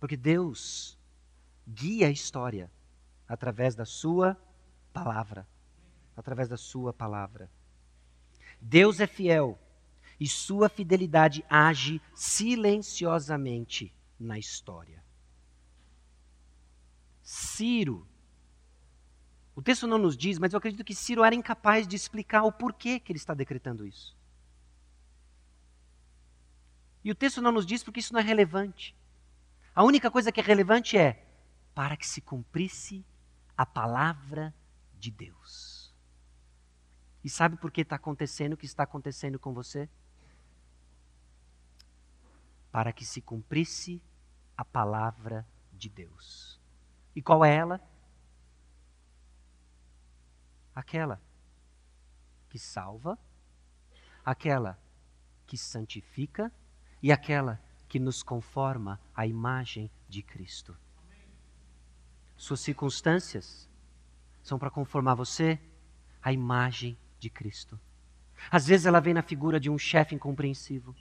Porque 0.00 0.16
Deus 0.16 0.98
guia 1.68 2.06
a 2.06 2.10
história 2.10 2.70
através 3.28 3.74
da 3.74 3.84
Sua 3.84 4.34
palavra. 4.94 5.46
Através 6.16 6.48
da 6.48 6.56
Sua 6.56 6.92
palavra. 6.92 7.50
Deus 8.60 9.00
é 9.00 9.06
fiel 9.06 9.58
e 10.20 10.28
sua 10.28 10.68
fidelidade 10.68 11.44
age 11.50 12.00
silenciosamente 12.14 13.92
na 14.18 14.38
história. 14.38 15.02
Ciro. 17.22 18.06
O 19.54 19.60
texto 19.60 19.86
não 19.86 19.98
nos 19.98 20.16
diz, 20.16 20.38
mas 20.38 20.52
eu 20.52 20.58
acredito 20.58 20.84
que 20.84 20.94
Ciro 20.94 21.24
era 21.24 21.34
incapaz 21.34 21.88
de 21.88 21.96
explicar 21.96 22.44
o 22.44 22.52
porquê 22.52 23.00
que 23.00 23.10
ele 23.10 23.18
está 23.18 23.34
decretando 23.34 23.84
isso. 23.84 24.16
E 27.04 27.10
o 27.10 27.14
texto 27.14 27.42
não 27.42 27.50
nos 27.50 27.66
diz 27.66 27.82
porque 27.82 28.00
isso 28.00 28.12
não 28.12 28.20
é 28.20 28.22
relevante. 28.22 28.94
A 29.74 29.82
única 29.82 30.10
coisa 30.10 30.30
que 30.30 30.40
é 30.40 30.44
relevante 30.44 30.96
é 30.96 31.26
para 31.74 31.96
que 31.96 32.06
se 32.06 32.20
cumprisse 32.20 33.04
a 33.56 33.66
palavra 33.66 34.54
de 34.98 35.10
Deus. 35.10 35.71
E 37.24 37.30
sabe 37.30 37.56
por 37.56 37.70
que 37.70 37.82
está 37.82 37.96
acontecendo 37.96 38.54
o 38.54 38.56
que 38.56 38.66
está 38.66 38.82
acontecendo 38.82 39.38
com 39.38 39.52
você? 39.52 39.88
para 42.72 42.90
que 42.90 43.04
se 43.04 43.20
cumprisse 43.20 44.02
a 44.56 44.64
palavra 44.64 45.46
de 45.70 45.90
Deus. 45.90 46.58
E 47.14 47.20
qual 47.20 47.44
é 47.44 47.54
ela? 47.54 47.78
Aquela 50.74 51.20
que 52.48 52.58
salva, 52.58 53.18
aquela 54.24 54.82
que 55.46 55.58
santifica 55.58 56.50
e 57.02 57.12
aquela 57.12 57.62
que 57.86 58.00
nos 58.00 58.22
conforma 58.22 58.98
à 59.14 59.26
imagem 59.26 59.90
de 60.08 60.22
Cristo. 60.22 60.74
Suas 62.34 62.60
circunstâncias 62.60 63.68
são 64.42 64.58
para 64.58 64.70
conformar 64.70 65.14
você 65.14 65.60
à 66.22 66.32
imagem 66.32 66.98
de 67.22 67.30
Cristo. 67.30 67.78
Às 68.50 68.66
vezes 68.66 68.84
ela 68.84 69.00
vem 69.00 69.14
na 69.14 69.22
figura 69.22 69.60
de 69.60 69.70
um 69.70 69.78
chefe 69.78 70.14
incompreensivo. 70.14 70.94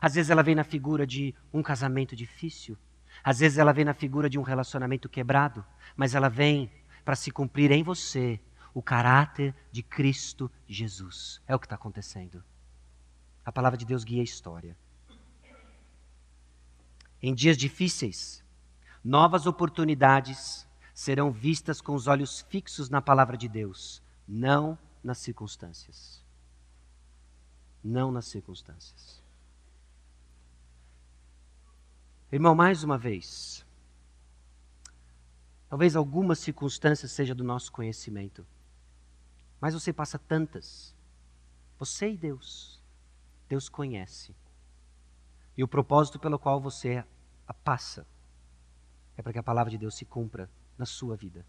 Às 0.00 0.14
vezes 0.14 0.30
ela 0.30 0.42
vem 0.42 0.54
na 0.54 0.64
figura 0.64 1.06
de 1.06 1.34
um 1.52 1.62
casamento 1.62 2.16
difícil. 2.16 2.76
Às 3.22 3.40
vezes 3.40 3.58
ela 3.58 3.72
vem 3.72 3.84
na 3.84 3.92
figura 3.92 4.30
de 4.30 4.38
um 4.38 4.42
relacionamento 4.42 5.08
quebrado. 5.08 5.64
Mas 5.94 6.14
ela 6.14 6.30
vem 6.30 6.70
para 7.04 7.14
se 7.14 7.30
cumprir 7.30 7.70
em 7.70 7.82
você 7.82 8.40
o 8.72 8.82
caráter 8.82 9.54
de 9.70 9.82
Cristo 9.82 10.50
Jesus. 10.66 11.42
É 11.46 11.54
o 11.54 11.58
que 11.58 11.66
está 11.66 11.74
acontecendo. 11.74 12.42
A 13.44 13.52
palavra 13.52 13.76
de 13.76 13.84
Deus 13.84 14.02
guia 14.02 14.22
a 14.22 14.24
história. 14.24 14.76
Em 17.22 17.34
dias 17.34 17.56
difíceis, 17.56 18.42
novas 19.04 19.46
oportunidades 19.46 20.66
serão 20.94 21.30
vistas 21.30 21.80
com 21.82 21.94
os 21.94 22.06
olhos 22.06 22.40
fixos 22.48 22.88
na 22.88 23.02
palavra 23.02 23.36
de 23.36 23.48
Deus, 23.48 24.02
não 24.26 24.78
nas 25.02 25.18
circunstâncias. 25.18 26.24
Não 27.82 28.10
nas 28.10 28.26
circunstâncias. 28.26 29.22
Irmão, 32.32 32.54
mais 32.54 32.84
uma 32.84 32.96
vez, 32.96 33.66
talvez 35.68 35.96
alguma 35.96 36.36
circunstância 36.36 37.08
seja 37.08 37.34
do 37.34 37.42
nosso 37.42 37.72
conhecimento, 37.72 38.46
mas 39.60 39.74
você 39.74 39.92
passa 39.92 40.18
tantas. 40.18 40.94
Você 41.78 42.10
e 42.10 42.16
Deus, 42.16 42.80
Deus 43.48 43.68
conhece. 43.68 44.34
E 45.56 45.64
o 45.64 45.68
propósito 45.68 46.20
pelo 46.20 46.38
qual 46.38 46.60
você 46.60 47.04
a 47.48 47.52
passa 47.52 48.06
é 49.16 49.22
para 49.22 49.32
que 49.32 49.38
a 49.38 49.42
palavra 49.42 49.70
de 49.70 49.76
Deus 49.76 49.96
se 49.96 50.04
cumpra 50.04 50.48
na 50.78 50.86
sua 50.86 51.16
vida, 51.16 51.44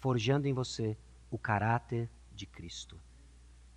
forjando 0.00 0.48
em 0.48 0.52
você 0.52 0.98
o 1.30 1.38
caráter 1.38 2.10
de 2.40 2.46
Cristo. 2.46 2.98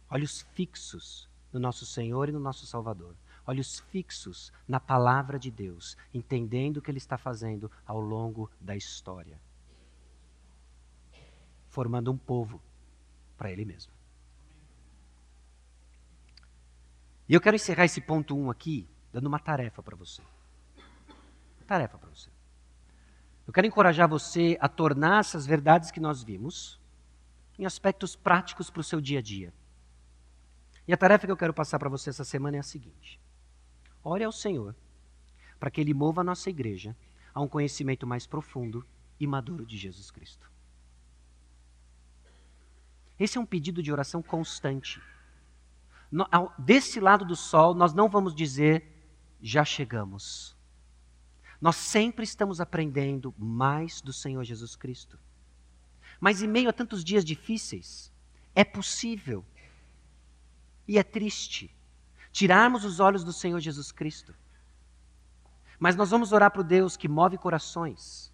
Olhos 0.09 0.41
fixos 0.53 1.30
no 1.51 1.59
nosso 1.59 1.86
Senhor 1.86 2.30
e 2.30 2.32
no 2.32 2.39
nosso 2.39 2.66
Salvador. 2.66 3.16
olhos 3.45 3.82
fixos 3.91 4.53
na 4.66 4.80
palavra 4.80 5.38
de 5.38 5.51
Deus, 5.51 5.97
entendendo 6.14 6.78
o 6.78 6.82
que 6.82 6.89
ele 6.89 6.97
está 6.97 7.18
fazendo 7.18 7.70
ao 7.86 7.99
longo 7.99 8.49
da 8.57 8.74
história, 8.74 9.38
formando 11.68 12.09
um 12.09 12.18
povo 12.18 12.61
para 13.38 13.51
ele 13.51 13.66
mesmo. 13.66 13.91
E 17.28 17.34
eu 17.34 17.41
quero 17.41 17.57
encerrar 17.57 17.84
esse 17.84 17.99
ponto 17.99 18.34
1 18.34 18.45
um 18.45 18.49
aqui, 18.49 18.88
dando 19.11 19.28
uma 19.28 19.39
tarefa 19.39 19.84
para 19.84 19.97
você. 19.97 20.22
Uma 21.57 21.68
tarefa 21.68 21.97
para 21.97 22.09
você. 22.09 22.30
Eu 23.45 23.51
quero 23.51 23.68
encorajar 23.68 24.07
você 24.07 24.57
a 24.61 24.70
tornar 24.70 25.20
essas 25.20 25.45
verdades 25.45 25.91
que 25.91 25.99
nós 25.99 26.24
vimos 26.24 26.82
em 27.58 27.66
aspectos 27.66 28.16
práticos 28.16 28.70
para 28.70 28.82
o 28.82 28.84
seu 28.84 28.99
dia 28.99 29.20
a 29.20 29.22
dia. 29.22 29.54
E 30.88 30.93
a 30.93 30.97
tarefa 30.97 31.26
que 31.26 31.32
eu 31.32 31.38
quero 31.38 31.54
passar 31.54 31.80
para 31.80 31.89
você 31.89 32.10
essa 32.10 32.24
semana 32.24 32.58
é 32.58 32.60
a 32.60 32.64
seguinte: 32.64 33.20
ore 34.04 34.24
ao 34.24 34.32
Senhor 34.32 34.76
para 35.60 35.72
que 35.72 35.80
Ele 35.80 35.93
mova 35.93 36.22
a 36.22 36.24
nossa 36.24 36.49
igreja 36.49 36.95
a 37.34 37.41
um 37.41 37.47
conhecimento 37.47 38.06
mais 38.06 38.28
profundo 38.28 38.86
e 39.20 39.26
maduro 39.26 39.66
de 39.66 39.78
Jesus 39.78 40.12
Cristo. 40.12 40.51
Esse 43.18 43.38
é 43.38 43.41
um 43.41 43.45
pedido 43.45 43.82
de 43.82 43.91
oração 43.91 44.22
constante. 44.22 45.01
Desse 46.60 46.99
lado 46.99 47.24
do 47.24 47.36
sol, 47.36 47.74
nós 47.74 47.93
não 47.93 48.10
vamos 48.10 48.36
dizer, 48.36 48.86
já 49.41 49.64
chegamos. 49.64 50.56
Nós 51.62 51.78
sempre 51.78 52.26
estamos 52.26 52.60
aprendendo 52.60 53.34
mais 53.38 54.01
do 54.01 54.12
Senhor 54.12 54.43
Jesus 54.43 54.76
Cristo. 54.76 55.18
Mas 56.24 56.41
em 56.41 56.47
meio 56.47 56.69
a 56.69 56.71
tantos 56.71 57.03
dias 57.03 57.26
difíceis, 57.26 58.09
é 58.55 58.63
possível 58.63 59.43
e 60.88 60.97
é 60.97 61.03
triste 61.03 61.69
tirarmos 62.32 62.86
os 62.86 63.01
olhos 63.01 63.26
do 63.26 63.34
Senhor 63.34 63.59
Jesus 63.59 63.91
Cristo. 63.91 64.34
Mas 65.78 65.97
nós 65.97 66.11
vamos 66.11 66.32
orar 66.32 66.49
para 66.49 66.61
o 66.61 66.63
Deus 66.63 66.95
que 66.95 67.09
move 67.09 67.38
corações, 67.38 68.32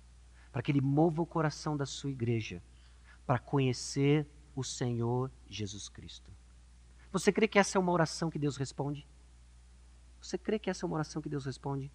para 0.51 0.61
que 0.61 0.71
Ele 0.71 0.81
mova 0.81 1.23
o 1.23 1.25
coração 1.25 1.75
da 1.75 1.83
sua 1.83 2.11
igreja, 2.11 2.61
para 3.25 3.39
conhecer 3.39 4.27
o 4.55 4.63
Senhor 4.63 5.31
Jesus 5.49 5.89
Cristo. 5.89 6.31
Você 7.11 7.31
crê 7.31 7.47
que 7.47 7.57
essa 7.57 7.75
é 7.75 7.81
uma 7.81 7.91
oração 7.91 8.29
que 8.29 8.37
Deus 8.37 8.55
responde? 8.55 9.07
Você 10.21 10.37
crê 10.37 10.59
que 10.59 10.69
essa 10.69 10.85
é 10.85 10.87
uma 10.87 10.93
oração 10.93 11.23
que 11.23 11.29
Deus 11.29 11.43
responde? 11.43 11.91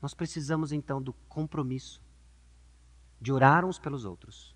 Nós 0.00 0.14
precisamos 0.14 0.72
então 0.72 1.02
do 1.02 1.12
compromisso 1.28 2.05
de 3.20 3.32
orar 3.32 3.64
uns 3.64 3.78
pelos 3.78 4.04
outros, 4.04 4.54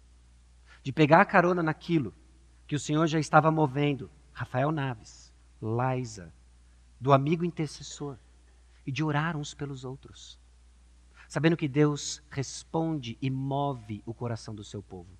de 0.82 0.92
pegar 0.92 1.20
a 1.20 1.26
carona 1.26 1.62
naquilo 1.62 2.14
que 2.66 2.76
o 2.76 2.80
Senhor 2.80 3.06
já 3.06 3.18
estava 3.18 3.50
movendo, 3.50 4.11
Rafael 4.32 4.70
Naves, 4.70 5.32
Liza, 5.61 6.32
do 7.00 7.12
amigo 7.12 7.44
intercessor, 7.44 8.16
e 8.86 8.92
de 8.92 9.04
orar 9.04 9.36
uns 9.36 9.54
pelos 9.54 9.84
outros, 9.84 10.38
sabendo 11.28 11.56
que 11.56 11.68
Deus 11.68 12.22
responde 12.30 13.16
e 13.20 13.30
move 13.30 14.02
o 14.06 14.14
coração 14.14 14.54
do 14.54 14.64
seu 14.64 14.82
povo. 14.82 15.11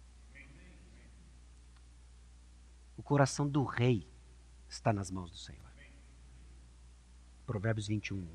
O 2.97 3.03
coração 3.03 3.49
do 3.49 3.65
rei 3.65 4.07
está 4.69 4.93
nas 4.93 5.11
mãos 5.11 5.31
do 5.31 5.37
Senhor. 5.37 5.71
Provérbios 7.47 7.87
21. 7.87 8.27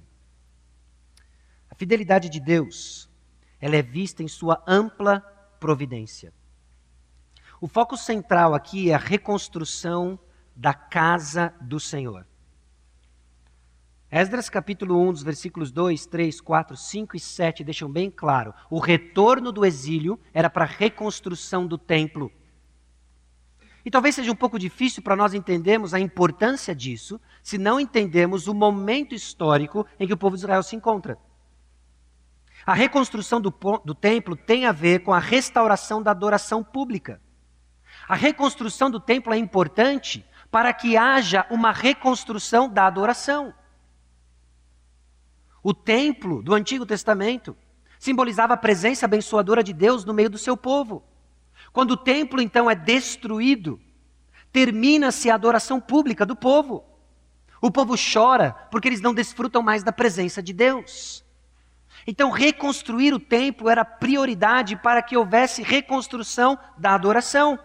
A 1.69 1.75
fidelidade 1.75 2.29
de 2.29 2.39
Deus, 2.39 3.09
ela 3.59 3.75
é 3.75 3.81
vista 3.81 4.23
em 4.23 4.27
sua 4.27 4.63
ampla 4.67 5.21
providência. 5.59 6.33
O 7.59 7.67
foco 7.67 7.97
central 7.97 8.53
aqui 8.53 8.91
é 8.91 8.93
a 8.93 8.99
reconstrução 8.99 10.19
da 10.55 10.73
casa 10.73 11.53
do 11.61 11.79
Senhor. 11.79 12.25
Esdras 14.11 14.49
capítulo 14.49 15.01
1, 15.09 15.13
dos 15.13 15.23
versículos 15.23 15.71
2, 15.71 16.05
3, 16.05 16.39
4, 16.39 16.77
5 16.77 17.17
e 17.17 17.19
7 17.19 17.63
deixam 17.63 17.89
bem 17.89 18.09
claro: 18.11 18.53
o 18.69 18.79
retorno 18.79 19.51
do 19.51 19.65
exílio 19.65 20.19
era 20.33 20.49
para 20.49 20.63
a 20.63 20.67
reconstrução 20.67 21.65
do 21.65 21.77
templo. 21.77 22.31
E 23.83 23.91
talvez 23.91 24.15
seja 24.15 24.31
um 24.31 24.35
pouco 24.35 24.57
difícil 24.57 25.03
para 25.03 25.15
nós 25.15 25.33
entendermos 25.33 25.93
a 25.93 25.99
importância 25.99 26.73
disso 26.73 27.19
se 27.43 27.57
não 27.57 27.79
entendemos 27.79 28.47
o 28.47 28.53
momento 28.53 29.13
histórico 29.13 29.85
em 29.99 30.07
que 30.07 30.13
o 30.13 30.17
povo 30.17 30.35
de 30.35 30.41
Israel 30.41 30.63
se 30.63 30.75
encontra. 30.75 31.17
A 32.65 32.73
reconstrução 32.73 33.39
do, 33.39 33.53
do 33.83 33.93
templo 33.93 34.35
tem 34.35 34.65
a 34.65 34.71
ver 34.71 35.03
com 35.03 35.13
a 35.13 35.19
restauração 35.19 36.01
da 36.01 36.11
adoração 36.11 36.63
pública. 36.63 37.21
A 38.07 38.15
reconstrução 38.15 38.89
do 38.89 38.99
templo 38.99 39.33
é 39.33 39.37
importante 39.37 40.25
para 40.49 40.73
que 40.73 40.97
haja 40.97 41.45
uma 41.49 41.71
reconstrução 41.71 42.67
da 42.67 42.87
adoração. 42.87 43.53
O 45.61 45.73
templo 45.73 46.41
do 46.41 46.53
Antigo 46.53 46.85
Testamento 46.85 47.55
simbolizava 47.99 48.53
a 48.53 48.57
presença 48.57 49.05
abençoadora 49.05 49.63
de 49.63 49.73
Deus 49.73 50.05
no 50.05 50.13
meio 50.13 50.29
do 50.29 50.37
seu 50.37 50.55
povo. 50.55 51.03
Quando 51.73 51.91
o 51.91 51.97
templo 51.97 52.41
então 52.41 52.69
é 52.69 52.75
destruído, 52.75 53.79
termina-se 54.51 55.29
a 55.29 55.35
adoração 55.35 55.81
pública 55.81 56.25
do 56.25 56.35
povo. 56.35 56.83
O 57.61 57.71
povo 57.71 57.95
chora 57.97 58.51
porque 58.71 58.87
eles 58.87 59.01
não 59.01 59.13
desfrutam 59.13 59.61
mais 59.61 59.83
da 59.83 59.91
presença 59.91 60.41
de 60.41 60.53
Deus. 60.53 61.24
Então, 62.07 62.29
reconstruir 62.29 63.13
o 63.13 63.19
templo 63.19 63.67
era 63.69 63.83
prioridade 63.83 64.75
para 64.75 65.01
que 65.01 65.17
houvesse 65.17 65.63
reconstrução 65.63 66.57
da 66.77 66.93
adoração. 66.93 67.57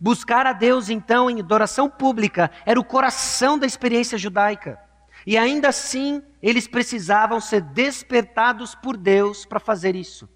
Buscar 0.00 0.46
a 0.46 0.52
Deus, 0.52 0.88
então, 0.88 1.28
em 1.28 1.40
adoração 1.40 1.90
pública, 1.90 2.50
era 2.64 2.78
o 2.78 2.84
coração 2.84 3.58
da 3.58 3.66
experiência 3.66 4.16
judaica. 4.16 4.78
E 5.26 5.36
ainda 5.36 5.68
assim, 5.68 6.22
eles 6.40 6.66
precisavam 6.66 7.40
ser 7.40 7.60
despertados 7.60 8.74
por 8.74 8.96
Deus 8.96 9.44
para 9.44 9.60
fazer 9.60 9.96
isso. 9.96 10.28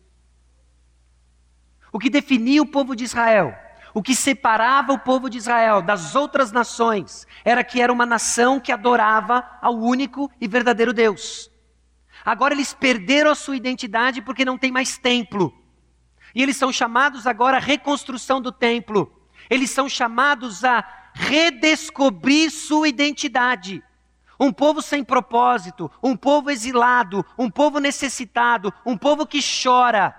O 1.92 1.98
que 1.98 2.10
definia 2.10 2.60
o 2.60 2.66
povo 2.66 2.96
de 2.96 3.04
Israel, 3.04 3.54
o 3.94 4.02
que 4.02 4.14
separava 4.14 4.92
o 4.92 4.98
povo 4.98 5.30
de 5.30 5.38
Israel 5.38 5.80
das 5.80 6.16
outras 6.16 6.50
nações, 6.50 7.26
era 7.44 7.62
que 7.62 7.80
era 7.80 7.92
uma 7.92 8.04
nação 8.04 8.58
que 8.58 8.72
adorava 8.72 9.48
ao 9.62 9.76
único 9.76 10.28
e 10.40 10.48
verdadeiro 10.48 10.92
Deus. 10.92 11.53
Agora 12.24 12.54
eles 12.54 12.72
perderam 12.72 13.30
a 13.30 13.34
sua 13.34 13.56
identidade 13.56 14.22
porque 14.22 14.44
não 14.44 14.56
tem 14.56 14.72
mais 14.72 14.96
templo. 14.96 15.52
E 16.34 16.42
eles 16.42 16.56
são 16.56 16.72
chamados 16.72 17.26
agora 17.26 17.58
à 17.58 17.60
reconstrução 17.60 18.40
do 18.40 18.50
templo. 18.50 19.12
Eles 19.50 19.70
são 19.70 19.88
chamados 19.88 20.64
a 20.64 20.84
redescobrir 21.12 22.50
sua 22.50 22.88
identidade. 22.88 23.82
Um 24.38 24.52
povo 24.52 24.82
sem 24.82 25.04
propósito, 25.04 25.90
um 26.02 26.16
povo 26.16 26.50
exilado, 26.50 27.24
um 27.38 27.48
povo 27.48 27.78
necessitado, 27.78 28.72
um 28.84 28.96
povo 28.96 29.26
que 29.26 29.40
chora. 29.62 30.14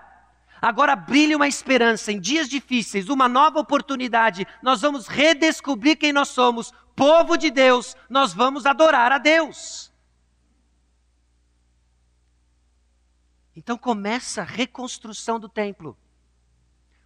Agora 0.60 0.96
brilha 0.96 1.36
uma 1.36 1.46
esperança 1.46 2.10
em 2.10 2.18
dias 2.18 2.48
difíceis, 2.48 3.10
uma 3.10 3.28
nova 3.28 3.60
oportunidade. 3.60 4.46
Nós 4.62 4.80
vamos 4.80 5.06
redescobrir 5.06 5.98
quem 5.98 6.12
nós 6.12 6.28
somos, 6.28 6.72
povo 6.94 7.36
de 7.36 7.50
Deus, 7.50 7.94
nós 8.08 8.32
vamos 8.32 8.64
adorar 8.64 9.12
a 9.12 9.18
Deus. 9.18 9.92
Então 13.56 13.78
começa 13.78 14.42
a 14.42 14.44
reconstrução 14.44 15.40
do 15.40 15.48
templo. 15.48 15.96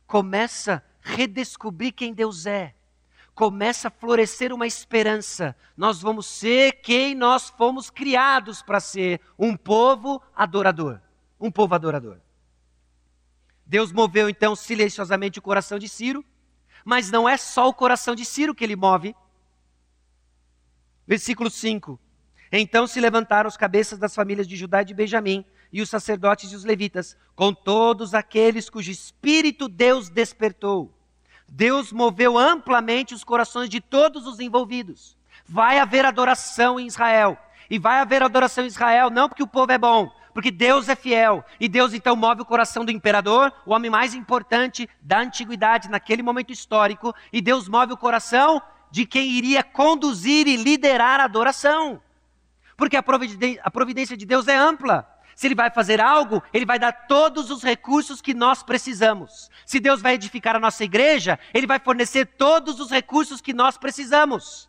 Começa 0.04 0.84
redescobrir 1.00 1.92
quem 1.92 2.12
Deus 2.12 2.44
é. 2.44 2.74
Começa 3.34 3.88
a 3.88 3.90
florescer 3.90 4.52
uma 4.52 4.66
esperança. 4.66 5.56
Nós 5.76 6.02
vamos 6.02 6.26
ser 6.26 6.80
quem 6.82 7.14
nós 7.14 7.48
fomos 7.48 7.88
criados 7.88 8.62
para 8.62 8.80
ser: 8.80 9.20
um 9.38 9.56
povo 9.56 10.20
adorador. 10.34 11.00
Um 11.38 11.50
povo 11.50 11.74
adorador. 11.74 12.18
Deus 13.64 13.92
moveu 13.92 14.28
então 14.28 14.56
silenciosamente 14.56 15.38
o 15.38 15.42
coração 15.42 15.78
de 15.78 15.88
Ciro, 15.88 16.24
mas 16.84 17.10
não 17.10 17.28
é 17.28 17.36
só 17.36 17.68
o 17.68 17.74
coração 17.74 18.16
de 18.16 18.24
Ciro 18.24 18.54
que 18.54 18.64
ele 18.64 18.74
move. 18.74 19.14
Versículo 21.06 21.48
5: 21.48 21.98
Então 22.50 22.86
se 22.86 23.00
levantaram 23.00 23.48
os 23.48 23.56
cabeças 23.56 23.98
das 23.98 24.14
famílias 24.14 24.46
de 24.46 24.56
Judá 24.56 24.82
e 24.82 24.86
de 24.86 24.92
Benjamim, 24.92 25.46
e 25.72 25.80
os 25.80 25.88
sacerdotes 25.88 26.52
e 26.52 26.56
os 26.56 26.64
levitas, 26.64 27.16
com 27.34 27.52
todos 27.52 28.14
aqueles 28.14 28.68
cujo 28.68 28.90
espírito 28.90 29.68
Deus 29.68 30.08
despertou. 30.08 30.92
Deus 31.48 31.92
moveu 31.92 32.38
amplamente 32.38 33.14
os 33.14 33.24
corações 33.24 33.68
de 33.68 33.80
todos 33.80 34.26
os 34.26 34.38
envolvidos. 34.38 35.16
Vai 35.48 35.78
haver 35.78 36.04
adoração 36.04 36.78
em 36.78 36.86
Israel. 36.86 37.36
E 37.68 37.78
vai 37.78 38.00
haver 38.00 38.22
adoração 38.22 38.64
em 38.64 38.68
Israel 38.68 39.10
não 39.10 39.28
porque 39.28 39.42
o 39.42 39.48
povo 39.48 39.72
é 39.72 39.78
bom, 39.78 40.12
porque 40.32 40.50
Deus 40.50 40.88
é 40.88 40.94
fiel. 40.94 41.44
E 41.58 41.68
Deus 41.68 41.92
então 41.92 42.14
move 42.14 42.42
o 42.42 42.44
coração 42.44 42.84
do 42.84 42.90
imperador, 42.90 43.52
o 43.66 43.72
homem 43.72 43.90
mais 43.90 44.14
importante 44.14 44.88
da 45.00 45.20
antiguidade 45.20 45.88
naquele 45.88 46.22
momento 46.22 46.52
histórico, 46.52 47.14
e 47.32 47.40
Deus 47.40 47.68
move 47.68 47.92
o 47.92 47.96
coração 47.96 48.62
de 48.90 49.06
quem 49.06 49.30
iria 49.30 49.62
conduzir 49.62 50.46
e 50.46 50.56
liderar 50.56 51.20
a 51.20 51.24
adoração. 51.24 52.00
Porque 52.76 52.96
a 52.96 53.02
providência 53.70 54.16
de 54.16 54.24
Deus 54.24 54.48
é 54.48 54.56
ampla. 54.56 55.08
Se 55.40 55.46
Ele 55.46 55.54
vai 55.54 55.70
fazer 55.70 56.02
algo, 56.02 56.42
Ele 56.52 56.66
vai 56.66 56.78
dar 56.78 56.92
todos 56.92 57.50
os 57.50 57.62
recursos 57.62 58.20
que 58.20 58.34
nós 58.34 58.62
precisamos. 58.62 59.48
Se 59.64 59.80
Deus 59.80 60.02
vai 60.02 60.12
edificar 60.12 60.54
a 60.54 60.60
nossa 60.60 60.84
igreja, 60.84 61.38
Ele 61.54 61.66
vai 61.66 61.78
fornecer 61.78 62.26
todos 62.26 62.78
os 62.78 62.90
recursos 62.90 63.40
que 63.40 63.54
nós 63.54 63.78
precisamos. 63.78 64.68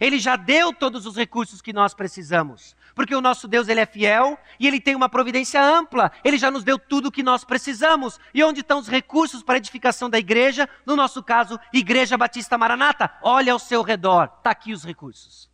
Ele 0.00 0.18
já 0.18 0.36
deu 0.36 0.72
todos 0.72 1.04
os 1.04 1.14
recursos 1.14 1.60
que 1.60 1.74
nós 1.74 1.92
precisamos. 1.92 2.74
Porque 2.94 3.14
o 3.14 3.20
nosso 3.20 3.46
Deus 3.46 3.68
ele 3.68 3.80
é 3.80 3.84
fiel 3.86 4.38
e 4.58 4.66
ele 4.66 4.80
tem 4.80 4.96
uma 4.96 5.10
providência 5.10 5.62
ampla. 5.62 6.10
Ele 6.24 6.38
já 6.38 6.50
nos 6.50 6.64
deu 6.64 6.78
tudo 6.78 7.08
o 7.08 7.12
que 7.12 7.22
nós 7.22 7.44
precisamos. 7.44 8.18
E 8.32 8.42
onde 8.42 8.60
estão 8.60 8.78
os 8.78 8.88
recursos 8.88 9.42
para 9.42 9.56
a 9.56 9.58
edificação 9.58 10.08
da 10.08 10.18
igreja? 10.18 10.66
No 10.86 10.96
nosso 10.96 11.22
caso, 11.22 11.60
Igreja 11.70 12.16
Batista 12.16 12.56
Maranata. 12.56 13.12
Olha 13.22 13.52
ao 13.52 13.58
seu 13.58 13.82
redor, 13.82 14.32
está 14.38 14.52
aqui 14.52 14.72
os 14.72 14.82
recursos. 14.82 15.50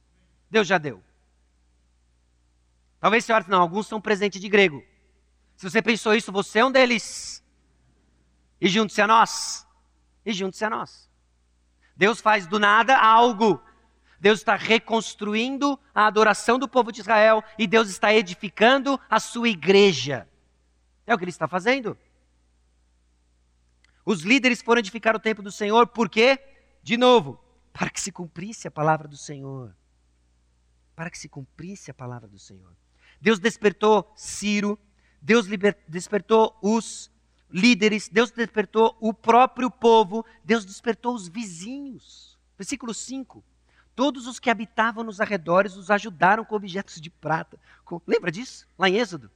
Deus 0.49 0.69
já 0.69 0.79
deu. 0.79 1.03
Talvez 3.01 3.25
você 3.25 3.33
não, 3.49 3.61
alguns 3.61 3.87
são 3.87 4.01
presentes 4.01 4.41
de 4.41 4.49
grego. 4.49 4.85
Se 5.57 5.69
você 5.69 5.81
pensou 5.81 6.15
isso, 6.15 6.31
você 6.31 6.59
é 6.59 6.65
um 6.65 6.71
deles. 6.71 7.43
E 8.61 8.69
junte-se 8.69 9.01
a 9.01 9.07
nós. 9.07 9.67
E 10.25 10.33
junte-se 10.33 10.65
a 10.65 10.71
nós. 10.71 11.09
Deus 11.97 12.21
faz 12.21 12.47
do 12.47 12.59
nada 12.59 12.97
algo 12.99 13.63
Deus 14.21 14.41
está 14.41 14.55
reconstruindo 14.55 15.81
a 15.95 16.07
adoração 16.07 16.59
do 16.59 16.69
povo 16.69 16.93
de 16.93 17.01
Israel 17.01 17.43
e 17.59 17.67
Deus 17.67 17.89
está 17.89 18.13
edificando 18.13 19.01
a 19.09 19.19
sua 19.19 19.49
igreja. 19.49 20.29
É 21.07 21.15
o 21.15 21.19
que 21.19 21.25
ele 21.25 21.31
está 21.31 21.49
fazendo. 21.49 21.97
Os 24.05 24.21
líderes 24.21 24.61
foram 24.61 24.81
edificar 24.81 25.17
o 25.17 25.21
templo 25.21 25.43
do 25.43 25.51
Senhor, 25.51 25.87
por 25.87 26.11
quê? 26.11 26.39
De 26.83 26.99
novo, 26.99 27.43
para 27.73 27.89
que 27.89 28.01
se 28.01 28.13
cumprisse 28.13 28.69
a 28.69 28.71
palavra 28.71 29.09
do 29.09 29.17
Senhor. 29.17 29.75
Para 30.95 31.11
que 31.11 31.19
se 31.19 31.29
cumprisse 31.29 31.91
a 31.91 31.95
palavra 31.95 32.29
do 32.29 32.39
Senhor. 32.39 32.77
Deus 33.21 33.39
despertou 33.39 34.11
Ciro, 34.17 34.79
Deus 35.21 35.47
despertou 35.87 36.57
os 36.63 37.11
líderes, 37.51 38.09
Deus 38.09 38.31
despertou 38.31 38.97
o 39.01 39.13
próprio 39.13 39.71
povo, 39.71 40.25
Deus 40.45 40.65
despertou 40.65 41.15
os 41.15 41.29
vizinhos. 41.29 42.39
Versículo 42.57 42.95
5. 42.95 43.45
Todos 43.95 44.27
os 44.27 44.39
que 44.39 44.49
habitavam 44.49 45.05
nos 45.05 45.21
arredores 45.21 45.77
os 45.77 45.91
ajudaram 45.91 46.45
com 46.45 46.55
objetos 46.55 47.01
de 47.01 47.11
prata. 47.11 47.59
Com... 47.85 48.01
Lembra 48.07 48.31
disso? 48.31 48.67
Lá 48.79 48.89
em 48.89 48.97
Êxodo. 48.97 49.31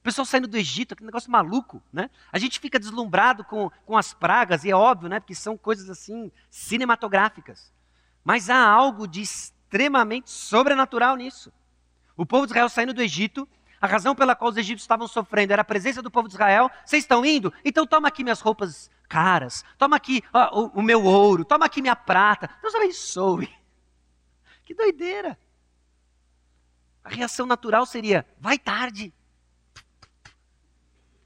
O 0.00 0.04
pessoal 0.04 0.26
saindo 0.26 0.46
do 0.46 0.56
Egito, 0.56 0.92
aquele 0.92 1.06
negócio 1.06 1.30
maluco, 1.30 1.82
né? 1.92 2.10
A 2.30 2.38
gente 2.38 2.60
fica 2.60 2.78
deslumbrado 2.78 3.42
com, 3.42 3.70
com 3.86 3.96
as 3.96 4.12
pragas, 4.12 4.62
e 4.64 4.70
é 4.70 4.76
óbvio, 4.76 5.08
né? 5.08 5.18
Porque 5.18 5.34
são 5.34 5.56
coisas 5.56 5.88
assim, 5.88 6.30
cinematográficas. 6.50 7.72
Mas 8.22 8.50
há 8.50 8.68
algo 8.68 9.08
de 9.08 9.22
extremamente 9.22 10.30
sobrenatural 10.30 11.16
nisso. 11.16 11.50
O 12.16 12.24
povo 12.24 12.46
de 12.46 12.52
Israel 12.52 12.68
saindo 12.68 12.94
do 12.94 13.02
Egito, 13.02 13.48
a 13.80 13.86
razão 13.86 14.14
pela 14.14 14.34
qual 14.34 14.50
os 14.50 14.56
egípcios 14.56 14.84
estavam 14.84 15.06
sofrendo 15.06 15.52
era 15.52 15.62
a 15.62 15.64
presença 15.64 16.00
do 16.00 16.10
povo 16.10 16.28
de 16.28 16.34
Israel. 16.34 16.70
Vocês 16.84 17.04
estão 17.04 17.24
indo? 17.24 17.52
Então 17.64 17.86
toma 17.86 18.08
aqui 18.08 18.22
minhas 18.22 18.40
roupas 18.40 18.90
caras, 19.08 19.64
toma 19.76 19.96
aqui 19.96 20.22
ó, 20.32 20.60
o, 20.60 20.80
o, 20.80 20.82
meu 20.82 21.04
ouro, 21.04 21.44
toma 21.44 21.66
aqui 21.66 21.82
minha 21.82 21.94
prata. 21.94 22.48
Deus 22.62 22.74
abençoe. 22.74 23.52
Que 24.64 24.74
doideira! 24.74 25.38
A 27.04 27.10
reação 27.10 27.44
natural 27.44 27.84
seria: 27.84 28.26
vai 28.40 28.58
tarde. 28.58 29.12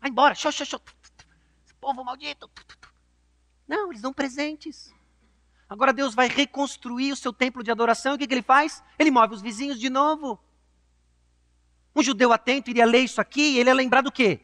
Vai 0.01 0.11
embora. 0.11 0.35
Xô, 0.35 0.51
xô, 0.51 0.65
xô. 0.65 0.81
Esse 1.65 1.75
povo 1.81 2.03
maldito. 2.03 2.51
Não, 3.67 3.91
eles 3.91 4.03
dão 4.03 4.13
presentes. 4.13 4.93
Agora 5.69 5.93
Deus 5.93 6.15
vai 6.15 6.29
reconstruir 6.29 7.13
o 7.13 7.17
seu 7.17 7.33
templo 7.33 7.63
de 7.63 7.71
adoração. 7.71 8.13
E 8.13 8.17
o 8.17 8.19
que, 8.19 8.27
que 8.27 8.35
ele 8.35 8.43
faz? 8.43 8.83
Ele 8.99 9.11
move 9.11 9.35
os 9.35 9.43
vizinhos 9.43 9.79
de 9.79 9.91
novo. 9.91 10.41
Um 11.99 12.03
judeu 12.05 12.33
atento 12.33 12.71
iria 12.71 12.87
ler 12.87 13.01
isso 13.01 13.21
aqui 13.21 13.41
e 13.41 13.59
ele 13.59 13.71
ia 13.71 13.75
lembrar 13.75 14.03
do 14.03 14.13
quê? 14.13 14.39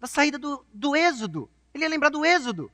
Da 0.00 0.08
saída 0.08 0.36
do, 0.36 0.66
do 0.74 0.96
êxodo. 0.96 1.48
Ele 1.72 1.84
ia 1.84 1.88
lembrar 1.88 2.08
do 2.08 2.24
êxodo. 2.24 2.68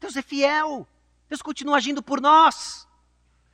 Deus 0.00 0.16
é 0.16 0.22
fiel. 0.22 0.88
Deus 1.28 1.40
continua 1.40 1.76
agindo 1.76 2.02
por 2.02 2.20
nós. 2.20 2.88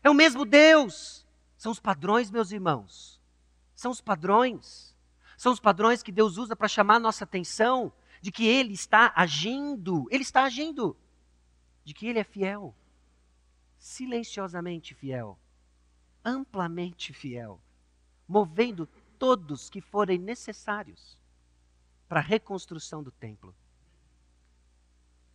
É 0.02 0.08
o 0.08 0.14
mesmo 0.14 0.46
Deus. 0.46 1.26
São 1.58 1.70
os 1.70 1.78
padrões, 1.78 2.30
meus 2.30 2.50
irmãos. 2.50 3.20
São 3.76 3.90
os 3.90 4.00
padrões. 4.00 4.96
São 5.36 5.52
os 5.52 5.60
padrões 5.60 6.02
que 6.02 6.10
Deus 6.10 6.38
usa 6.38 6.56
para 6.56 6.66
chamar 6.66 6.94
a 6.94 7.00
nossa 7.00 7.24
atenção 7.24 7.92
de 8.22 8.32
que 8.32 8.46
Ele 8.46 8.72
está 8.72 9.12
agindo. 9.14 10.06
Ele 10.10 10.22
está 10.22 10.44
agindo. 10.44 10.96
De 11.84 11.92
que 11.92 12.06
Ele 12.06 12.18
é 12.18 12.24
fiel. 12.24 12.74
Silenciosamente 13.76 14.94
fiel. 14.94 15.38
Amplamente 16.24 17.12
fiel. 17.12 17.60
Movendo 18.30 18.88
todos 19.18 19.68
que 19.68 19.80
forem 19.80 20.16
necessários 20.16 21.18
para 22.08 22.20
a 22.20 22.22
reconstrução 22.22 23.02
do 23.02 23.10
templo. 23.10 23.52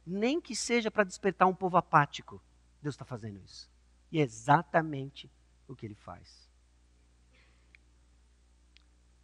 Nem 0.07 0.39
que 0.39 0.55
seja 0.55 0.89
para 0.89 1.03
despertar 1.03 1.45
um 1.45 1.53
povo 1.53 1.75
apático. 1.75 2.41
Deus 2.81 2.95
está 2.95 3.03
fazendo 3.03 3.37
isso. 3.43 3.69
E 4.09 4.19
é 4.21 4.21
exatamente 4.21 5.29
o 5.67 5.75
que 5.75 5.85
ele 5.85 5.95
faz. 5.95 6.49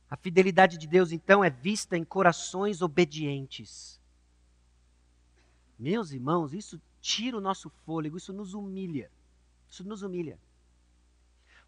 A 0.10 0.18
fidelidade 0.18 0.78
de 0.78 0.86
Deus, 0.86 1.14
então, 1.14 1.42
é 1.42 1.50
vista 1.50 1.98
em 1.98 2.04
corações 2.04 2.82
obedientes. 2.82 4.02
Meus 5.80 6.12
irmãos, 6.12 6.54
isso 6.54 6.82
tira 7.00 7.38
o 7.38 7.42
nosso 7.42 7.70
fôlego, 7.86 8.18
isso 8.18 8.34
nos 8.34 8.54
humilha. 8.54 9.10
Isso 9.70 9.86
nos 9.86 10.02
humilha. 10.02 10.38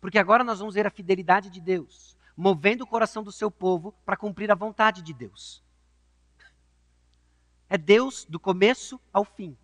Porque 0.04 0.20
agora 0.20 0.44
nós 0.44 0.60
vamos 0.60 0.76
ver 0.76 0.86
a 0.86 0.90
fidelidade 0.90 1.50
de 1.50 1.62
Deus, 1.62 2.18
movendo 2.36 2.82
o 2.82 2.86
coração 2.86 3.24
do 3.24 3.32
seu 3.32 3.50
povo 3.50 3.94
para 4.06 4.18
cumprir 4.18 4.52
a 4.52 4.56
vontade 4.56 5.02
de 5.02 5.14
Deus. 5.14 5.64
É 7.70 7.78
Deus 7.78 8.26
do 8.26 8.38
começo 8.38 9.00
ao 9.14 9.24
fim. 9.24 9.56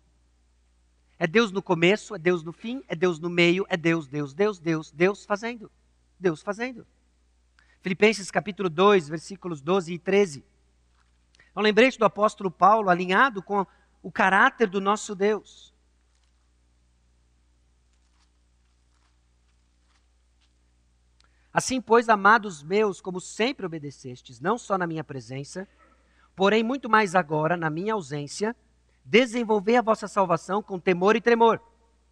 É 1.18 1.26
Deus 1.26 1.52
no 1.52 1.62
começo, 1.62 2.14
é 2.14 2.18
Deus 2.18 2.42
no 2.42 2.54
fim, 2.54 2.82
é 2.88 2.96
Deus 2.96 3.18
no 3.18 3.28
meio, 3.28 3.66
é 3.68 3.76
Deus, 3.76 4.06
Deus, 4.06 4.32
Deus, 4.32 4.58
Deus, 4.58 4.90
Deus 4.90 5.26
fazendo. 5.26 5.70
Deus 6.18 6.40
fazendo. 6.40 6.86
Filipenses 7.82 8.30
capítulo 8.30 8.70
2, 8.70 9.10
versículos 9.10 9.60
12 9.60 9.92
e 9.92 9.98
13. 9.98 10.42
É 11.54 11.60
um 11.60 11.62
lembrete 11.62 11.98
do 11.98 12.06
apóstolo 12.06 12.50
Paulo 12.50 12.88
alinhado 12.88 13.42
com 13.42 13.66
o 14.02 14.10
caráter 14.10 14.70
do 14.70 14.80
nosso 14.80 15.14
Deus. 15.14 15.74
Assim, 21.52 21.80
pois, 21.80 22.08
amados 22.08 22.62
meus, 22.62 23.00
como 23.00 23.20
sempre 23.20 23.66
obedecestes, 23.66 24.40
não 24.40 24.56
só 24.56 24.78
na 24.78 24.86
minha 24.86 25.02
presença, 25.02 25.66
porém 26.36 26.62
muito 26.62 26.88
mais 26.88 27.14
agora, 27.14 27.56
na 27.56 27.68
minha 27.68 27.94
ausência, 27.94 28.54
desenvolver 29.04 29.76
a 29.76 29.82
vossa 29.82 30.06
salvação 30.06 30.62
com 30.62 30.78
temor 30.78 31.16
e 31.16 31.20
tremor. 31.20 31.60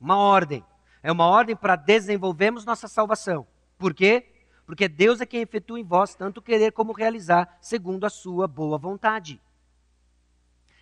Uma 0.01 0.17
ordem. 0.17 0.65
É 1.03 1.13
uma 1.13 1.27
ordem 1.27 1.55
para 1.55 1.77
desenvolvermos 1.77 2.65
nossa 2.65 2.89
salvação. 2.89 3.47
Por 3.79 3.95
quê? 3.95 4.27
Porque 4.67 4.89
Deus 4.89 5.21
é 5.21 5.27
quem 5.27 5.41
efetua 5.41 5.79
em 5.79 5.85
vós 5.85 6.15
tanto 6.15 6.43
querer 6.43 6.73
como 6.73 6.93
realizar, 6.93 7.57
segundo 7.61 8.05
a 8.05 8.11
sua 8.11 8.49
boa 8.49 8.77
vontade. 8.77 9.41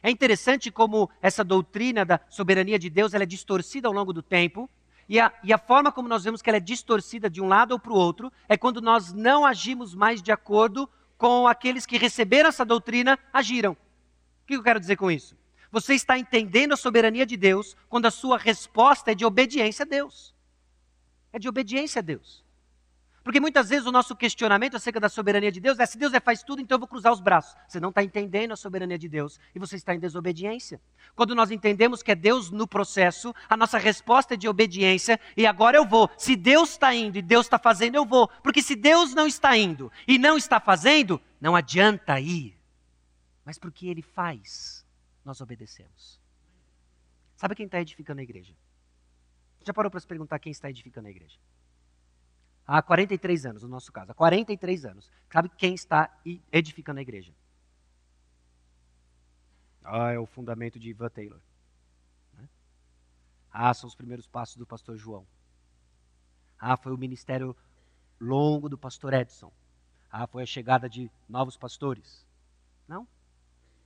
É 0.03 0.11
interessante 0.11 0.71
como 0.71 1.11
essa 1.21 1.45
doutrina 1.45 2.05
da 2.05 2.21
soberania 2.29 2.79
de 2.79 2.89
Deus 2.89 3.13
ela 3.13 3.25
é 3.25 3.27
distorcida 3.27 3.87
ao 3.87 3.95
longo 3.95 4.13
do 4.13 4.23
tempo. 4.23 4.69
E 5.09 5.21
a, 5.21 5.33
e 5.43 5.53
a 5.53 5.59
forma 5.59 5.93
como 5.93 6.09
nós 6.09 6.25
vemos 6.25 6.43
que 6.43 6.51
ela 6.51 6.57
é 6.57 6.61
distorcida 6.61 7.31
de 7.31 7.41
um 7.41 7.47
lado 7.47 7.73
ou 7.73 7.79
para 7.79 7.93
o 7.93 7.97
outro 7.97 8.33
é 8.49 8.57
quando 8.57 8.81
nós 8.81 9.13
não 9.13 9.45
agimos 9.45 9.95
mais 9.95 10.21
de 10.21 10.33
acordo 10.33 10.89
com 11.17 11.47
aqueles 11.47 11.87
que 11.87 11.97
receberam 11.97 12.49
essa 12.49 12.65
doutrina 12.65 13.19
agiram. 13.33 13.73
O 13.73 14.47
que 14.47 14.55
eu 14.55 14.63
quero 14.63 14.81
dizer 14.81 14.97
com 14.97 15.11
isso? 15.11 15.37
Você 15.71 15.95
está 15.95 16.19
entendendo 16.19 16.73
a 16.73 16.77
soberania 16.77 17.27
de 17.27 17.37
Deus 17.37 17.77
quando 17.89 18.07
a 18.07 18.11
sua 18.11 18.39
resposta 18.39 19.13
é 19.13 19.15
de 19.15 19.25
obediência 19.25 19.85
a 19.85 19.87
Deus. 19.87 20.35
É 21.33 21.39
de 21.39 21.49
obediência 21.49 21.99
a 21.99 22.03
Deus. 22.03 22.45
Porque 23.27 23.41
muitas 23.41 23.70
vezes 23.70 23.85
o 23.85 23.91
nosso 23.91 24.14
questionamento 24.14 24.77
acerca 24.77 25.01
da 25.01 25.09
soberania 25.09 25.51
de 25.51 25.59
Deus 25.59 25.81
é: 25.81 25.85
se 25.85 25.99
Deus 25.99 26.14
é, 26.14 26.20
faz 26.20 26.45
tudo, 26.45 26.62
então 26.62 26.77
eu 26.77 26.79
vou 26.79 26.87
cruzar 26.87 27.12
os 27.12 27.18
braços. 27.18 27.57
Você 27.66 27.81
não 27.81 27.89
está 27.89 28.01
entendendo 28.01 28.53
a 28.53 28.57
soberania 28.57 28.97
de 28.97 29.09
Deus 29.09 29.41
e 29.53 29.59
você 29.59 29.74
está 29.74 29.93
em 29.93 29.99
desobediência. 29.99 30.81
Quando 31.12 31.35
nós 31.35 31.51
entendemos 31.51 32.05
que 32.05 32.12
é 32.12 32.14
Deus 32.14 32.53
no 32.53 32.68
processo, 32.68 33.35
a 33.49 33.57
nossa 33.57 33.79
resposta 33.79 34.35
é 34.35 34.37
de 34.37 34.47
obediência 34.47 35.18
e 35.37 35.45
agora 35.45 35.77
eu 35.77 35.85
vou. 35.85 36.09
Se 36.16 36.37
Deus 36.37 36.70
está 36.70 36.95
indo 36.95 37.18
e 37.18 37.22
Deus 37.22 37.47
está 37.47 37.59
fazendo, 37.59 37.97
eu 37.97 38.07
vou. 38.07 38.29
Porque 38.45 38.62
se 38.62 38.77
Deus 38.77 39.12
não 39.12 39.27
está 39.27 39.57
indo 39.57 39.91
e 40.07 40.18
não 40.18 40.37
está 40.37 40.61
fazendo, 40.61 41.20
não 41.41 41.57
adianta 41.57 42.20
ir. 42.20 42.57
Mas 43.45 43.59
porque 43.59 43.89
Ele 43.89 44.03
faz 44.03 44.87
nós 45.24 45.41
obedecemos. 45.41 46.20
Sabe 47.35 47.57
quem 47.57 47.66
está 47.66 47.81
edificando 47.81 48.20
a 48.20 48.22
igreja? 48.22 48.55
Já 49.64 49.74
parou 49.74 49.91
para 49.91 49.99
se 49.99 50.07
perguntar 50.07 50.39
quem 50.39 50.53
está 50.53 50.70
edificando 50.70 51.09
a 51.09 51.11
igreja? 51.11 51.37
Há 52.67 52.83
43 52.83 53.47
anos, 53.47 53.62
no 53.62 53.69
nosso 53.69 53.93
caso, 53.93 54.11
há 54.11 54.14
43 54.14 54.85
anos. 54.85 55.11
Sabe 55.33 55.49
quem 55.51 55.75
está 55.75 56.11
edificando 56.51 56.99
a 56.99 57.03
igreja? 57.03 57.33
Ah, 59.85 60.11
é 60.11 60.19
o 60.19 60.27
fundamento 60.27 60.79
de 60.79 60.91
Ivan 60.91 61.09
Taylor. 61.09 61.41
Né? 62.35 62.49
Ah, 63.53 63.73
são 63.73 63.87
os 63.87 63.95
primeiros 63.95 64.27
passos 64.27 64.57
do 64.57 64.67
pastor 64.67 64.97
João. 64.97 65.27
Ah, 66.59 66.77
foi 66.77 66.93
o 66.93 66.99
ministério 66.99 67.57
longo 68.21 68.69
do 68.69 68.77
pastor 68.77 69.14
Edson. 69.14 69.53
Ah, 70.11 70.27
foi 70.27 70.43
a 70.43 70.47
chegada 70.47 70.89
de 70.89 71.11
novos 71.29 71.57
pastores. 71.57 72.27
Não. 72.89 73.07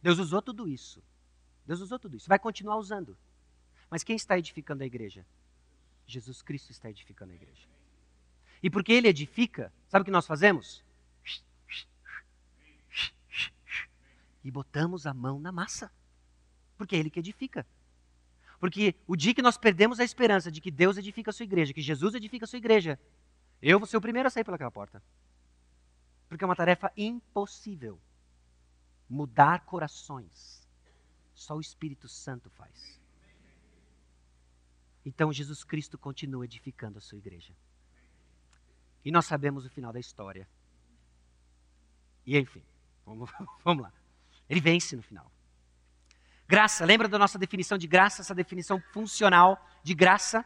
Deus 0.02 0.18
usou 0.18 0.40
tudo 0.40 0.66
isso 0.66 1.02
Deus 1.70 1.80
usou 1.82 2.00
tudo 2.00 2.16
isso, 2.16 2.28
vai 2.28 2.38
continuar 2.38 2.76
usando. 2.78 3.16
Mas 3.88 4.02
quem 4.02 4.16
está 4.16 4.36
edificando 4.36 4.82
a 4.82 4.86
igreja? 4.86 5.24
Jesus 6.04 6.42
Cristo 6.42 6.70
está 6.70 6.90
edificando 6.90 7.30
a 7.30 7.36
igreja. 7.36 7.68
E 8.62 8.68
porque 8.68 8.92
ele 8.92 9.08
edifica, 9.08 9.72
sabe 9.88 10.02
o 10.02 10.04
que 10.04 10.10
nós 10.10 10.26
fazemos? 10.26 10.84
E 14.42 14.50
botamos 14.50 15.06
a 15.06 15.14
mão 15.14 15.38
na 15.38 15.52
massa. 15.52 15.90
Porque 16.76 16.96
é 16.96 16.98
ele 16.98 17.10
que 17.10 17.18
edifica. 17.18 17.66
Porque 18.58 18.94
o 19.06 19.16
dia 19.16 19.34
que 19.34 19.42
nós 19.42 19.56
perdemos 19.56 20.00
a 20.00 20.04
esperança 20.04 20.50
de 20.50 20.60
que 20.60 20.70
Deus 20.70 20.96
edifica 20.96 21.30
a 21.30 21.32
sua 21.32 21.44
igreja, 21.44 21.72
que 21.72 21.80
Jesus 21.80 22.14
edifica 22.14 22.44
a 22.44 22.48
sua 22.48 22.58
igreja, 22.58 22.98
eu 23.62 23.78
vou 23.78 23.86
ser 23.86 23.96
o 23.96 24.00
primeiro 24.00 24.26
a 24.26 24.30
sair 24.30 24.44
pelaquela 24.44 24.70
porta. 24.70 25.02
Porque 26.28 26.44
é 26.44 26.46
uma 26.46 26.56
tarefa 26.56 26.92
impossível. 26.96 27.98
Mudar 29.08 29.64
corações. 29.64 30.66
Só 31.34 31.56
o 31.56 31.60
Espírito 31.60 32.08
Santo 32.08 32.50
faz. 32.50 33.00
Então 35.04 35.32
Jesus 35.32 35.64
Cristo 35.64 35.98
continua 35.98 36.44
edificando 36.44 36.98
a 36.98 37.00
sua 37.00 37.18
igreja. 37.18 37.54
E 39.04 39.10
nós 39.10 39.26
sabemos 39.26 39.64
o 39.64 39.70
final 39.70 39.92
da 39.92 40.00
história. 40.00 40.48
E 42.26 42.38
enfim, 42.38 42.62
vamos, 43.04 43.30
vamos 43.64 43.82
lá. 43.84 43.92
Ele 44.48 44.60
vence 44.60 44.96
no 44.96 45.02
final. 45.02 45.30
Graça, 46.46 46.84
lembra 46.84 47.06
da 47.06 47.18
nossa 47.18 47.38
definição 47.38 47.78
de 47.78 47.86
graça, 47.86 48.22
essa 48.22 48.34
definição 48.34 48.82
funcional 48.92 49.64
de 49.82 49.94
graça? 49.94 50.44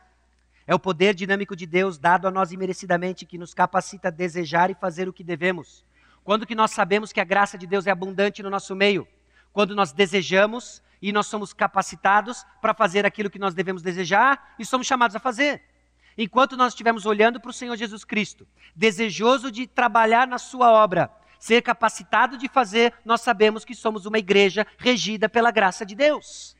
É 0.66 0.74
o 0.74 0.78
poder 0.78 1.14
dinâmico 1.14 1.56
de 1.56 1.66
Deus 1.66 1.98
dado 1.98 2.28
a 2.28 2.30
nós 2.30 2.52
imerecidamente 2.52 3.26
que 3.26 3.38
nos 3.38 3.54
capacita 3.54 4.08
a 4.08 4.10
desejar 4.10 4.70
e 4.70 4.74
fazer 4.74 5.08
o 5.08 5.12
que 5.12 5.24
devemos. 5.24 5.84
Quando 6.22 6.46
que 6.46 6.54
nós 6.54 6.70
sabemos 6.70 7.12
que 7.12 7.20
a 7.20 7.24
graça 7.24 7.58
de 7.58 7.66
Deus 7.66 7.86
é 7.86 7.90
abundante 7.90 8.42
no 8.42 8.50
nosso 8.50 8.74
meio? 8.74 9.06
Quando 9.52 9.74
nós 9.74 9.92
desejamos 9.92 10.82
e 11.00 11.12
nós 11.12 11.26
somos 11.26 11.52
capacitados 11.52 12.44
para 12.62 12.72
fazer 12.72 13.04
aquilo 13.04 13.28
que 13.28 13.38
nós 13.38 13.54
devemos 13.54 13.82
desejar 13.82 14.54
e 14.58 14.64
somos 14.64 14.86
chamados 14.86 15.14
a 15.14 15.20
fazer. 15.20 15.62
Enquanto 16.16 16.56
nós 16.56 16.72
estivermos 16.72 17.06
olhando 17.06 17.40
para 17.40 17.50
o 17.50 17.54
Senhor 17.54 17.76
Jesus 17.76 18.04
Cristo, 18.04 18.46
desejoso 18.74 19.50
de 19.50 19.66
trabalhar 19.66 20.26
na 20.26 20.38
sua 20.38 20.70
obra, 20.70 21.10
ser 21.38 21.60
capacitado 21.62 22.38
de 22.38 22.48
fazer, 22.48 22.94
nós 23.04 23.20
sabemos 23.20 23.64
que 23.64 23.74
somos 23.74 24.06
uma 24.06 24.18
igreja 24.18 24.66
regida 24.78 25.28
pela 25.28 25.50
graça 25.50 25.84
de 25.84 25.94
Deus. 25.94 26.56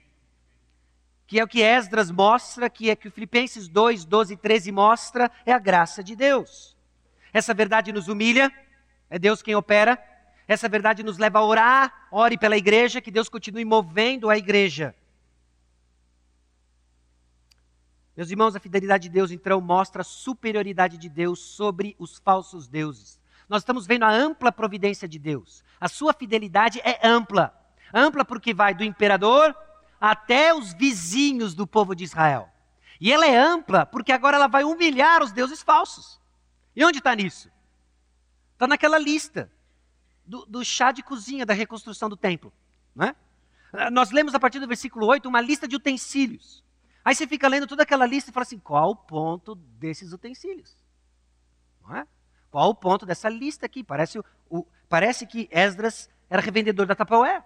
Que 1.26 1.40
é 1.40 1.44
o 1.44 1.48
que 1.48 1.62
Esdras 1.62 2.10
mostra, 2.10 2.68
que 2.68 2.90
é 2.90 2.96
que 2.96 3.08
o 3.08 3.10
Filipenses 3.10 3.68
2, 3.68 4.04
12 4.04 4.34
e 4.34 4.36
13 4.36 4.72
mostra, 4.72 5.30
é 5.46 5.52
a 5.52 5.58
graça 5.58 6.02
de 6.02 6.14
Deus. 6.14 6.76
Essa 7.32 7.54
verdade 7.54 7.92
nos 7.92 8.08
humilha, 8.08 8.52
é 9.08 9.18
Deus 9.18 9.40
quem 9.40 9.54
opera, 9.54 9.98
essa 10.46 10.68
verdade 10.68 11.02
nos 11.02 11.16
leva 11.16 11.38
a 11.38 11.44
orar, 11.44 12.08
ore 12.10 12.36
pela 12.36 12.56
igreja, 12.56 13.00
que 13.00 13.10
Deus 13.10 13.28
continue 13.28 13.64
movendo 13.64 14.28
a 14.28 14.36
igreja. 14.36 14.94
Meus 18.16 18.30
irmãos, 18.30 18.54
a 18.54 18.60
fidelidade 18.60 19.04
de 19.04 19.08
Deus 19.08 19.30
então 19.30 19.60
mostra 19.60 20.02
a 20.02 20.04
superioridade 20.04 20.96
de 20.96 21.08
Deus 21.08 21.40
sobre 21.40 21.96
os 21.98 22.18
falsos 22.18 22.68
deuses. 22.68 23.18
Nós 23.48 23.62
estamos 23.62 23.86
vendo 23.86 24.04
a 24.04 24.10
ampla 24.10 24.52
providência 24.52 25.08
de 25.08 25.18
Deus. 25.18 25.64
A 25.80 25.88
sua 25.88 26.12
fidelidade 26.12 26.80
é 26.84 27.06
ampla. 27.06 27.52
Ampla 27.92 28.24
porque 28.24 28.54
vai 28.54 28.74
do 28.74 28.84
imperador 28.84 29.54
até 30.00 30.54
os 30.54 30.72
vizinhos 30.72 31.54
do 31.54 31.66
povo 31.66 31.94
de 31.94 32.04
Israel. 32.04 32.48
E 33.00 33.12
ela 33.12 33.26
é 33.26 33.36
ampla 33.36 33.84
porque 33.84 34.12
agora 34.12 34.36
ela 34.36 34.46
vai 34.46 34.64
humilhar 34.64 35.22
os 35.22 35.32
deuses 35.32 35.62
falsos. 35.62 36.20
E 36.74 36.84
onde 36.84 36.98
está 36.98 37.14
nisso? 37.14 37.50
Está 38.52 38.66
naquela 38.66 38.98
lista 38.98 39.50
do, 40.24 40.46
do 40.46 40.64
chá 40.64 40.92
de 40.92 41.02
cozinha 41.02 41.44
da 41.44 41.52
reconstrução 41.52 42.08
do 42.08 42.16
templo. 42.16 42.52
Né? 42.94 43.14
Nós 43.92 44.10
lemos 44.10 44.34
a 44.34 44.40
partir 44.40 44.60
do 44.60 44.68
versículo 44.68 45.06
8 45.06 45.28
uma 45.28 45.40
lista 45.40 45.66
de 45.66 45.76
utensílios. 45.76 46.62
Aí 47.04 47.14
você 47.14 47.26
fica 47.26 47.46
lendo 47.48 47.66
toda 47.66 47.82
aquela 47.82 48.06
lista 48.06 48.30
e 48.30 48.32
fala 48.32 48.44
assim: 48.44 48.58
qual 48.58 48.90
o 48.90 48.96
ponto 48.96 49.54
desses 49.54 50.12
utensílios? 50.12 50.74
É? 51.92 52.06
Qual 52.50 52.70
o 52.70 52.74
ponto 52.74 53.04
dessa 53.04 53.28
lista 53.28 53.66
aqui? 53.66 53.84
Parece, 53.84 54.18
o, 54.18 54.24
o, 54.48 54.66
parece 54.88 55.26
que 55.26 55.48
Esdras 55.50 56.08
era 56.30 56.40
revendedor 56.40 56.86
da 56.86 56.94
Tupperware. 56.94 57.44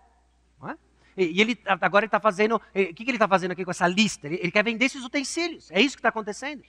É? 0.65 0.77
E, 1.17 1.41
ele 1.41 1.61
agora 1.67 2.05
ele 2.05 2.09
está 2.09 2.21
fazendo. 2.21 2.57
O 2.57 2.61
que, 2.71 2.95
que 2.95 3.03
ele 3.05 3.17
está 3.17 3.27
fazendo 3.27 3.51
aqui 3.51 3.65
com 3.65 3.71
essa 3.71 3.89
lista? 3.89 4.29
Ele, 4.29 4.37
ele 4.37 4.53
quer 4.53 4.63
vender 4.63 4.85
esses 4.85 5.05
utensílios. 5.05 5.71
É 5.73 5.81
isso 5.81 5.97
que 5.97 6.01
está 6.01 6.11
acontecendo. 6.11 6.63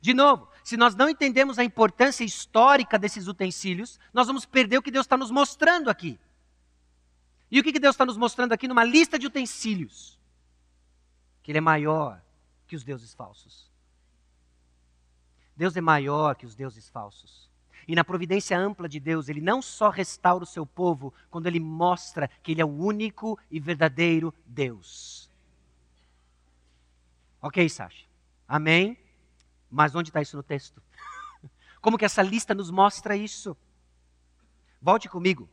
De 0.00 0.14
novo, 0.14 0.48
se 0.64 0.76
nós 0.76 0.94
não 0.94 1.08
entendemos 1.08 1.58
a 1.58 1.64
importância 1.64 2.24
histórica 2.24 2.98
desses 2.98 3.28
utensílios, 3.28 4.00
nós 4.12 4.26
vamos 4.26 4.46
perder 4.46 4.78
o 4.78 4.82
que 4.82 4.90
Deus 4.90 5.04
está 5.04 5.16
nos 5.16 5.30
mostrando 5.30 5.90
aqui. 5.90 6.18
E 7.50 7.60
o 7.60 7.62
que 7.62 7.78
Deus 7.78 7.94
está 7.94 8.06
nos 8.06 8.16
mostrando 8.16 8.52
aqui 8.52 8.66
numa 8.66 8.84
lista 8.84 9.18
de 9.18 9.26
utensílios? 9.26 10.19
Que 11.50 11.52
Ele 11.52 11.58
é 11.58 11.62
maior 11.62 12.22
que 12.68 12.76
os 12.76 12.84
deuses 12.84 13.12
falsos. 13.12 13.68
Deus 15.56 15.76
é 15.76 15.80
maior 15.80 16.36
que 16.36 16.46
os 16.46 16.54
deuses 16.54 16.88
falsos. 16.88 17.50
E 17.88 17.96
na 17.96 18.04
providência 18.04 18.56
ampla 18.56 18.88
de 18.88 19.00
Deus, 19.00 19.28
Ele 19.28 19.40
não 19.40 19.60
só 19.60 19.90
restaura 19.90 20.44
o 20.44 20.46
seu 20.46 20.64
povo, 20.64 21.12
quando 21.28 21.48
Ele 21.48 21.58
mostra 21.58 22.28
que 22.40 22.52
Ele 22.52 22.60
é 22.60 22.64
o 22.64 22.68
único 22.68 23.36
e 23.50 23.58
verdadeiro 23.58 24.32
Deus. 24.46 25.28
Ok, 27.42 27.68
Sasha? 27.68 28.06
Amém? 28.46 28.96
Mas 29.68 29.92
onde 29.96 30.10
está 30.10 30.22
isso 30.22 30.36
no 30.36 30.44
texto? 30.44 30.80
Como 31.82 31.98
que 31.98 32.04
essa 32.04 32.22
lista 32.22 32.54
nos 32.54 32.70
mostra 32.70 33.16
isso? 33.16 33.56
Volte 34.80 35.08
comigo 35.08 35.48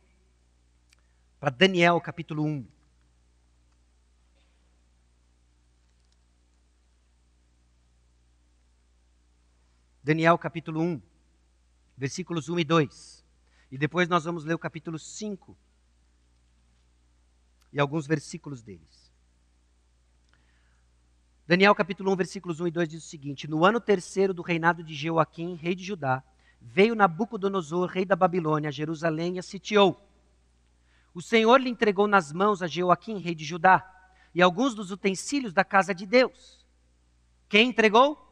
para 1.40 1.50
Daniel 1.50 2.00
capítulo 2.00 2.44
1. 2.44 2.77
Daniel 10.08 10.38
capítulo 10.38 10.80
1, 10.80 11.02
versículos 11.94 12.48
1 12.48 12.60
e 12.60 12.64
2. 12.64 13.26
E 13.70 13.76
depois 13.76 14.08
nós 14.08 14.24
vamos 14.24 14.42
ler 14.42 14.54
o 14.54 14.58
capítulo 14.58 14.98
5 14.98 15.54
e 17.70 17.78
alguns 17.78 18.06
versículos 18.06 18.62
deles. 18.62 19.12
Daniel 21.46 21.74
capítulo 21.74 22.10
1, 22.10 22.16
versículos 22.16 22.58
1 22.58 22.68
e 22.68 22.70
2 22.70 22.88
diz 22.88 23.04
o 23.04 23.06
seguinte: 23.06 23.46
No 23.46 23.66
ano 23.66 23.78
terceiro 23.78 24.32
do 24.32 24.40
reinado 24.40 24.82
de 24.82 24.94
Jeoaquim, 24.94 25.56
rei 25.56 25.74
de 25.74 25.84
Judá, 25.84 26.24
veio 26.58 26.94
Nabucodonosor, 26.94 27.90
rei 27.90 28.06
da 28.06 28.16
Babilônia, 28.16 28.68
a 28.68 28.72
Jerusalém 28.72 29.36
e 29.36 29.40
a 29.40 29.42
sitiou. 29.42 30.02
O 31.12 31.20
Senhor 31.20 31.60
lhe 31.60 31.68
entregou 31.68 32.06
nas 32.06 32.32
mãos 32.32 32.62
a 32.62 32.66
Jeoaquim, 32.66 33.18
rei 33.18 33.34
de 33.34 33.44
Judá, 33.44 33.84
e 34.34 34.40
alguns 34.40 34.74
dos 34.74 34.90
utensílios 34.90 35.52
da 35.52 35.64
casa 35.64 35.94
de 35.94 36.06
Deus. 36.06 36.66
Quem 37.46 37.68
entregou? 37.68 38.26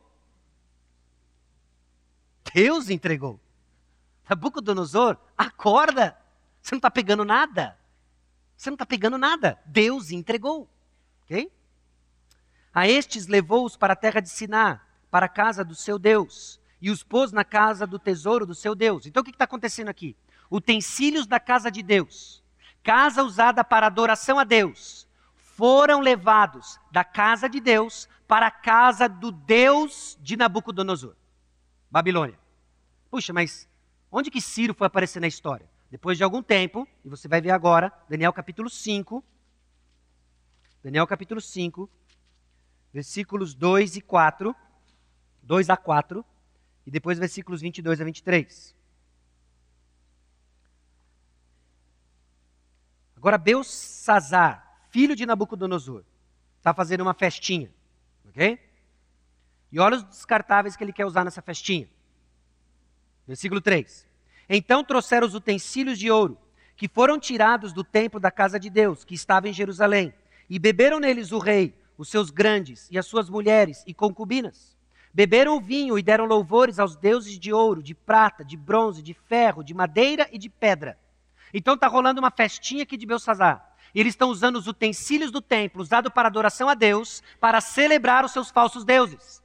Deus 2.53 2.90
entregou. 2.90 3.40
Nabucodonosor, 4.28 5.16
acorda! 5.36 6.16
Você 6.61 6.74
não 6.74 6.78
está 6.78 6.90
pegando 6.90 7.24
nada. 7.24 7.78
Você 8.57 8.70
não 8.70 8.74
está 8.74 8.86
pegando 8.86 9.16
nada. 9.16 9.59
Deus 9.66 10.11
entregou. 10.11 10.68
Ok? 11.24 11.51
A 12.74 12.88
estes 12.88 13.26
levou-os 13.26 13.76
para 13.76 13.92
a 13.92 13.97
terra 13.97 14.20
de 14.20 14.28
Siná, 14.28 14.80
para 15.11 15.26
a 15.26 15.30
casa 15.30 15.64
do 15.64 15.74
seu 15.74 15.99
Deus, 15.99 16.61
e 16.80 16.90
os 16.90 17.03
pôs 17.03 17.32
na 17.32 17.44
casa 17.44 17.86
do 17.86 17.99
tesouro 17.99 18.44
do 18.44 18.55
seu 18.55 18.74
Deus. 18.74 19.07
Então 19.07 19.22
o 19.22 19.24
que 19.24 19.30
está 19.30 19.44
acontecendo 19.44 19.88
aqui? 19.88 20.16
Utensílios 20.51 21.26
da 21.26 21.40
casa 21.40 21.70
de 21.70 21.82
Deus, 21.82 22.42
casa 22.82 23.22
usada 23.22 23.64
para 23.64 23.86
adoração 23.86 24.38
a 24.38 24.44
Deus, 24.44 25.09
foram 25.34 26.01
levados 26.01 26.78
da 26.92 27.03
casa 27.03 27.49
de 27.49 27.61
Deus 27.61 28.09
para 28.28 28.49
a 28.49 28.51
casa 28.51 29.09
do 29.09 29.32
Deus 29.32 30.18
de 30.20 30.36
Nabucodonosor, 30.36 31.16
Babilônia. 31.97 32.38
Puxa, 33.11 33.32
mas 33.32 33.66
onde 34.12 34.30
que 34.30 34.38
Ciro 34.38 34.74
foi 34.74 34.86
aparecer 34.86 35.18
na 35.18 35.26
história? 35.26 35.66
Depois 35.90 36.18
de 36.18 36.24
algum 36.24 36.42
tempo, 36.42 36.86
e 37.03 37.09
você 37.09 37.26
vai 37.26 37.40
ver 37.40 37.53
agora, 37.53 37.90
Daniel 38.07 38.34
capítulo 38.34 38.68
5. 38.68 39.24
Daniel 40.82 41.07
capítulo 41.07 41.40
5, 41.40 41.88
versículos 42.92 43.55
2 43.55 43.97
e 43.97 44.01
4, 44.03 44.55
2 45.42 45.70
a 45.70 45.76
4, 45.78 46.22
e 46.86 46.90
depois 46.90 47.18
versículos 47.18 47.62
22 47.62 47.99
a 47.99 48.05
23. 48.05 48.76
Agora, 53.16 53.38
Belsazar, 53.38 54.86
filho 54.90 55.16
de 55.16 55.24
Nabucodonosor, 55.24 56.05
está 56.59 56.74
fazendo 56.74 57.01
uma 57.01 57.14
festinha, 57.14 57.72
ok? 58.28 58.65
E 59.70 59.78
olha 59.78 59.96
os 59.96 60.04
descartáveis 60.04 60.76
que 60.76 60.84
ele 60.84 60.92
quer 60.92 61.06
usar 61.06 61.24
nessa 61.24 61.42
festinha. 61.42 61.88
Versículo 63.26 63.60
3. 63.60 64.06
Então 64.48 64.84
trouxeram 64.84 65.26
os 65.26 65.34
utensílios 65.34 65.98
de 65.98 66.10
ouro, 66.10 66.38
que 66.76 66.88
foram 66.88 67.18
tirados 67.18 67.72
do 67.72 67.82
templo 67.82 68.20
da 68.20 68.30
casa 68.30 68.60
de 68.60 68.70
Deus, 68.70 69.04
que 69.04 69.14
estava 69.14 69.48
em 69.48 69.52
Jerusalém, 69.52 70.14
e 70.48 70.58
beberam 70.58 71.00
neles 71.00 71.32
o 71.32 71.38
rei, 71.38 71.74
os 71.98 72.08
seus 72.08 72.30
grandes 72.30 72.88
e 72.90 72.98
as 72.98 73.06
suas 73.06 73.28
mulheres 73.28 73.82
e 73.86 73.94
concubinas. 73.94 74.76
Beberam 75.12 75.56
o 75.56 75.60
vinho 75.60 75.98
e 75.98 76.02
deram 76.02 76.26
louvores 76.26 76.78
aos 76.78 76.94
deuses 76.94 77.38
de 77.38 77.52
ouro, 77.52 77.82
de 77.82 77.94
prata, 77.94 78.44
de 78.44 78.56
bronze, 78.56 79.02
de 79.02 79.14
ferro, 79.14 79.64
de 79.64 79.72
madeira 79.72 80.28
e 80.30 80.38
de 80.38 80.50
pedra. 80.50 80.98
Então 81.54 81.74
está 81.74 81.88
rolando 81.88 82.20
uma 82.20 82.30
festinha 82.30 82.82
aqui 82.82 82.96
de 82.96 83.06
Belsazar. 83.06 83.76
E 83.94 84.00
eles 84.00 84.12
estão 84.12 84.28
usando 84.28 84.56
os 84.56 84.66
utensílios 84.66 85.30
do 85.30 85.40
templo, 85.40 85.80
usado 85.80 86.10
para 86.10 86.28
adoração 86.28 86.68
a 86.68 86.74
Deus, 86.74 87.22
para 87.40 87.62
celebrar 87.62 88.26
os 88.26 88.32
seus 88.32 88.50
falsos 88.50 88.84
deuses. 88.84 89.42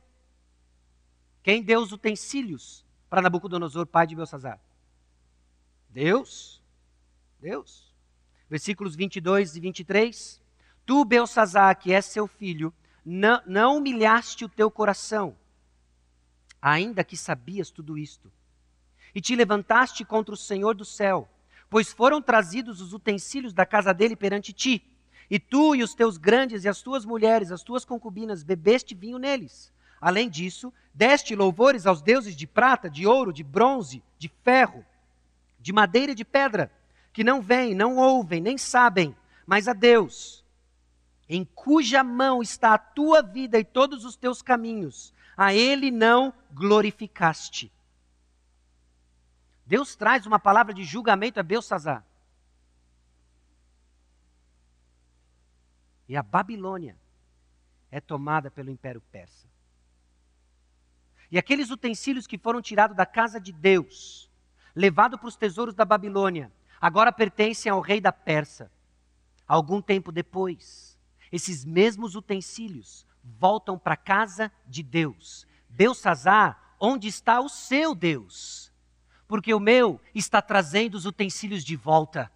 Quem 1.44 1.64
deu 1.64 1.82
os 1.82 1.92
utensílios 1.92 2.86
para 3.10 3.22
Nabucodonosor, 3.22 3.86
pai 3.86 4.06
de 4.06 4.16
Belsazar? 4.16 4.60
Deus. 5.90 6.62
Deus. 7.40 7.94
Versículos 8.50 8.96
22 8.96 9.56
e 9.56 9.60
23. 9.60 10.42
Tu, 10.86 11.06
Belsazar, 11.06 11.78
que 11.80 11.92
és 11.94 12.06
seu 12.06 12.28
filho, 12.28 12.74
não, 13.06 13.42
não 13.46 13.78
humilhaste 13.78 14.46
o 14.46 14.50
teu 14.50 14.70
coração, 14.70 15.36
ainda 16.62 17.04
que 17.04 17.18
sabias 17.18 17.70
tudo 17.70 17.98
isto. 17.98 18.32
E 19.14 19.20
te 19.20 19.36
levantaste 19.36 20.06
contra 20.06 20.34
o 20.34 20.38
Senhor 20.38 20.76
do 20.76 20.86
céu, 20.86 21.28
pois 21.70 21.92
foram 21.92 22.22
trazidos 22.22 22.82
os 22.82 22.94
utensílios 22.94 23.54
da 23.54 23.66
casa 23.66 23.94
dele 23.94 24.16
perante 24.16 24.54
ti. 24.54 24.86
E 25.30 25.40
tu 25.40 25.76
e 25.76 25.82
os 25.82 25.96
teus 25.96 26.18
grandes 26.18 26.66
e 26.66 26.70
as 26.70 26.82
tuas 26.82 27.06
mulheres, 27.06 27.52
as 27.52 27.64
tuas 27.64 27.86
concubinas, 27.86 28.44
bebeste 28.44 28.94
vinho 28.94 29.18
neles. 29.18 29.72
Além 30.02 30.28
disso, 30.28 30.74
deste 30.92 31.36
louvores 31.36 31.86
aos 31.86 32.02
deuses 32.02 32.36
de 32.36 32.48
prata, 32.48 32.90
de 32.90 33.06
ouro, 33.06 33.32
de 33.32 33.44
bronze, 33.44 34.04
de 34.18 34.28
ferro, 34.44 34.84
de 35.60 35.72
madeira 35.72 36.14
e 36.14 36.16
de 36.16 36.26
pedra, 36.26 36.72
que 37.14 37.24
não 37.24 37.40
veem, 37.40 37.76
não 37.76 37.98
ouvem, 37.98 38.42
nem 38.42 38.58
sabem, 38.58 39.16
mas 39.46 39.68
a 39.68 39.74
Deus, 39.74 40.44
em 41.30 41.46
cuja 41.46 42.04
mão 42.04 42.42
está 42.42 42.74
a 42.74 42.80
tua 42.80 43.22
vida 43.22 43.60
e 43.60 43.64
todos 43.64 44.04
os 44.04 44.16
teus 44.16 44.42
caminhos, 44.42 45.14
a 45.38 45.54
Ele 45.54 45.92
não 45.92 46.34
glorificaste. 46.52 47.72
Deus 49.66 49.96
traz 49.96 50.26
uma 50.26 50.40
palavra 50.40 50.74
de 50.74 50.84
julgamento 50.84 51.40
a 51.40 51.44
Belsazar. 51.44 52.04
E 56.10 56.18
a 56.18 56.24
Babilônia 56.24 56.98
é 57.90 58.02
tomada 58.02 58.50
pelo 58.50 58.70
Império 58.70 59.02
Persa. 59.12 59.51
E 61.32 61.38
aqueles 61.38 61.72
utensílios 61.72 62.28
que 62.28 62.38
foram 62.38 62.62
tirados 62.62 62.96
da 62.96 63.06
casa 63.06 63.40
de 63.40 63.52
Deus, 63.52 64.30
levados 64.76 65.20
para 65.20 65.30
os 65.30 65.36
tesouros 65.36 65.74
da 65.74 65.86
Babilônia, 65.86 66.52
agora 66.80 67.12
pertencem 67.12 67.72
ao 67.72 67.80
rei 67.80 68.02
da 68.02 68.12
Pérsia. 68.12 68.70
Algum 69.48 69.82
tempo 69.82 70.12
depois, 70.12 70.98
esses 71.32 71.64
mesmos 71.64 72.16
utensílios 72.16 73.06
voltam 73.24 73.80
para 73.80 73.94
a 73.94 73.98
casa 73.98 74.52
de 74.68 74.84
Deus. 74.84 75.48
Belsazar, 75.70 76.76
onde 76.80 77.08
está 77.08 77.40
o 77.40 77.48
seu 77.48 77.96
Deus? 77.96 78.72
Porque 79.28 79.54
o 79.54 79.60
meu 79.60 80.02
está 80.14 80.42
trazendo 80.42 80.96
os 80.96 81.06
utensílios 81.06 81.64
de 81.64 81.76
volta 81.76 82.30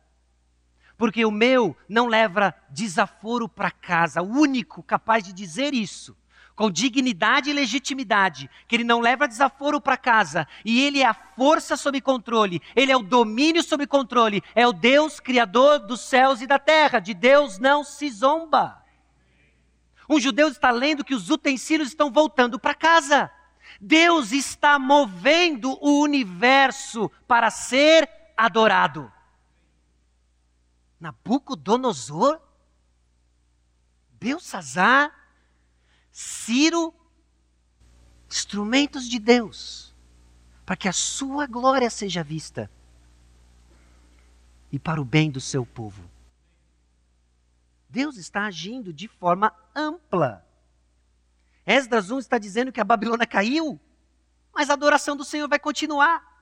porque 0.97 1.25
o 1.25 1.31
meu 1.31 1.75
não 1.89 2.07
leva 2.07 2.55
desaforo 2.69 3.49
para 3.49 3.71
casa, 3.71 4.21
o 4.21 4.25
único 4.25 4.81
capaz 4.81 5.23
de 5.23 5.33
dizer 5.33 5.73
isso, 5.73 6.15
com 6.55 6.71
dignidade 6.71 7.49
e 7.49 7.53
legitimidade, 7.53 8.49
que 8.67 8.75
ele 8.75 8.83
não 8.83 9.01
leva 9.01 9.27
desaforo 9.27 9.81
para 9.81 9.97
casa, 9.97 10.47
e 10.63 10.81
ele 10.81 11.01
é 11.01 11.05
a 11.05 11.13
força 11.13 11.75
sob 11.75 11.99
controle, 11.99 12.61
ele 12.75 12.91
é 12.91 12.97
o 12.97 13.03
domínio 13.03 13.61
sob 13.61 13.85
controle, 13.85 14.41
é 14.55 14.65
o 14.65 14.71
Deus 14.71 15.19
criador 15.19 15.79
dos 15.79 16.01
céus 16.01 16.41
e 16.41 16.47
da 16.47 16.57
terra, 16.57 16.99
de 16.99 17.13
Deus 17.13 17.59
não 17.59 17.83
se 17.83 18.09
zomba. 18.09 18.81
Um 20.09 20.19
judeu 20.19 20.47
está 20.47 20.71
lendo 20.71 21.03
que 21.03 21.15
os 21.15 21.29
utensílios 21.29 21.89
estão 21.89 22.11
voltando 22.11 22.59
para 22.59 22.75
casa. 22.75 23.31
Deus 23.81 24.31
está 24.31 24.77
movendo 24.77 25.77
o 25.81 25.99
universo 26.01 27.11
para 27.27 27.49
ser 27.49 28.09
adorado. 28.37 29.11
Nabucodonosor, 30.99 32.39
Belsazar, 34.13 35.11
Ciro, 36.17 36.93
instrumentos 38.29 39.09
de 39.09 39.19
Deus, 39.19 39.93
para 40.65 40.77
que 40.77 40.87
a 40.87 40.93
sua 40.93 41.45
glória 41.45 41.89
seja 41.89 42.23
vista 42.23 42.71
e 44.71 44.79
para 44.79 45.01
o 45.01 45.03
bem 45.03 45.29
do 45.29 45.41
seu 45.41 45.65
povo. 45.65 46.09
Deus 47.89 48.15
está 48.15 48.45
agindo 48.45 48.93
de 48.93 49.09
forma 49.09 49.53
ampla. 49.75 50.47
Esdras 51.65 52.09
1 52.09 52.19
está 52.19 52.37
dizendo 52.37 52.71
que 52.71 52.79
a 52.79 52.85
Babilônia 52.85 53.27
caiu, 53.27 53.77
mas 54.53 54.69
a 54.69 54.73
adoração 54.73 55.17
do 55.17 55.25
Senhor 55.25 55.49
vai 55.49 55.59
continuar. 55.59 56.41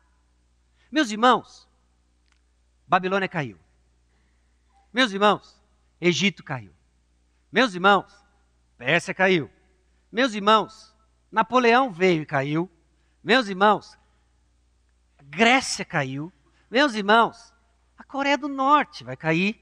Meus 0.91 1.09
irmãos, 1.09 1.67
Babilônia 2.87 3.27
caiu. 3.27 3.57
Meus 4.93 5.11
irmãos, 5.11 5.59
Egito 5.99 6.43
caiu. 6.43 6.71
Meus 7.51 7.73
irmãos, 7.73 8.13
Pérsia 8.77 9.15
caiu. 9.15 9.49
Meus 10.13 10.35
irmãos, 10.35 10.95
Napoleão 11.31 11.91
veio 11.91 12.21
e 12.21 12.25
caiu. 12.27 12.69
Meus 13.23 13.47
irmãos, 13.47 13.97
Grécia 15.23 15.83
caiu. 15.83 16.31
Meus 16.69 16.93
irmãos, 16.93 17.51
a 17.97 18.03
Coreia 18.03 18.37
do 18.37 18.47
Norte 18.47 19.03
vai 19.03 19.17
cair. 19.17 19.59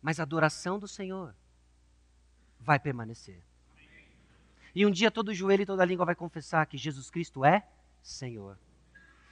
Mas 0.00 0.20
a 0.20 0.22
adoração 0.22 0.78
do 0.78 0.86
Senhor 0.86 1.34
vai 2.60 2.78
permanecer. 2.78 3.42
E 4.72 4.86
um 4.86 4.90
dia 4.90 5.10
todo 5.10 5.34
joelho 5.34 5.64
e 5.64 5.66
toda 5.66 5.84
língua 5.84 6.06
vai 6.06 6.14
confessar 6.14 6.66
que 6.66 6.78
Jesus 6.78 7.10
Cristo 7.10 7.44
é 7.44 7.66
Senhor. 8.00 8.56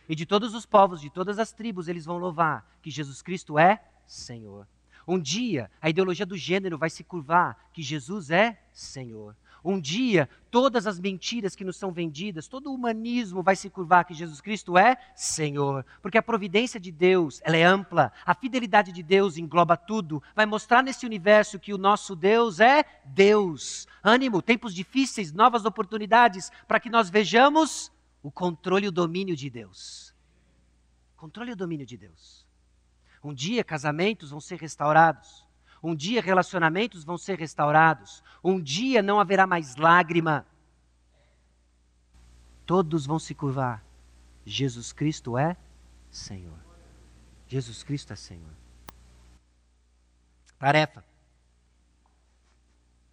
E 0.09 0.16
de 0.16 0.26
todos 0.26 0.53
os 0.53 0.66
povos, 0.66 1.01
de 1.01 1.11
todas 1.11 1.38
as 1.38 1.53
tribos, 1.53 1.86
eles 1.86 2.07
vão 2.07 2.18
louvar 2.18 2.68
que 2.82 2.90
Jesus 2.90 3.22
Cristo 3.22 3.57
é 3.57 3.80
Senhor. 4.05 4.66
Um 5.07 5.18
dia, 5.18 5.70
a 5.80 5.90
ideologia 5.90 6.26
do 6.26 6.36
gênero 6.36 6.78
vai 6.78 6.90
se 6.90 7.03
curvar 7.03 7.68
que 7.72 7.82
Jesus 7.82 8.30
é 8.30 8.61
Senhor. 8.72 9.36
Um 9.64 9.80
dia, 9.80 10.28
todas 10.50 10.88
as 10.88 10.98
mentiras 10.98 11.55
que 11.55 11.64
nos 11.64 11.76
são 11.76 11.92
vendidas, 11.92 12.48
todo 12.48 12.68
o 12.68 12.74
humanismo 12.74 13.42
vai 13.42 13.55
se 13.55 13.70
curvar 13.70 14.05
que 14.05 14.12
Jesus 14.12 14.40
Cristo 14.40 14.76
é 14.76 14.96
Senhor. 15.14 15.86
Porque 16.00 16.18
a 16.18 16.22
providência 16.22 16.80
de 16.80 16.90
Deus, 16.90 17.40
ela 17.44 17.57
é 17.57 17.62
ampla, 17.62 18.12
a 18.26 18.34
fidelidade 18.34 18.90
de 18.90 19.03
Deus 19.03 19.36
engloba 19.36 19.76
tudo, 19.76 20.20
vai 20.34 20.46
mostrar 20.46 20.82
nesse 20.82 21.07
universo 21.07 21.61
que 21.61 21.72
o 21.72 21.78
nosso 21.78 22.16
Deus 22.16 22.59
é 22.59 22.84
Deus. 23.05 23.86
Ânimo, 24.03 24.42
tempos 24.42 24.74
difíceis, 24.74 25.32
novas 25.32 25.64
oportunidades, 25.64 26.50
para 26.66 26.80
que 26.80 26.90
nós 26.90 27.09
vejamos 27.09 27.92
o 28.20 28.32
controle 28.32 28.86
e 28.86 28.88
o 28.88 28.92
domínio 28.92 29.36
de 29.36 29.48
Deus. 29.48 30.12
Controle 31.16 31.50
e 31.50 31.53
o 31.55 31.57
domínio 31.57 31.86
de 31.86 31.96
Deus. 31.96 32.41
Um 33.22 33.32
dia 33.32 33.62
casamentos 33.62 34.30
vão 34.30 34.40
ser 34.40 34.58
restaurados. 34.58 35.46
Um 35.82 35.94
dia 35.94 36.20
relacionamentos 36.20 37.04
vão 37.04 37.18
ser 37.18 37.38
restaurados. 37.38 38.22
Um 38.42 38.60
dia 38.60 39.02
não 39.02 39.20
haverá 39.20 39.46
mais 39.46 39.76
lágrima. 39.76 40.46
Todos 42.66 43.06
vão 43.06 43.18
se 43.18 43.34
curvar. 43.34 43.84
Jesus 44.44 44.92
Cristo 44.92 45.36
é 45.36 45.56
Senhor. 46.10 46.58
Jesus 47.46 47.82
Cristo 47.82 48.12
é 48.12 48.16
Senhor. 48.16 48.52
Tarefa. 50.58 51.04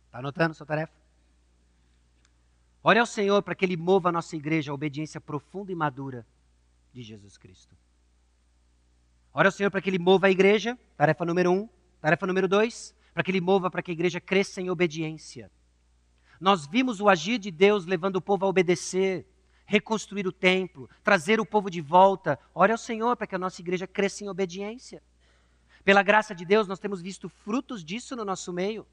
Está 0.06 0.20
anotando 0.20 0.54
sua 0.54 0.66
tarefa? 0.66 0.94
Ore 2.82 3.00
ao 3.00 3.06
Senhor 3.06 3.42
para 3.44 3.54
que 3.54 3.66
Ele 3.66 3.76
mova 3.76 4.10
a 4.10 4.12
nossa 4.12 4.36
igreja 4.36 4.72
à 4.72 4.74
obediência 4.74 5.20
profunda 5.20 5.72
e 5.72 5.76
madura 5.76 6.26
de 6.94 7.04
Jesus 7.04 7.38
Cristo. 7.38 7.76
Ore 9.40 9.48
ao 9.48 9.54
Senhor 9.54 9.72
para 9.72 9.80
que 9.80 9.90
Ele 9.90 9.98
mova 9.98 10.28
a 10.28 10.30
igreja, 10.30 10.78
tarefa 10.98 11.24
número 11.24 11.50
um. 11.50 11.70
Tarefa 12.02 12.28
número 12.28 12.46
dois, 12.46 12.94
para 13.14 13.24
que 13.24 13.32
Ele 13.32 13.40
mova 13.40 13.72
para 13.72 13.82
que 13.82 13.90
a 13.90 13.94
igreja 13.94 14.20
cresça 14.20 14.60
em 14.60 14.70
obediência. 14.70 15.50
Nós 16.42 16.68
vimos 16.68 17.00
o 17.00 17.08
agir 17.08 17.38
de 17.38 17.50
Deus 17.50 17.86
levando 17.86 18.18
o 18.18 18.22
povo 18.22 18.46
a 18.46 18.50
obedecer, 18.50 19.26
reconstruir 19.66 20.28
o 20.28 20.32
templo, 20.34 20.90
trazer 21.02 21.40
o 21.40 21.46
povo 21.46 21.70
de 21.70 21.80
volta. 21.80 22.38
Ore 22.54 22.74
ao 22.74 22.78
Senhor 22.78 23.16
para 23.16 23.28
que 23.28 23.34
a 23.36 23.40
nossa 23.40 23.62
igreja 23.62 23.88
cresça 23.88 24.26
em 24.26 24.28
obediência. 24.28 25.02
Pela 25.86 26.04
graça 26.04 26.36
de 26.36 26.44
Deus, 26.44 26.68
nós 26.68 26.78
temos 26.78 27.02
visto 27.02 27.30
frutos 27.30 27.82
disso 27.82 28.18
no 28.18 28.26
nosso 28.26 28.52
meio. 28.52 28.86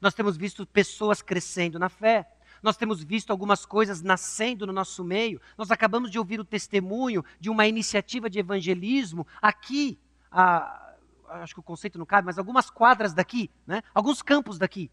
Nós 0.00 0.14
temos 0.14 0.36
visto 0.36 0.66
pessoas 0.66 1.22
crescendo 1.22 1.78
na 1.78 1.88
fé. 1.88 2.28
Nós 2.62 2.76
temos 2.76 3.02
visto 3.02 3.30
algumas 3.30 3.66
coisas 3.66 4.02
nascendo 4.02 4.66
no 4.66 4.72
nosso 4.72 5.02
meio. 5.02 5.40
Nós 5.58 5.70
acabamos 5.70 6.10
de 6.10 6.18
ouvir 6.18 6.38
o 6.38 6.44
testemunho 6.44 7.24
de 7.40 7.50
uma 7.50 7.66
iniciativa 7.66 8.30
de 8.30 8.38
evangelismo 8.38 9.26
aqui, 9.40 9.98
a, 10.30 10.94
acho 11.26 11.54
que 11.54 11.60
o 11.60 11.62
conceito 11.62 11.98
não 11.98 12.06
cabe, 12.06 12.26
mas 12.26 12.38
algumas 12.38 12.70
quadras 12.70 13.12
daqui, 13.12 13.50
né? 13.66 13.82
alguns 13.92 14.22
campos 14.22 14.58
daqui. 14.58 14.90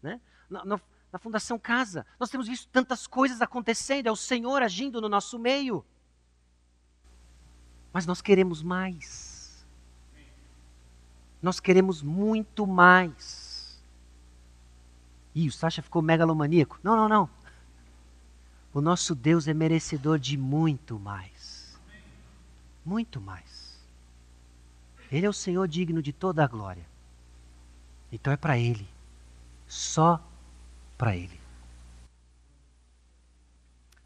Né? 0.00 0.20
Na, 0.48 0.64
na, 0.64 0.80
na 1.12 1.18
Fundação 1.18 1.58
Casa. 1.58 2.06
Nós 2.18 2.30
temos 2.30 2.46
visto 2.46 2.68
tantas 2.68 3.06
coisas 3.06 3.42
acontecendo, 3.42 4.06
é 4.06 4.12
o 4.12 4.16
Senhor 4.16 4.62
agindo 4.62 5.00
no 5.00 5.08
nosso 5.08 5.38
meio. 5.38 5.84
Mas 7.92 8.06
nós 8.06 8.22
queremos 8.22 8.62
mais. 8.62 9.66
Nós 11.42 11.58
queremos 11.58 12.02
muito 12.02 12.66
mais. 12.66 13.49
Ih, 15.34 15.48
o 15.48 15.52
Sacha 15.52 15.82
ficou 15.82 16.02
megalomaníaco. 16.02 16.78
Não, 16.82 16.96
não, 16.96 17.08
não. 17.08 17.30
O 18.72 18.80
nosso 18.80 19.14
Deus 19.14 19.48
é 19.48 19.54
merecedor 19.54 20.18
de 20.18 20.36
muito 20.36 20.98
mais. 20.98 21.78
Muito 22.84 23.20
mais. 23.20 23.78
Ele 25.10 25.26
é 25.26 25.28
o 25.28 25.32
Senhor 25.32 25.66
digno 25.66 26.02
de 26.02 26.12
toda 26.12 26.44
a 26.44 26.46
glória. 26.46 26.86
Então 28.12 28.32
é 28.32 28.36
para 28.36 28.58
Ele. 28.58 28.88
Só 29.66 30.22
para 30.96 31.16
Ele. 31.16 31.40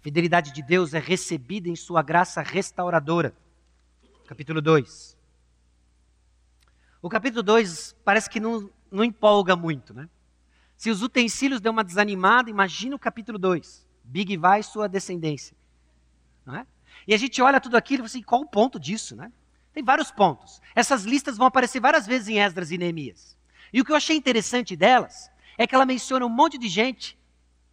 fidelidade 0.00 0.52
de 0.52 0.62
Deus 0.62 0.92
é 0.92 0.98
recebida 0.98 1.66
em 1.66 1.74
sua 1.74 2.02
graça 2.02 2.42
restauradora. 2.42 3.34
Capítulo 4.26 4.60
2. 4.60 5.16
O 7.00 7.08
capítulo 7.08 7.42
2 7.42 7.96
parece 8.04 8.28
que 8.28 8.38
não, 8.38 8.68
não 8.90 9.02
empolga 9.02 9.56
muito, 9.56 9.94
né? 9.94 10.06
Se 10.76 10.90
os 10.90 11.02
utensílios 11.02 11.60
deu 11.60 11.72
uma 11.72 11.84
desanimada, 11.84 12.50
imagina 12.50 12.96
o 12.96 12.98
capítulo 12.98 13.38
2. 13.38 13.86
Big 14.04 14.36
vai 14.36 14.62
sua 14.62 14.88
descendência. 14.88 15.56
Não 16.44 16.56
é? 16.56 16.66
E 17.06 17.14
a 17.14 17.16
gente 17.16 17.40
olha 17.40 17.60
tudo 17.60 17.76
aquilo 17.76 18.00
e 18.00 18.02
fala 18.02 18.06
assim, 18.06 18.22
qual 18.22 18.42
o 18.42 18.48
ponto 18.48 18.78
disso, 18.78 19.16
né? 19.16 19.32
Tem 19.72 19.82
vários 19.82 20.10
pontos. 20.10 20.60
Essas 20.74 21.04
listas 21.04 21.36
vão 21.36 21.46
aparecer 21.46 21.80
várias 21.80 22.06
vezes 22.06 22.28
em 22.28 22.38
Esdras 22.38 22.70
e 22.70 22.78
Neemias. 22.78 23.36
E 23.72 23.80
o 23.80 23.84
que 23.84 23.90
eu 23.90 23.96
achei 23.96 24.16
interessante 24.16 24.76
delas 24.76 25.30
é 25.58 25.66
que 25.66 25.74
ela 25.74 25.86
menciona 25.86 26.24
um 26.24 26.28
monte 26.28 26.58
de 26.58 26.68
gente 26.68 27.18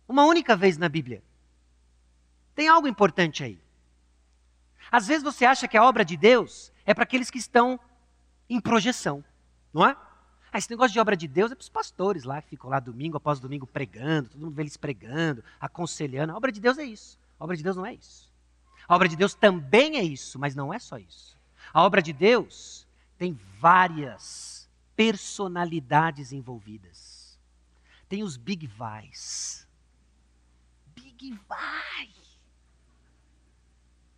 uma 0.07 0.25
única 0.25 0.55
vez 0.55 0.77
na 0.77 0.89
Bíblia. 0.89 1.23
Tem 2.55 2.67
algo 2.67 2.87
importante 2.87 3.43
aí. 3.43 3.59
Às 4.91 5.07
vezes 5.07 5.23
você 5.23 5.45
acha 5.45 5.67
que 5.67 5.77
a 5.77 5.83
obra 5.83 6.03
de 6.03 6.17
Deus 6.17 6.71
é 6.85 6.93
para 6.93 7.03
aqueles 7.03 7.29
que 7.29 7.37
estão 7.37 7.79
em 8.49 8.59
projeção, 8.59 9.23
não 9.73 9.85
é? 9.87 9.95
Ah, 10.51 10.57
esse 10.57 10.69
negócio 10.69 10.91
de 10.91 10.99
obra 10.99 11.15
de 11.15 11.27
Deus 11.27 11.51
é 11.51 11.55
para 11.55 11.61
os 11.61 11.69
pastores 11.69 12.23
lá 12.25 12.41
que 12.41 12.49
ficam 12.49 12.69
lá 12.69 12.79
domingo 12.79 13.15
após 13.15 13.39
domingo 13.39 13.65
pregando, 13.65 14.29
todo 14.29 14.41
mundo 14.41 14.53
vê 14.53 14.63
eles 14.63 14.75
pregando, 14.75 15.43
aconselhando. 15.59 16.33
A 16.33 16.35
obra 16.35 16.51
de 16.51 16.59
Deus 16.59 16.77
é 16.77 16.83
isso. 16.83 17.17
A 17.39 17.43
obra 17.45 17.55
de 17.55 17.63
Deus 17.63 17.77
não 17.77 17.85
é 17.85 17.93
isso. 17.93 18.29
A 18.87 18.95
obra 18.95 19.07
de 19.07 19.15
Deus 19.15 19.33
também 19.33 19.97
é 19.97 20.03
isso, 20.03 20.37
mas 20.37 20.53
não 20.53 20.73
é 20.73 20.79
só 20.79 20.97
isso. 20.97 21.37
A 21.73 21.81
obra 21.83 22.01
de 22.01 22.11
Deus 22.11 22.85
tem 23.17 23.39
várias 23.59 24.69
personalidades 24.95 26.33
envolvidas. 26.33 27.39
Tem 28.09 28.21
os 28.21 28.35
big 28.35 28.67
vais. 28.67 29.65
Big 30.87 31.31
vai. 31.47 32.09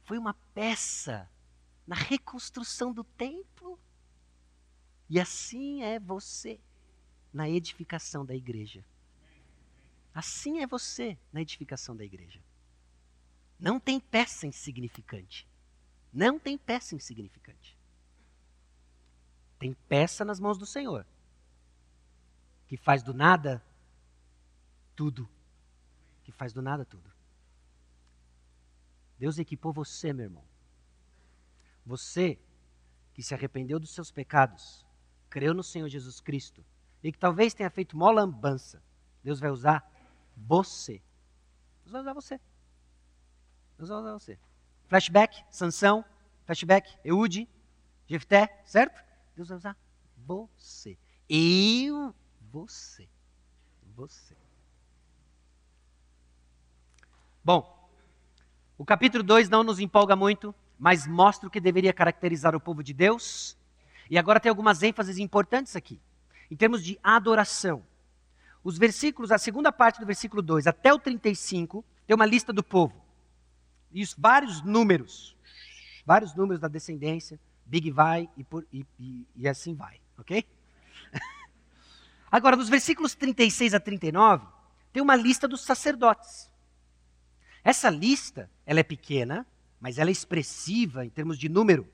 Foi 0.04 0.18
uma 0.18 0.34
peça 0.54 1.30
na 1.86 1.96
reconstrução 1.96 2.92
do 2.92 3.04
templo. 3.04 3.80
E 5.14 5.20
assim 5.20 5.84
é 5.84 6.00
você 6.00 6.60
na 7.32 7.48
edificação 7.48 8.26
da 8.26 8.34
igreja. 8.34 8.84
Assim 10.12 10.58
é 10.58 10.66
você 10.66 11.16
na 11.32 11.40
edificação 11.40 11.96
da 11.96 12.04
igreja. 12.04 12.42
Não 13.60 13.80
tem 13.80 14.00
peça 14.00 14.48
insignificante. 14.48 15.48
Não 16.12 16.40
tem 16.40 16.58
peça 16.58 16.96
insignificante. 16.96 17.78
Tem 19.60 19.76
peça 19.88 20.26
nas 20.26 20.40
mãos 20.40 20.58
do 20.58 20.66
Senhor, 20.66 21.06
que 22.68 22.76
faz 22.76 23.04
do 23.04 23.14
nada 23.14 23.64
tudo. 24.96 25.30
Que 26.24 26.32
faz 26.32 26.54
do 26.54 26.62
nada 26.64 26.86
tudo. 26.86 27.14
Deus 29.20 29.38
equipou 29.38 29.72
você, 29.72 30.12
meu 30.12 30.24
irmão. 30.24 30.44
Você 31.86 32.40
que 33.14 33.22
se 33.22 33.36
arrependeu 33.36 33.80
dos 33.80 33.92
seus 33.92 34.10
pecados, 34.10 34.84
creu 35.34 35.52
no 35.52 35.64
Senhor 35.64 35.90
Jesus 35.90 36.22
Cristo 36.22 36.64
e 37.02 37.12
que 37.12 37.18
talvez 37.18 37.56
tenha 37.56 37.70
feito 37.72 37.98
mó 37.98 38.12
lambança, 38.12 38.80
Deus 39.24 39.40
vai 39.40 39.50
usar 39.50 39.84
você. 40.38 41.02
Deus 41.84 41.92
vai 41.92 42.02
usar 42.02 42.14
você. 42.14 42.40
Deus 43.76 43.90
vai 43.90 43.98
usar 43.98 44.14
você. 44.14 44.40
Flashback, 44.88 45.44
Sansão, 45.50 46.06
flashback, 46.46 47.00
Eude, 47.04 47.50
Jefté, 48.06 48.62
certo? 48.64 49.04
Deus 49.36 49.50
vai 49.50 49.58
usar 49.58 49.78
você. 50.16 51.00
Eu, 51.28 52.14
você. 52.52 53.10
Você. 53.96 54.38
Bom, 57.44 57.90
o 58.78 58.86
capítulo 58.86 59.24
2 59.24 59.50
não 59.50 59.64
nos 59.64 59.80
empolga 59.80 60.16
muito, 60.16 60.54
mas 60.78 61.08
mostra 61.08 61.48
o 61.48 61.52
que 61.52 61.60
deveria 61.60 61.92
caracterizar 61.92 62.56
o 62.56 62.60
povo 62.60 62.84
de 62.84 62.94
Deus. 62.94 63.58
E 64.10 64.18
agora 64.18 64.40
tem 64.40 64.50
algumas 64.50 64.84
ênfases 64.84 65.18
importantes 65.18 65.76
aqui, 65.76 66.00
em 66.50 66.56
termos 66.56 66.84
de 66.84 67.00
adoração. 67.04 67.84
Os 68.64 68.78
versículos, 68.78 69.32
a 69.32 69.38
segunda 69.38 69.72
parte 69.72 70.00
do 70.00 70.06
versículo 70.06 70.42
2 70.42 70.68
até 70.68 70.94
o 70.94 71.00
35, 71.00 71.84
tem 72.08 72.16
uma 72.16 72.26
lista 72.26 72.54
do 72.54 72.64
povo. 72.64 73.02
E 73.92 74.04
vários 74.18 74.62
números 74.62 75.34
vários 76.06 76.36
números 76.36 76.62
da 76.62 76.68
descendência, 76.68 77.40
Big 77.66 77.90
vai 77.92 78.30
e, 78.36 78.44
por, 78.44 78.66
e, 78.72 78.86
e, 79.00 79.26
e 79.36 79.48
assim 79.48 79.74
vai, 79.74 80.00
ok? 80.18 80.46
Agora, 82.32 82.58
dos 82.58 82.70
versículos 82.70 83.16
36 83.16 83.74
a 83.74 83.80
39, 83.80 84.46
tem 84.92 85.02
uma 85.02 85.16
lista 85.16 85.48
dos 85.48 85.62
sacerdotes. 85.62 86.50
Essa 87.64 87.90
lista, 87.90 88.50
ela 88.66 88.80
é 88.80 88.84
pequena, 88.84 89.46
mas 89.80 89.98
ela 89.98 90.10
é 90.10 90.12
expressiva 90.12 91.06
em 91.06 91.10
termos 91.10 91.38
de 91.38 91.48
número. 91.48 91.88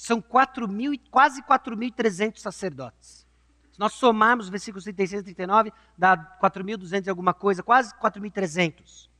São 0.00 0.20
4 0.22 0.66
mil, 0.66 0.98
quase 1.10 1.42
4.300 1.42 2.38
sacerdotes. 2.38 3.26
Se 3.70 3.78
nós 3.78 3.92
somarmos 3.92 4.46
os 4.46 4.50
versículos 4.50 4.84
36 4.84 5.20
e 5.20 5.24
39, 5.24 5.70
dá 5.96 6.16
4.200 6.40 7.06
e 7.06 7.10
alguma 7.10 7.34
coisa, 7.34 7.62
quase 7.62 7.94
4.300. 7.96 9.10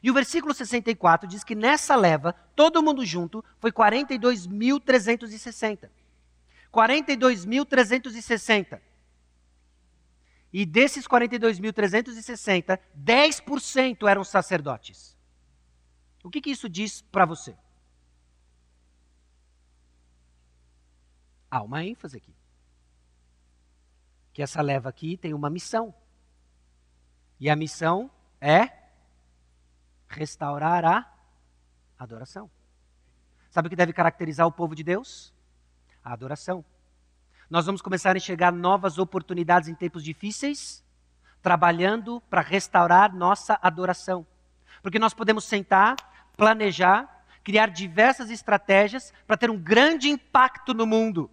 E 0.00 0.08
o 0.08 0.14
versículo 0.14 0.54
64 0.54 1.28
diz 1.28 1.42
que 1.42 1.56
nessa 1.56 1.96
leva, 1.96 2.32
todo 2.54 2.80
mundo 2.80 3.04
junto, 3.04 3.44
foi 3.58 3.72
42.360. 3.72 5.90
42.360. 6.72 8.80
E 10.52 10.64
desses 10.64 11.08
42.360, 11.08 12.78
10% 12.96 14.08
eram 14.08 14.22
sacerdotes. 14.22 15.18
O 16.22 16.30
que, 16.30 16.40
que 16.40 16.50
isso 16.50 16.68
diz 16.68 17.02
para 17.02 17.24
você? 17.24 17.56
Há 21.50 21.62
uma 21.62 21.84
ênfase 21.84 22.16
aqui. 22.16 22.34
Que 24.32 24.42
essa 24.42 24.60
leva 24.62 24.88
aqui 24.88 25.16
tem 25.16 25.34
uma 25.34 25.50
missão. 25.50 25.94
E 27.40 27.48
a 27.48 27.56
missão 27.56 28.10
é 28.40 28.70
restaurar 30.08 30.84
a 30.84 31.06
adoração. 31.98 32.50
Sabe 33.50 33.66
o 33.66 33.70
que 33.70 33.76
deve 33.76 33.92
caracterizar 33.92 34.46
o 34.46 34.52
povo 34.52 34.74
de 34.74 34.82
Deus? 34.82 35.32
A 36.04 36.12
adoração. 36.12 36.64
Nós 37.48 37.66
vamos 37.66 37.80
começar 37.80 38.14
a 38.14 38.18
enxergar 38.18 38.52
novas 38.52 38.98
oportunidades 38.98 39.68
em 39.68 39.74
tempos 39.74 40.04
difíceis, 40.04 40.84
trabalhando 41.40 42.20
para 42.28 42.42
restaurar 42.42 43.14
nossa 43.14 43.58
adoração. 43.62 44.26
Porque 44.82 44.98
nós 44.98 45.14
podemos 45.14 45.44
sentar, 45.44 45.96
planejar, 46.36 47.24
criar 47.42 47.68
diversas 47.70 48.30
estratégias 48.30 49.12
para 49.26 49.36
ter 49.36 49.50
um 49.50 49.58
grande 49.58 50.10
impacto 50.10 50.74
no 50.74 50.86
mundo, 50.86 51.30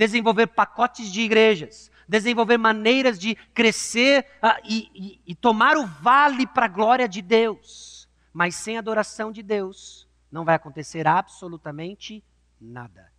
desenvolver 0.00 0.46
pacotes 0.46 1.12
de 1.12 1.20
igrejas, 1.20 1.90
desenvolver 2.08 2.56
maneiras 2.56 3.18
de 3.18 3.34
crescer 3.52 4.24
uh, 4.42 4.58
e, 4.64 4.90
e, 4.94 5.20
e 5.26 5.34
tomar 5.34 5.76
o 5.76 5.86
vale 5.86 6.46
para 6.46 6.64
a 6.64 6.68
glória 6.68 7.06
de 7.06 7.20
Deus. 7.20 8.08
Mas 8.32 8.54
sem 8.54 8.78
adoração 8.78 9.30
de 9.30 9.42
Deus, 9.42 10.08
não 10.32 10.42
vai 10.42 10.54
acontecer 10.54 11.06
absolutamente 11.06 12.24
nada. 12.58 13.12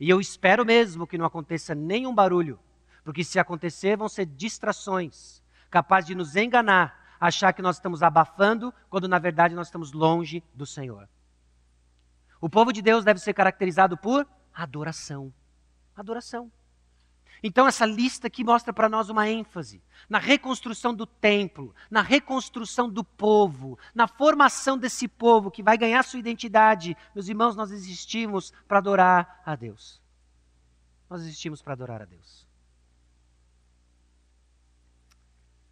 E 0.00 0.10
eu 0.10 0.20
espero 0.20 0.66
mesmo 0.66 1.06
que 1.06 1.16
não 1.16 1.26
aconteça 1.26 1.76
nenhum 1.76 2.12
barulho, 2.12 2.58
porque 3.04 3.22
se 3.22 3.38
acontecer, 3.38 3.96
vão 3.96 4.08
ser 4.08 4.26
distrações, 4.26 5.40
capazes 5.70 6.08
de 6.08 6.16
nos 6.16 6.34
enganar, 6.34 7.16
achar 7.20 7.52
que 7.52 7.62
nós 7.62 7.76
estamos 7.76 8.02
abafando, 8.02 8.74
quando 8.88 9.06
na 9.06 9.20
verdade 9.20 9.54
nós 9.54 9.68
estamos 9.68 9.92
longe 9.92 10.42
do 10.52 10.66
Senhor. 10.66 11.08
O 12.40 12.48
povo 12.48 12.72
de 12.72 12.82
Deus 12.82 13.04
deve 13.04 13.20
ser 13.20 13.32
caracterizado 13.32 13.96
por 13.96 14.26
adoração. 14.52 15.32
Adoração. 16.00 16.50
Então, 17.42 17.66
essa 17.66 17.86
lista 17.86 18.26
aqui 18.26 18.44
mostra 18.44 18.72
para 18.72 18.88
nós 18.88 19.08
uma 19.08 19.28
ênfase 19.28 19.82
na 20.08 20.18
reconstrução 20.18 20.94
do 20.94 21.06
templo, 21.06 21.74
na 21.90 22.02
reconstrução 22.02 22.88
do 22.88 23.02
povo, 23.02 23.78
na 23.94 24.06
formação 24.06 24.76
desse 24.76 25.08
povo 25.08 25.50
que 25.50 25.62
vai 25.62 25.78
ganhar 25.78 26.02
sua 26.02 26.18
identidade. 26.18 26.96
Meus 27.14 27.28
irmãos, 27.28 27.56
nós 27.56 27.70
existimos 27.70 28.52
para 28.68 28.78
adorar 28.78 29.40
a 29.44 29.56
Deus. 29.56 30.00
Nós 31.08 31.22
existimos 31.22 31.62
para 31.62 31.72
adorar 31.72 32.02
a 32.02 32.04
Deus. 32.04 32.46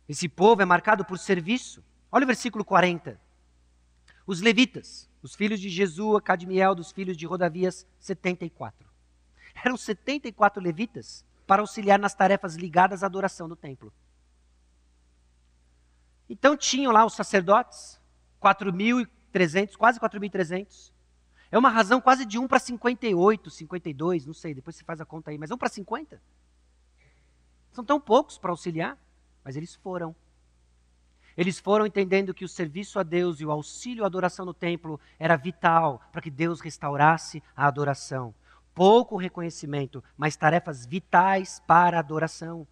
Esse 0.08 0.28
povo 0.28 0.62
é 0.62 0.64
marcado 0.64 1.04
por 1.04 1.18
serviço. 1.18 1.84
Olha 2.10 2.24
o 2.24 2.26
versículo 2.26 2.64
40. 2.64 3.20
Os 4.26 4.40
levitas, 4.40 5.08
os 5.22 5.34
filhos 5.34 5.60
de 5.60 5.68
Jesua, 5.68 6.20
Cadmiel, 6.22 6.74
dos 6.74 6.90
filhos 6.90 7.16
de 7.16 7.26
Rodavias, 7.26 7.86
74. 8.00 8.87
Eram 9.64 9.76
74 9.76 10.62
levitas 10.62 11.24
para 11.46 11.62
auxiliar 11.62 11.98
nas 11.98 12.14
tarefas 12.14 12.54
ligadas 12.54 13.02
à 13.02 13.06
adoração 13.06 13.48
do 13.48 13.56
templo. 13.56 13.92
Então 16.28 16.56
tinham 16.56 16.92
lá 16.92 17.04
os 17.04 17.14
sacerdotes, 17.14 17.98
4.300, 18.40 19.76
quase 19.76 19.98
4.300. 19.98 20.92
É 21.50 21.58
uma 21.58 21.70
razão 21.70 22.00
quase 22.00 22.26
de 22.26 22.38
1 22.38 22.46
para 22.46 22.58
58, 22.58 23.50
52, 23.50 24.26
não 24.26 24.34
sei, 24.34 24.52
depois 24.52 24.76
você 24.76 24.84
faz 24.84 25.00
a 25.00 25.06
conta 25.06 25.30
aí, 25.30 25.38
mas 25.38 25.50
1 25.50 25.56
para 25.56 25.68
50. 25.68 26.20
São 27.72 27.84
tão 27.84 27.98
poucos 27.98 28.36
para 28.36 28.50
auxiliar, 28.50 28.98
mas 29.42 29.56
eles 29.56 29.74
foram. 29.74 30.14
Eles 31.36 31.58
foram 31.58 31.86
entendendo 31.86 32.34
que 32.34 32.44
o 32.44 32.48
serviço 32.48 32.98
a 32.98 33.02
Deus 33.02 33.40
e 33.40 33.46
o 33.46 33.50
auxílio 33.50 34.02
à 34.02 34.06
adoração 34.06 34.44
no 34.44 34.52
templo 34.52 35.00
era 35.18 35.36
vital 35.36 36.02
para 36.12 36.20
que 36.20 36.30
Deus 36.30 36.60
restaurasse 36.60 37.42
a 37.56 37.66
adoração. 37.66 38.34
Pouco 38.78 39.16
reconhecimento, 39.16 40.04
mas 40.16 40.36
tarefas 40.36 40.86
vitais 40.86 41.60
para 41.66 41.96
a 41.96 42.00
adoração. 42.00 42.64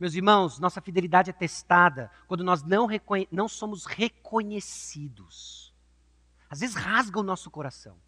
Meus 0.00 0.14
irmãos, 0.14 0.58
nossa 0.58 0.80
fidelidade 0.80 1.28
é 1.28 1.32
testada 1.34 2.10
quando 2.26 2.42
nós 2.42 2.62
não, 2.62 2.88
não 3.30 3.46
somos 3.46 3.84
reconhecidos. 3.84 5.74
Às 6.48 6.60
vezes 6.60 6.74
rasga 6.74 7.20
o 7.20 7.22
nosso 7.22 7.50
coração. 7.50 7.98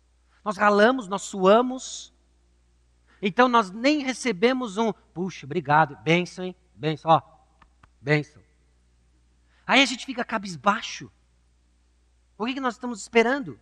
Nós 0.43 0.57
ralamos, 0.57 1.07
nós 1.07 1.21
suamos. 1.21 2.15
Então 3.21 3.47
nós 3.47 3.71
nem 3.71 3.99
recebemos 3.99 4.79
um, 4.79 4.91
puxa, 4.91 5.45
obrigado, 5.45 5.99
bênção, 6.03 6.47
hein? 6.47 6.57
Bênção, 6.75 7.11
ó, 7.11 7.21
bênção. 8.01 8.43
Aí 9.67 9.83
a 9.83 9.87
gente 9.87 10.07
fica 10.07 10.25
cabisbaixo. 10.25 11.13
O 12.39 12.47
que, 12.47 12.55
que 12.55 12.61
nós 12.61 12.77
estamos 12.77 13.03
esperando? 13.03 13.61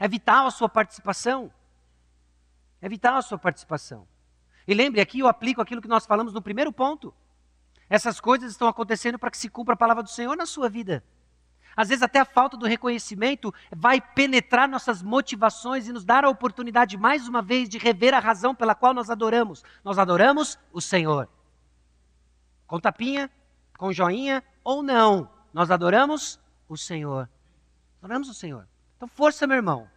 É 0.00 0.08
vital 0.08 0.46
a 0.46 0.50
sua 0.50 0.68
participação. 0.68 1.52
É 2.80 2.88
vital 2.88 3.16
a 3.16 3.22
sua 3.22 3.38
participação. 3.38 4.08
E 4.66 4.72
lembre, 4.72 5.00
aqui 5.02 5.20
eu 5.20 5.28
aplico 5.28 5.60
aquilo 5.60 5.82
que 5.82 5.88
nós 5.88 6.06
falamos 6.06 6.32
no 6.32 6.40
primeiro 6.40 6.72
ponto. 6.72 7.14
Essas 7.88 8.18
coisas 8.18 8.50
estão 8.50 8.66
acontecendo 8.66 9.18
para 9.18 9.30
que 9.30 9.36
se 9.36 9.50
cumpra 9.50 9.74
a 9.74 9.76
palavra 9.76 10.02
do 10.02 10.08
Senhor 10.08 10.34
na 10.36 10.46
sua 10.46 10.70
vida. 10.70 11.04
Às 11.76 11.88
vezes, 11.88 12.02
até 12.02 12.18
a 12.18 12.24
falta 12.24 12.56
do 12.56 12.66
reconhecimento 12.66 13.52
vai 13.70 14.00
penetrar 14.00 14.68
nossas 14.68 15.02
motivações 15.02 15.86
e 15.86 15.92
nos 15.92 16.04
dar 16.04 16.24
a 16.24 16.30
oportunidade, 16.30 16.96
mais 16.96 17.28
uma 17.28 17.42
vez, 17.42 17.68
de 17.68 17.78
rever 17.78 18.14
a 18.14 18.18
razão 18.18 18.54
pela 18.54 18.74
qual 18.74 18.94
nós 18.94 19.10
adoramos. 19.10 19.62
Nós 19.84 19.98
adoramos 19.98 20.58
o 20.72 20.80
Senhor. 20.80 21.28
Com 22.66 22.80
tapinha, 22.80 23.30
com 23.76 23.92
joinha 23.92 24.42
ou 24.64 24.82
não, 24.82 25.30
nós 25.52 25.70
adoramos 25.70 26.40
o 26.68 26.76
Senhor. 26.76 27.28
Adoramos 28.00 28.28
o 28.28 28.34
Senhor. 28.34 28.66
Então, 29.00 29.08
força, 29.08 29.46
meu 29.46 29.56
irmão. 29.56 29.88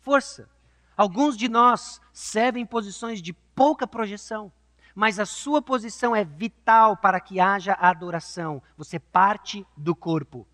Força. 0.00 0.50
Alguns 0.96 1.36
de 1.36 1.48
nós 1.48 2.00
servem 2.12 2.64
em 2.64 2.66
posições 2.66 3.22
de 3.22 3.32
pouca 3.32 3.86
projeção, 3.86 4.52
mas 4.92 5.20
a 5.20 5.24
sua 5.24 5.62
posição 5.62 6.16
é 6.16 6.24
vital 6.24 6.96
para 6.96 7.20
que 7.20 7.38
haja 7.38 7.74
adoração. 7.74 8.60
Você 8.76 8.98
parte 8.98 9.64
do 9.76 9.94
corpo. 9.94 10.48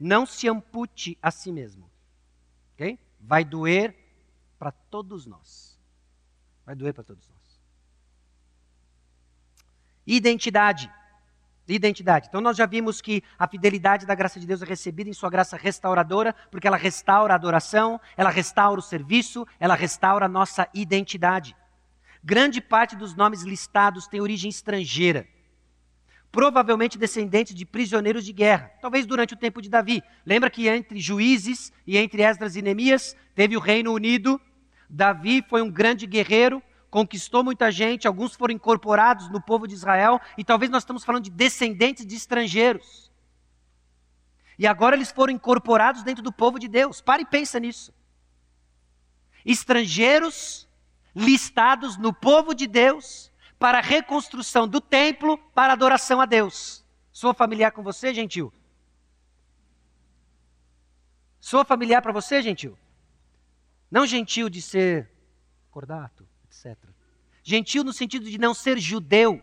Não 0.00 0.24
se 0.24 0.48
ampute 0.48 1.18
a 1.20 1.30
si 1.30 1.52
mesmo. 1.52 1.90
Ok? 2.72 2.98
Vai 3.20 3.44
doer 3.44 3.94
para 4.58 4.72
todos 4.72 5.26
nós. 5.26 5.78
Vai 6.64 6.74
doer 6.74 6.94
para 6.94 7.04
todos 7.04 7.28
nós. 7.28 7.60
Identidade 10.06 10.90
identidade. 11.74 12.26
Então 12.28 12.40
nós 12.40 12.56
já 12.56 12.66
vimos 12.66 13.00
que 13.00 13.22
a 13.38 13.48
fidelidade 13.48 14.06
da 14.06 14.14
graça 14.14 14.38
de 14.38 14.46
Deus 14.46 14.62
é 14.62 14.66
recebida 14.66 15.10
em 15.10 15.12
sua 15.12 15.30
graça 15.30 15.56
restauradora, 15.56 16.34
porque 16.50 16.66
ela 16.66 16.76
restaura 16.76 17.34
a 17.34 17.36
adoração, 17.36 18.00
ela 18.16 18.30
restaura 18.30 18.78
o 18.78 18.82
serviço, 18.82 19.46
ela 19.58 19.74
restaura 19.74 20.26
a 20.26 20.28
nossa 20.28 20.68
identidade. 20.72 21.56
Grande 22.22 22.60
parte 22.60 22.96
dos 22.96 23.14
nomes 23.14 23.42
listados 23.42 24.06
tem 24.06 24.20
origem 24.20 24.48
estrangeira. 24.48 25.26
Provavelmente 26.32 26.98
descendentes 26.98 27.54
de 27.54 27.64
prisioneiros 27.64 28.24
de 28.24 28.32
guerra, 28.32 28.70
talvez 28.80 29.06
durante 29.06 29.34
o 29.34 29.36
tempo 29.36 29.62
de 29.62 29.70
Davi. 29.70 30.02
Lembra 30.24 30.50
que 30.50 30.68
entre 30.68 31.00
juízes 31.00 31.72
e 31.86 31.96
entre 31.96 32.22
Esdras 32.22 32.56
e 32.56 32.62
Neemias 32.62 33.16
teve 33.34 33.56
o 33.56 33.60
Reino 33.60 33.92
Unido. 33.92 34.40
Davi 34.90 35.42
foi 35.48 35.62
um 35.62 35.70
grande 35.70 36.06
guerreiro, 36.06 36.62
conquistou 36.96 37.44
muita 37.44 37.70
gente, 37.70 38.08
alguns 38.08 38.34
foram 38.34 38.54
incorporados 38.54 39.28
no 39.28 39.38
povo 39.38 39.68
de 39.68 39.74
Israel, 39.74 40.18
e 40.38 40.42
talvez 40.42 40.70
nós 40.70 40.82
estamos 40.82 41.04
falando 41.04 41.24
de 41.24 41.30
descendentes 41.30 42.06
de 42.06 42.16
estrangeiros. 42.16 43.12
E 44.58 44.66
agora 44.66 44.96
eles 44.96 45.12
foram 45.12 45.34
incorporados 45.34 46.02
dentro 46.02 46.22
do 46.22 46.32
povo 46.32 46.58
de 46.58 46.66
Deus. 46.66 47.02
Pare 47.02 47.24
e 47.24 47.26
pensa 47.26 47.60
nisso. 47.60 47.92
Estrangeiros 49.44 50.66
listados 51.14 51.98
no 51.98 52.14
povo 52.14 52.54
de 52.54 52.66
Deus 52.66 53.30
para 53.58 53.76
a 53.76 53.82
reconstrução 53.82 54.66
do 54.66 54.80
templo 54.80 55.36
para 55.54 55.74
adoração 55.74 56.18
a 56.18 56.24
Deus. 56.24 56.82
Sou 57.12 57.34
familiar 57.34 57.72
com 57.72 57.82
você, 57.82 58.14
gentil? 58.14 58.50
Sou 61.38 61.62
familiar 61.62 62.00
para 62.00 62.12
você, 62.12 62.40
gentil? 62.40 62.74
Não 63.90 64.06
gentil 64.06 64.48
de 64.48 64.62
ser 64.62 65.10
cordato 65.70 66.26
Gentil 67.42 67.84
no 67.84 67.92
sentido 67.92 68.28
de 68.28 68.38
não 68.38 68.52
ser 68.52 68.78
judeu, 68.78 69.42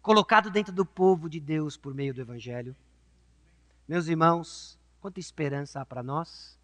colocado 0.00 0.50
dentro 0.50 0.72
do 0.72 0.86
povo 0.86 1.28
de 1.28 1.40
Deus 1.40 1.76
por 1.76 1.94
meio 1.94 2.14
do 2.14 2.20
Evangelho. 2.20 2.76
Meus 3.88 4.06
irmãos, 4.06 4.78
quanta 5.00 5.18
esperança 5.18 5.80
há 5.80 5.86
para 5.86 6.02
nós. 6.02 6.58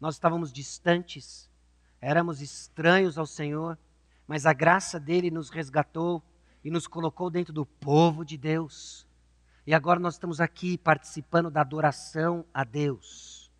Nós 0.00 0.16
estávamos 0.16 0.52
distantes, 0.52 1.50
éramos 2.00 2.40
estranhos 2.40 3.16
ao 3.16 3.26
Senhor, 3.26 3.78
mas 4.26 4.44
a 4.44 4.52
graça 4.52 5.00
dele 5.00 5.30
nos 5.30 5.48
resgatou 5.48 6.22
e 6.62 6.70
nos 6.70 6.86
colocou 6.86 7.30
dentro 7.30 7.52
do 7.52 7.64
povo 7.64 8.24
de 8.24 8.36
Deus. 8.36 9.06
E 9.66 9.74
agora 9.74 9.98
nós 10.00 10.14
estamos 10.14 10.40
aqui 10.40 10.76
participando 10.78 11.50
da 11.50 11.60
adoração 11.60 12.44
a 12.52 12.64
Deus. 12.64 13.50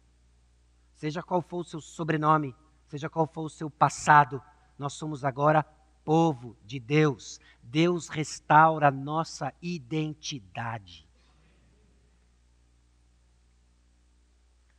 Seja 0.94 1.22
qual 1.22 1.40
for 1.40 1.61
o 1.61 1.64
seu 1.64 1.80
sobrenome, 1.80 2.55
seja 2.88 3.09
qual 3.09 3.26
for 3.26 3.42
o 3.42 3.51
seu 3.51 3.70
passado, 3.70 4.42
nós 4.79 4.93
somos 4.93 5.24
agora 5.24 5.64
povo 6.05 6.57
de 6.64 6.79
Deus. 6.79 7.41
Deus 7.62 8.09
restaura 8.09 8.89
a 8.89 8.91
nossa 8.91 9.53
identidade. 9.61 11.07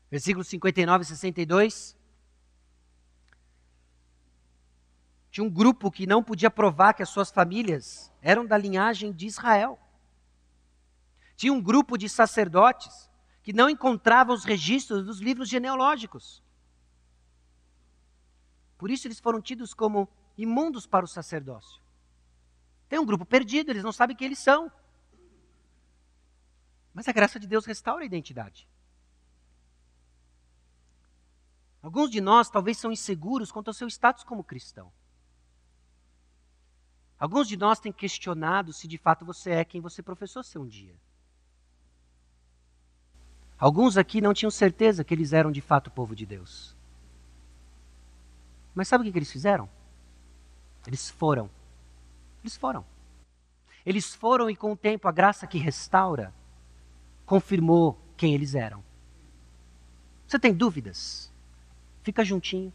Versículos 0.09 0.47
59 0.47 1.03
e 1.03 1.07
62. 1.07 1.97
Tinha 5.29 5.45
um 5.45 5.49
grupo 5.49 5.91
que 5.91 6.07
não 6.07 6.23
podia 6.23 6.49
provar 6.49 6.93
que 6.93 7.03
as 7.03 7.09
suas 7.09 7.29
famílias 7.29 8.11
eram 8.21 8.45
da 8.45 8.57
linhagem 8.57 9.11
de 9.11 9.27
Israel. 9.27 9.79
Tinha 11.35 11.53
um 11.53 11.61
grupo 11.61 11.97
de 11.97 12.09
sacerdotes 12.09 13.09
que 13.43 13.53
não 13.53 13.69
encontravam 13.69 14.33
os 14.35 14.43
registros 14.43 15.05
dos 15.05 15.19
livros 15.19 15.47
genealógicos. 15.47 16.41
Por 18.79 18.89
isso 18.89 19.05
eles 19.05 19.19
foram 19.19 19.41
tidos 19.41 19.73
como 19.73 20.07
imundos 20.37 20.87
para 20.87 21.03
o 21.03 21.07
sacerdócio. 21.07 21.81
Tem 22.87 22.97
um 22.97 23.05
grupo 23.05 23.25
perdido, 23.25 23.69
eles 23.69 23.83
não 23.83 23.91
sabem 23.91 24.15
quem 24.15 24.27
eles 24.27 24.39
são. 24.39 24.71
Mas 26.93 27.05
a 27.09 27.11
graça 27.11 27.37
de 27.37 27.45
Deus 27.45 27.65
restaura 27.65 28.03
a 28.03 28.05
identidade. 28.05 28.67
Alguns 31.83 32.09
de 32.09 32.21
nós 32.21 32.49
talvez 32.49 32.77
são 32.77 32.89
inseguros 32.89 33.51
quanto 33.51 33.67
ao 33.67 33.73
seu 33.73 33.87
status 33.87 34.23
como 34.23 34.45
cristão. 34.45 34.91
Alguns 37.19 37.49
de 37.49 37.57
nós 37.57 37.81
têm 37.81 37.91
questionado 37.91 38.71
se 38.71 38.87
de 38.87 38.97
fato 38.97 39.25
você 39.25 39.51
é 39.51 39.65
quem 39.65 39.81
você 39.81 40.01
professou 40.01 40.41
ser 40.41 40.57
um 40.57 40.67
dia. 40.67 40.95
Alguns 43.57 43.97
aqui 43.97 44.21
não 44.21 44.33
tinham 44.33 44.49
certeza 44.49 45.03
que 45.03 45.13
eles 45.13 45.33
eram 45.33 45.51
de 45.51 45.59
fato 45.59 45.87
o 45.87 45.91
povo 45.91 46.15
de 46.15 46.25
Deus. 46.25 46.78
Mas 48.79 48.87
sabe 48.87 49.01
o 49.05 49.11
que, 49.11 49.19
eles 49.19 49.29
fizeram? 49.29 49.67
Eles 50.87 51.09
foram. 51.09 51.49
Eles 52.41 52.55
foram. 52.55 52.85
Eles 53.85 54.15
foram 54.15 54.49
e 54.49 54.55
com 54.55 54.71
o 54.71 54.77
tempo 54.77 55.05
a 55.05 55.11
graça 55.11 55.45
que 55.45 55.57
restaura 55.57 56.33
confirmou 57.25 57.99
quem 58.15 58.33
eles 58.33 58.55
eram. 58.55 58.81
Você 60.25 60.39
tem 60.39 60.53
dúvidas? 60.53 61.29
Fica 62.03 62.23
juntinho. 62.23 62.71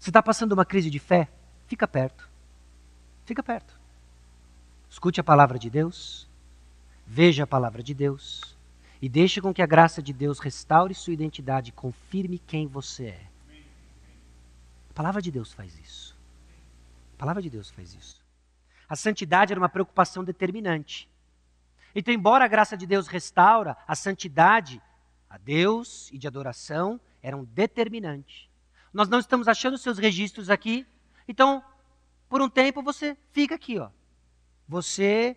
Você 0.00 0.10
está 0.10 0.20
passando 0.20 0.50
uma 0.50 0.64
crise 0.64 0.90
de 0.90 0.98
fé? 0.98 1.28
Fica 1.68 1.86
perto. 1.86 2.28
Fica 3.24 3.40
perto. 3.40 3.78
Escute 4.88 5.20
a 5.20 5.24
palavra 5.24 5.60
de 5.60 5.70
Deus. 5.70 6.28
Veja 7.06 7.44
a 7.44 7.46
palavra 7.46 7.84
de 7.84 7.94
Deus. 7.94 8.56
E 9.00 9.08
deixe 9.08 9.40
com 9.40 9.54
que 9.54 9.62
a 9.62 9.66
graça 9.66 10.02
de 10.02 10.12
Deus 10.12 10.40
restaure 10.40 10.92
sua 10.92 11.12
identidade 11.12 11.68
e 11.68 11.72
confirme 11.72 12.36
quem 12.36 12.66
você 12.66 13.04
é. 13.10 13.29
Palavra 15.00 15.22
de 15.22 15.30
Deus 15.30 15.50
faz 15.54 15.78
isso. 15.78 16.14
A 17.14 17.16
palavra 17.16 17.40
de 17.40 17.48
Deus 17.48 17.70
faz 17.70 17.94
isso. 17.94 18.22
A 18.86 18.94
santidade 18.94 19.50
era 19.50 19.58
uma 19.58 19.66
preocupação 19.66 20.22
determinante. 20.22 21.08
Então, 21.94 22.12
embora 22.12 22.44
a 22.44 22.48
graça 22.48 22.76
de 22.76 22.86
Deus 22.86 23.06
restaura, 23.06 23.78
a 23.88 23.94
santidade 23.94 24.78
a 25.26 25.38
Deus 25.38 26.10
e 26.12 26.18
de 26.18 26.26
adoração 26.26 27.00
eram 27.22 27.46
determinante. 27.46 28.50
Nós 28.92 29.08
não 29.08 29.18
estamos 29.18 29.48
achando 29.48 29.78
seus 29.78 29.96
registros 29.96 30.50
aqui, 30.50 30.86
então, 31.26 31.64
por 32.28 32.42
um 32.42 32.50
tempo 32.50 32.82
você 32.82 33.16
fica 33.32 33.54
aqui, 33.54 33.78
ó. 33.78 33.88
Você 34.68 35.34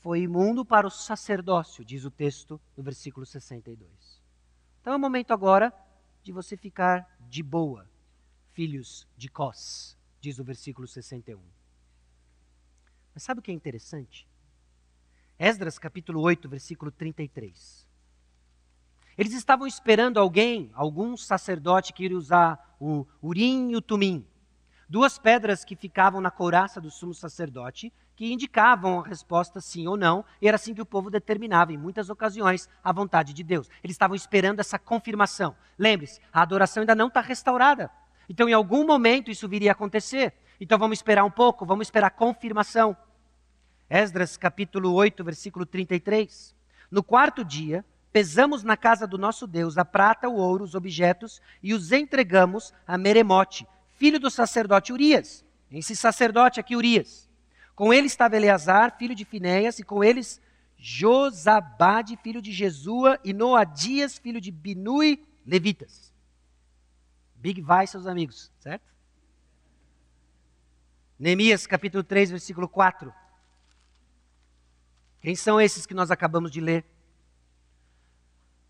foi 0.00 0.22
imundo 0.22 0.64
para 0.64 0.88
o 0.88 0.90
sacerdócio, 0.90 1.84
diz 1.84 2.04
o 2.04 2.10
texto 2.10 2.60
no 2.76 2.82
versículo 2.82 3.24
62. 3.24 3.88
Então 4.80 4.92
é 4.92 4.96
o 4.96 4.98
momento 4.98 5.30
agora 5.30 5.72
de 6.20 6.32
você 6.32 6.56
ficar 6.56 7.16
de 7.20 7.44
boa, 7.44 7.88
filhos 8.56 9.06
de 9.18 9.28
Cós, 9.28 9.98
diz 10.18 10.38
o 10.38 10.44
versículo 10.44 10.88
61. 10.88 11.38
Mas 13.12 13.22
sabe 13.22 13.40
o 13.40 13.42
que 13.42 13.50
é 13.50 13.54
interessante? 13.54 14.26
Esdras 15.38 15.78
capítulo 15.78 16.22
8, 16.22 16.48
versículo 16.48 16.90
33. 16.90 17.86
Eles 19.18 19.34
estavam 19.34 19.66
esperando 19.66 20.18
alguém, 20.18 20.70
algum 20.72 21.18
sacerdote 21.18 21.92
que 21.92 22.02
iria 22.02 22.16
usar 22.16 22.74
o 22.80 23.06
Urim 23.22 23.72
e 23.72 23.76
o 23.76 23.82
Tumim, 23.82 24.26
duas 24.88 25.18
pedras 25.18 25.62
que 25.62 25.76
ficavam 25.76 26.22
na 26.22 26.30
couraça 26.30 26.80
do 26.80 26.90
sumo 26.90 27.12
sacerdote, 27.12 27.92
que 28.14 28.32
indicavam 28.32 29.00
a 29.00 29.06
resposta 29.06 29.60
sim 29.60 29.86
ou 29.86 29.98
não, 29.98 30.24
e 30.40 30.48
era 30.48 30.54
assim 30.54 30.72
que 30.72 30.80
o 30.80 30.86
povo 30.86 31.10
determinava, 31.10 31.74
em 31.74 31.76
muitas 31.76 32.08
ocasiões, 32.08 32.70
a 32.82 32.90
vontade 32.90 33.34
de 33.34 33.44
Deus. 33.44 33.68
Eles 33.84 33.94
estavam 33.94 34.16
esperando 34.16 34.60
essa 34.60 34.78
confirmação. 34.78 35.54
Lembre-se, 35.78 36.22
a 36.32 36.40
adoração 36.40 36.80
ainda 36.80 36.94
não 36.94 37.08
está 37.08 37.20
restaurada. 37.20 37.90
Então, 38.28 38.48
em 38.48 38.52
algum 38.52 38.86
momento, 38.86 39.30
isso 39.30 39.48
viria 39.48 39.70
a 39.70 39.72
acontecer. 39.72 40.32
Então, 40.60 40.78
vamos 40.78 40.98
esperar 40.98 41.24
um 41.24 41.30
pouco, 41.30 41.66
vamos 41.66 41.86
esperar 41.86 42.08
a 42.08 42.10
confirmação. 42.10 42.96
Esdras 43.88 44.36
capítulo 44.36 44.92
8, 44.92 45.22
versículo 45.22 45.64
33. 45.64 46.54
No 46.90 47.02
quarto 47.02 47.44
dia, 47.44 47.84
pesamos 48.12 48.62
na 48.62 48.76
casa 48.76 49.06
do 49.06 49.18
nosso 49.18 49.46
Deus 49.46 49.78
a 49.78 49.84
prata, 49.84 50.28
o 50.28 50.36
ouro, 50.36 50.64
os 50.64 50.74
objetos 50.74 51.40
e 51.62 51.72
os 51.74 51.92
entregamos 51.92 52.72
a 52.86 52.96
Meremote, 52.98 53.66
filho 53.96 54.18
do 54.18 54.30
sacerdote 54.30 54.92
Urias. 54.92 55.44
Esse 55.70 55.94
sacerdote 55.94 56.58
aqui, 56.58 56.74
Urias. 56.74 57.28
Com 57.74 57.92
ele 57.92 58.06
estava 58.06 58.36
Eleazar, 58.36 58.96
filho 58.96 59.14
de 59.14 59.24
Finéias, 59.24 59.78
e 59.78 59.82
com 59.82 60.02
eles 60.02 60.40
Josabade, 60.78 62.16
filho 62.22 62.40
de 62.40 62.52
Jesua, 62.52 63.18
e 63.22 63.32
Noadias, 63.32 64.16
filho 64.18 64.40
de 64.40 64.50
Binui, 64.50 65.22
levitas. 65.46 66.05
Big 67.36 67.60
vai, 67.60 67.86
seus 67.86 68.06
amigos, 68.06 68.50
certo? 68.58 68.84
Neemias 71.18 71.66
capítulo 71.66 72.02
3, 72.02 72.30
versículo 72.30 72.68
4. 72.68 73.12
Quem 75.20 75.34
são 75.34 75.60
esses 75.60 75.86
que 75.86 75.94
nós 75.94 76.10
acabamos 76.10 76.50
de 76.50 76.60
ler? 76.60 76.84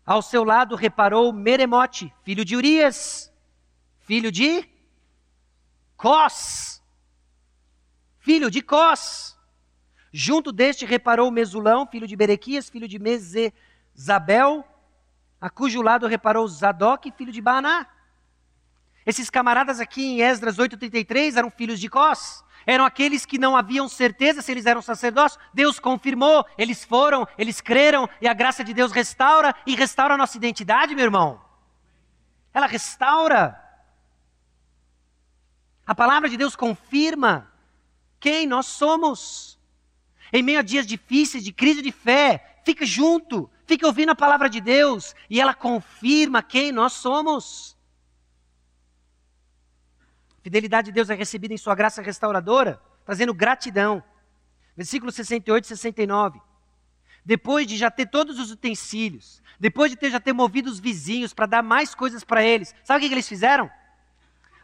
Ao 0.05 0.21
seu 0.21 0.43
lado 0.43 0.75
reparou 0.75 1.33
Meremote, 1.33 2.13
filho 2.23 2.45
de 2.45 2.55
Urias, 2.55 3.31
filho 3.99 4.31
de 4.31 4.67
Cós, 5.97 6.81
filho 8.19 8.49
de 8.49 8.61
Cós. 8.61 9.37
Junto 10.11 10.51
deste 10.53 10.85
reparou 10.85 11.29
Mesulão, 11.29 11.85
filho 11.85 12.07
de 12.07 12.15
Berequias, 12.15 12.69
filho 12.69 12.87
de 12.87 12.97
Mezezabel, 12.97 14.65
a 15.39 15.49
cujo 15.49 15.81
lado 15.81 16.07
reparou 16.07 16.47
Zadok, 16.47 17.11
filho 17.11 17.31
de 17.31 17.41
Baná. 17.41 17.87
Esses 19.07 19.29
camaradas 19.29 19.79
aqui 19.79 20.05
em 20.05 20.21
Esdras 20.21 20.59
8:33 20.59 21.35
eram 21.35 21.49
filhos 21.49 21.79
de 21.79 21.89
Cós 21.89 22.45
eram 22.67 22.83
aqueles 22.83 23.25
que 23.25 23.37
não 23.37 23.55
haviam 23.55 23.87
certeza 23.87 24.41
se 24.41 24.51
eles 24.51 24.65
eram 24.65 24.81
sacerdócios. 24.81 25.41
Deus 25.53 25.79
confirmou, 25.79 26.45
eles 26.57 26.83
foram, 26.83 27.25
eles 27.37 27.61
creram, 27.61 28.09
e 28.21 28.27
a 28.27 28.33
graça 28.33 28.61
de 28.61 28.73
Deus 28.73 28.91
restaura 28.91 29.55
e 29.65 29.73
restaura 29.73 30.15
a 30.15 30.17
nossa 30.17 30.35
identidade, 30.35 30.93
meu 30.93 31.05
irmão. 31.05 31.41
Ela 32.53 32.67
restaura. 32.67 33.57
A 35.85 35.95
palavra 35.95 36.27
de 36.27 36.35
Deus 36.35 36.57
confirma 36.57 37.49
quem 38.19 38.45
nós 38.45 38.65
somos. 38.65 39.57
Em 40.33 40.43
meio 40.43 40.59
a 40.59 40.61
dias 40.61 40.85
difíceis, 40.85 41.45
de 41.45 41.53
crise 41.53 41.81
de 41.81 41.93
fé, 41.93 42.59
fica 42.65 42.85
junto, 42.85 43.49
fica 43.65 43.87
ouvindo 43.87 44.09
a 44.09 44.15
palavra 44.15 44.49
de 44.49 44.59
Deus 44.59 45.15
e 45.29 45.39
ela 45.39 45.53
confirma 45.53 46.43
quem 46.43 46.73
nós 46.73 46.91
somos. 46.91 47.76
Fidelidade 50.47 50.85
de 50.85 50.91
Deus 50.93 51.09
é 51.09 51.13
recebida 51.13 51.53
em 51.53 51.57
sua 51.57 51.75
graça 51.75 52.01
restauradora, 52.01 52.79
trazendo 53.03 53.33
gratidão. 53.33 54.01
Versículo 54.77 55.11
68 55.11 55.65
e 55.65 55.67
69. 55.67 56.39
Depois 57.25 57.67
de 57.67 57.75
já 57.75 57.91
ter 57.91 58.05
todos 58.05 58.39
os 58.39 58.49
utensílios, 58.49 59.43
depois 59.59 59.91
de 59.91 59.97
ter 59.97 60.09
já 60.09 60.21
ter 60.21 60.31
movido 60.31 60.69
os 60.69 60.79
vizinhos 60.79 61.33
para 61.33 61.47
dar 61.47 61.61
mais 61.61 61.93
coisas 61.93 62.23
para 62.23 62.45
eles, 62.45 62.73
sabe 62.81 62.99
o 62.99 63.01
que, 63.01 63.09
que 63.09 63.15
eles 63.15 63.27
fizeram? 63.27 63.69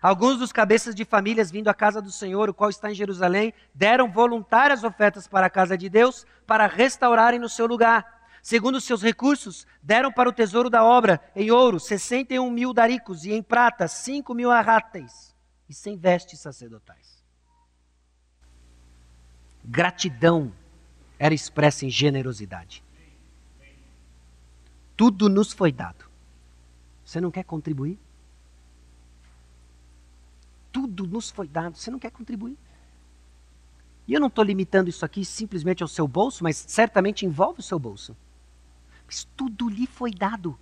Alguns 0.02 0.38
dos 0.38 0.54
cabeças 0.54 0.96
de 0.96 1.04
famílias 1.04 1.52
vindo 1.52 1.68
à 1.68 1.74
casa 1.74 2.02
do 2.02 2.14
Senhor, 2.14 2.50
o 2.50 2.54
qual 2.54 2.70
está 2.70 2.90
em 2.90 2.96
Jerusalém, 2.96 3.54
deram 3.76 4.10
voluntárias 4.10 4.86
ofertas 4.86 5.28
para 5.28 5.48
a 5.48 5.50
casa 5.50 5.78
de 5.78 5.90
Deus, 5.90 6.26
para 6.48 6.66
restaurarem 6.66 7.42
no 7.42 7.50
seu 7.50 7.66
lugar. 7.66 8.30
Segundo 8.42 8.76
os 8.76 8.86
seus 8.86 9.04
recursos, 9.04 9.68
deram 9.82 10.14
para 10.14 10.30
o 10.30 10.34
tesouro 10.34 10.70
da 10.70 10.82
obra, 10.82 11.20
em 11.36 11.52
ouro, 11.52 11.78
61 11.78 12.50
mil 12.50 12.74
daricos, 12.74 13.26
e 13.26 13.34
em 13.34 13.44
prata, 13.44 13.86
5 13.86 14.34
mil 14.34 14.50
arráteis 14.50 15.33
e 15.74 15.76
sem 15.76 15.98
vestes 15.98 16.40
sacerdotais. 16.40 17.24
Gratidão 19.66 20.54
era 21.18 21.34
expressa 21.34 21.84
em 21.84 21.90
generosidade. 21.90 22.84
Tudo 24.96 25.28
nos 25.28 25.52
foi 25.52 25.72
dado. 25.72 26.06
Você 27.04 27.20
não 27.20 27.32
quer 27.32 27.44
contribuir? 27.44 27.98
Tudo 30.72 31.08
nos 31.08 31.32
foi 31.32 31.48
dado. 31.48 31.76
Você 31.76 31.90
não 31.90 31.98
quer 31.98 32.12
contribuir? 32.12 32.58
E 34.08 34.14
eu 34.14 34.20
não 34.20 34.28
estou 34.28 34.44
limitando 34.44 34.92
isso 34.92 35.04
aqui 35.04 35.26
simplesmente 35.26 35.82
ao 35.82 35.90
seu 35.90 36.08
bolso, 36.08 36.44
mas 36.44 36.64
certamente 36.68 37.26
envolve 37.26 37.62
o 37.62 37.64
seu 37.64 37.80
bolso. 37.80 38.16
Mas 39.08 39.24
tudo 39.36 39.68
lhe 39.68 39.88
foi 39.88 40.12
dado. 40.12 40.60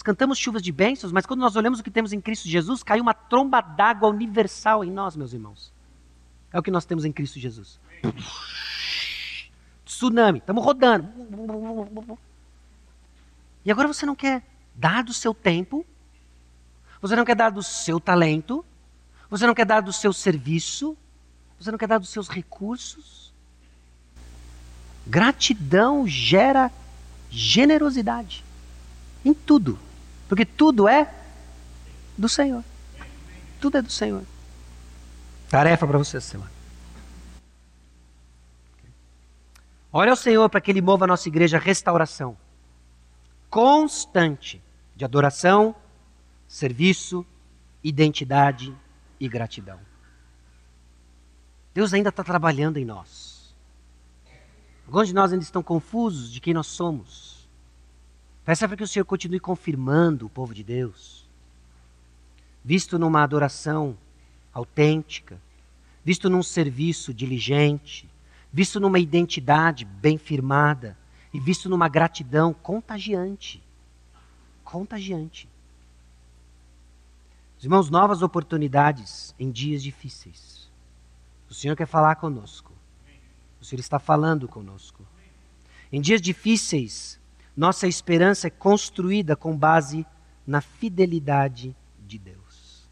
Nós 0.00 0.02
cantamos 0.02 0.38
chuvas 0.38 0.62
de 0.62 0.72
bênçãos, 0.72 1.12
mas 1.12 1.26
quando 1.26 1.40
nós 1.40 1.56
olhamos 1.56 1.78
o 1.78 1.82
que 1.82 1.90
temos 1.90 2.10
em 2.14 2.22
Cristo 2.22 2.48
Jesus, 2.48 2.82
cai 2.82 3.02
uma 3.02 3.12
tromba 3.12 3.60
d'água 3.60 4.08
universal 4.08 4.82
em 4.82 4.90
nós, 4.90 5.14
meus 5.14 5.34
irmãos. 5.34 5.70
É 6.50 6.58
o 6.58 6.62
que 6.62 6.70
nós 6.70 6.86
temos 6.86 7.04
em 7.04 7.12
Cristo 7.12 7.38
Jesus. 7.38 7.78
Tsunami, 9.84 10.38
estamos 10.38 10.64
rodando. 10.64 11.06
E 13.62 13.70
agora 13.70 13.88
você 13.88 14.06
não 14.06 14.16
quer 14.16 14.42
dar 14.74 15.04
do 15.04 15.12
seu 15.12 15.34
tempo, 15.34 15.84
você 17.02 17.14
não 17.14 17.26
quer 17.26 17.36
dar 17.36 17.50
do 17.50 17.62
seu 17.62 18.00
talento, 18.00 18.64
você 19.28 19.46
não 19.46 19.54
quer 19.54 19.66
dar 19.66 19.82
do 19.82 19.92
seu 19.92 20.14
serviço, 20.14 20.96
você 21.58 21.70
não 21.70 21.76
quer 21.76 21.88
dar 21.88 21.98
dos 21.98 22.08
seus 22.08 22.26
recursos. 22.26 23.34
Gratidão 25.06 26.08
gera 26.08 26.72
generosidade 27.28 28.42
em 29.22 29.34
tudo. 29.34 29.89
Porque 30.30 30.44
tudo 30.46 30.88
é 30.88 31.12
do 32.16 32.28
Senhor. 32.28 32.62
Tudo 33.60 33.78
é 33.78 33.82
do 33.82 33.90
Senhor. 33.90 34.22
Tarefa 35.48 35.88
para 35.88 35.98
você 35.98 36.18
essa 36.18 36.30
semana. 36.30 36.52
Olha 39.92 40.12
ao 40.12 40.16
Senhor 40.16 40.48
para 40.48 40.60
que 40.60 40.70
Ele 40.70 40.80
mova 40.80 41.04
a 41.04 41.08
nossa 41.08 41.28
igreja 41.28 41.56
a 41.56 41.60
restauração 41.60 42.36
constante 43.50 44.62
de 44.94 45.04
adoração, 45.04 45.74
serviço, 46.46 47.26
identidade 47.82 48.72
e 49.18 49.28
gratidão. 49.28 49.80
Deus 51.74 51.92
ainda 51.92 52.10
está 52.10 52.22
trabalhando 52.22 52.76
em 52.76 52.84
nós. 52.84 53.52
Alguns 54.86 55.08
de 55.08 55.14
nós 55.14 55.32
ainda 55.32 55.42
estão 55.42 55.60
confusos 55.60 56.30
de 56.30 56.40
quem 56.40 56.54
nós 56.54 56.68
somos. 56.68 57.29
Peça 58.50 58.66
para 58.66 58.76
que 58.76 58.82
o 58.82 58.88
Senhor 58.88 59.04
continue 59.04 59.38
confirmando 59.38 60.26
o 60.26 60.28
povo 60.28 60.52
de 60.52 60.64
Deus, 60.64 61.24
visto 62.64 62.98
numa 62.98 63.22
adoração 63.22 63.96
autêntica, 64.52 65.40
visto 66.04 66.28
num 66.28 66.42
serviço 66.42 67.14
diligente, 67.14 68.10
visto 68.52 68.80
numa 68.80 68.98
identidade 68.98 69.84
bem 69.84 70.18
firmada 70.18 70.98
e 71.32 71.38
visto 71.38 71.68
numa 71.68 71.88
gratidão 71.88 72.52
contagiante. 72.52 73.62
Contagiante. 74.64 75.48
Os 77.56 77.62
irmãos, 77.62 77.88
novas 77.88 78.20
oportunidades 78.20 79.32
em 79.38 79.48
dias 79.48 79.80
difíceis. 79.80 80.68
O 81.48 81.54
Senhor 81.54 81.76
quer 81.76 81.86
falar 81.86 82.16
conosco. 82.16 82.72
O 83.60 83.64
Senhor 83.64 83.78
está 83.78 84.00
falando 84.00 84.48
conosco. 84.48 85.06
Em 85.92 86.00
dias 86.00 86.20
difíceis, 86.20 87.19
nossa 87.60 87.86
esperança 87.86 88.46
é 88.46 88.50
construída 88.50 89.36
com 89.36 89.54
base 89.54 90.06
na 90.46 90.62
fidelidade 90.62 91.76
de 91.98 92.18
Deus. 92.18 92.88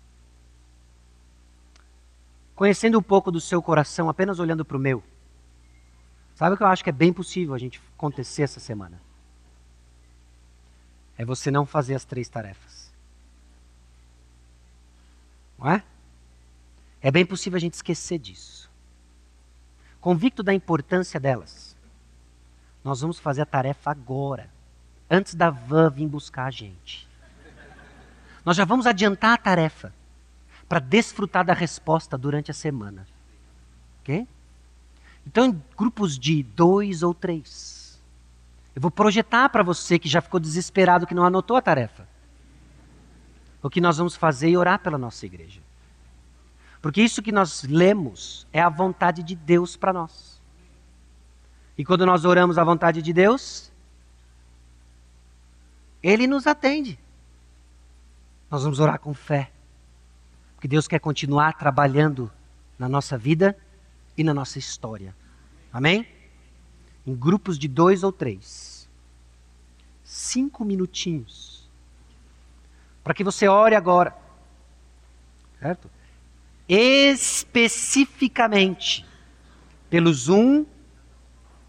Conhecendo 2.55 2.99
um 2.99 3.03
pouco 3.03 3.33
do 3.33 3.41
seu 3.41 3.63
coração, 3.63 4.11
apenas 4.11 4.39
olhando 4.39 4.67
para 4.67 4.77
o 4.77 4.81
meu, 4.81 5.03
sabe 6.35 6.53
o 6.55 6.59
que 6.59 6.63
eu 6.63 6.67
acho 6.67 6.85
que 6.85 6.91
é 6.91 6.93
bem 6.93 7.15
possível 7.15 7.55
a 7.55 7.59
gente 7.59 7.81
acontecer 7.97 8.43
essa 8.43 8.61
semana? 8.61 9.01
É 11.17 11.25
você 11.25 11.51
não 11.51 11.65
fazer 11.65 11.95
as 11.95 12.05
três 12.05 12.29
tarefas. 12.29 12.93
Não 15.59 15.71
é? 15.71 15.83
É 17.01 17.11
bem 17.11 17.25
possível 17.25 17.57
a 17.57 17.61
gente 17.61 17.73
esquecer 17.73 18.19
disso. 18.19 18.71
Convicto 19.99 20.43
da 20.43 20.53
importância 20.53 21.19
delas, 21.19 21.75
nós 22.85 23.01
vamos 23.01 23.19
fazer 23.19 23.41
a 23.41 23.47
tarefa 23.47 23.91
agora, 23.91 24.58
antes 25.11 25.35
da 25.35 25.51
van 25.51 25.91
vir 25.91 26.09
buscar 26.09 26.47
a 26.47 26.51
gente. 26.51 27.09
Nós 28.45 28.57
já 28.57 28.65
vamos 28.65 28.87
adiantar 28.87 29.35
a 29.35 29.39
tarefa 29.39 29.93
para 30.69 30.79
desfrutar 30.79 31.45
da 31.45 31.53
resposta 31.53 32.17
durante 32.17 32.51
a 32.51 32.55
semana. 32.55 33.07
Ok? 34.01 34.27
Então, 35.27 35.47
em 35.47 35.63
grupos 35.77 36.19
de 36.19 36.43
dois 36.43 37.03
ou 37.03 37.13
três. 37.13 38.01
Eu 38.75 38.81
vou 38.81 38.91
projetar 38.91 39.49
para 39.49 39.63
você 39.63 39.99
que 39.99 40.09
já 40.09 40.21
ficou 40.21 40.39
desesperado, 40.39 41.07
que 41.07 41.15
não 41.15 41.25
anotou 41.25 41.57
a 41.57 41.63
tarefa. 41.63 42.07
O 43.63 43.69
que 43.69 43.81
nós 43.81 43.99
vamos 43.99 44.15
fazer 44.15 44.49
e 44.49 44.57
orar 44.57 44.79
pela 44.79 44.97
nossa 44.97 45.27
igreja. 45.27 45.61
Porque 46.81 47.03
isso 47.03 47.23
que 47.23 47.33
nós 47.33 47.65
lemos 47.65 48.47
é 48.53 48.61
a 48.61 48.69
vontade 48.69 49.23
de 49.23 49.35
Deus 49.35 49.77
para 49.77 49.93
nós. 49.93 50.41
E 51.77 51.85
quando 51.85 52.07
nós 52.07 52.25
oramos 52.25 52.57
a 52.57 52.65
vontade 52.65 53.03
de 53.03 53.13
Deus, 53.13 53.73
Ele 56.03 56.27
nos 56.27 56.47
atende. 56.47 56.99
Nós 58.51 58.63
vamos 58.63 58.81
orar 58.81 58.99
com 58.99 59.13
fé. 59.13 59.53
Porque 60.55 60.69
Deus 60.69 60.89
quer 60.89 60.99
continuar 60.99 61.53
trabalhando 61.55 62.33
na 62.79 62.89
nossa 62.89 63.19
vida 63.19 63.57
e 64.17 64.25
na 64.25 64.35
nossa 64.35 64.59
história. 64.59 65.15
Amém? 65.73 66.07
Em 67.07 67.15
grupos 67.15 67.57
de 67.59 67.69
dois 67.69 68.03
ou 68.03 68.11
três. 68.11 68.89
Cinco 70.03 70.65
minutinhos. 70.65 71.69
Para 73.05 73.15
que 73.15 73.23
você 73.23 73.47
ore 73.47 73.75
agora. 73.75 74.17
Certo? 75.61 75.91
Especificamente 76.69 79.07
pelos 79.89 80.29
um, 80.29 80.67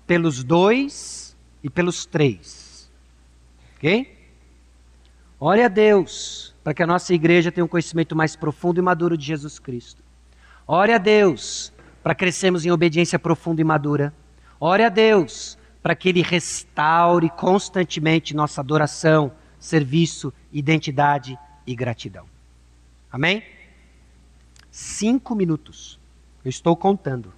pelos 0.05 0.43
dois 0.43 1.35
e 1.63 1.69
pelos 1.69 2.05
três. 2.05 2.91
Ok? 3.75 4.18
Ore 5.39 5.63
a 5.63 5.67
Deus 5.67 6.53
para 6.63 6.73
que 6.73 6.83
a 6.83 6.87
nossa 6.87 7.13
igreja 7.13 7.51
tenha 7.51 7.63
um 7.63 7.67
conhecimento 7.67 8.15
mais 8.15 8.35
profundo 8.35 8.79
e 8.79 8.81
maduro 8.81 9.17
de 9.17 9.25
Jesus 9.25 9.57
Cristo. 9.57 10.03
Ore 10.67 10.91
a 10.91 10.97
Deus 10.97 11.71
para 12.03 12.13
crescermos 12.13 12.65
em 12.65 12.71
obediência 12.71 13.17
profunda 13.17 13.61
e 13.61 13.63
madura. 13.63 14.13
Ore 14.59 14.83
a 14.83 14.89
Deus 14.89 15.57
para 15.81 15.95
que 15.95 16.09
Ele 16.09 16.21
restaure 16.21 17.29
constantemente 17.29 18.35
nossa 18.35 18.59
adoração, 18.59 19.31
serviço, 19.57 20.33
identidade 20.51 21.39
e 21.65 21.73
gratidão. 21.73 22.25
Amém? 23.09 23.41
Cinco 24.69 25.33
minutos. 25.33 25.99
Eu 26.43 26.49
estou 26.49 26.75
contando. 26.75 27.33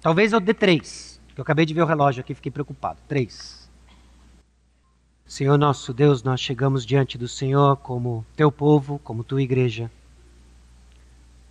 Talvez 0.00 0.32
eu 0.32 0.40
dê 0.40 0.54
três. 0.54 1.20
Eu 1.36 1.42
acabei 1.42 1.66
de 1.66 1.74
ver 1.74 1.82
o 1.82 1.86
relógio 1.86 2.20
aqui 2.20 2.34
fiquei 2.34 2.52
preocupado. 2.52 2.98
Três. 3.08 3.61
Senhor 5.32 5.56
nosso 5.56 5.94
Deus, 5.94 6.22
nós 6.22 6.42
chegamos 6.42 6.84
diante 6.84 7.16
do 7.16 7.26
Senhor 7.26 7.78
como 7.78 8.22
teu 8.36 8.52
povo, 8.52 8.98
como 8.98 9.24
tua 9.24 9.40
igreja, 9.40 9.90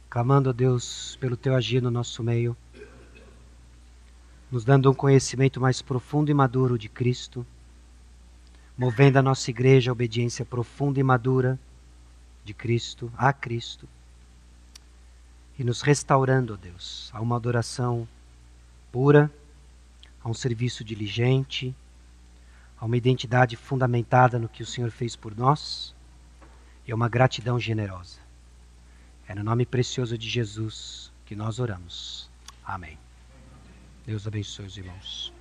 clamando 0.08 0.52
a 0.52 0.54
Deus 0.54 1.18
pelo 1.20 1.36
teu 1.36 1.56
agir 1.56 1.82
no 1.82 1.90
nosso 1.90 2.22
meio, 2.22 2.56
nos 4.52 4.64
dando 4.64 4.92
um 4.92 4.94
conhecimento 4.94 5.60
mais 5.60 5.82
profundo 5.82 6.30
e 6.30 6.34
maduro 6.34 6.78
de 6.78 6.88
Cristo, 6.88 7.44
movendo 8.78 9.18
a 9.18 9.24
nossa 9.24 9.50
igreja 9.50 9.90
à 9.90 9.94
obediência 9.94 10.46
profunda 10.46 11.00
e 11.00 11.04
madura 11.04 11.60
de 12.46 12.54
Cristo, 12.54 13.12
a 13.18 13.34
Cristo, 13.34 13.90
e 15.58 15.64
nos 15.64 15.82
restaurando, 15.82 16.54
ó 16.54 16.56
Deus, 16.56 17.10
a 17.12 17.20
uma 17.20 17.36
adoração 17.36 18.08
pura, 18.92 19.32
a 20.24 20.30
um 20.30 20.36
serviço 20.36 20.84
diligente, 20.84 21.74
a 22.82 22.86
uma 22.86 22.98
identidade 22.98 23.56
fundamentada 23.56 24.40
no 24.40 24.50
que 24.50 24.64
o 24.64 24.66
Senhor 24.66 24.90
fez 24.90 25.16
por 25.16 25.38
nós 25.38 25.94
e 26.86 26.92
a 26.92 26.96
uma 26.96 27.08
gratidão 27.08 27.60
generosa. 27.60 28.18
É 29.28 29.36
no 29.36 29.44
nome 29.44 29.68
precioso 29.68 30.18
de 30.18 30.28
Jesus 30.28 31.14
que 31.24 31.36
nós 31.36 31.60
oramos. 31.60 32.28
Amém. 32.66 32.98
Deus 34.04 34.26
abençoe 34.26 34.66
os 34.66 34.78
irmãos. 34.78 35.32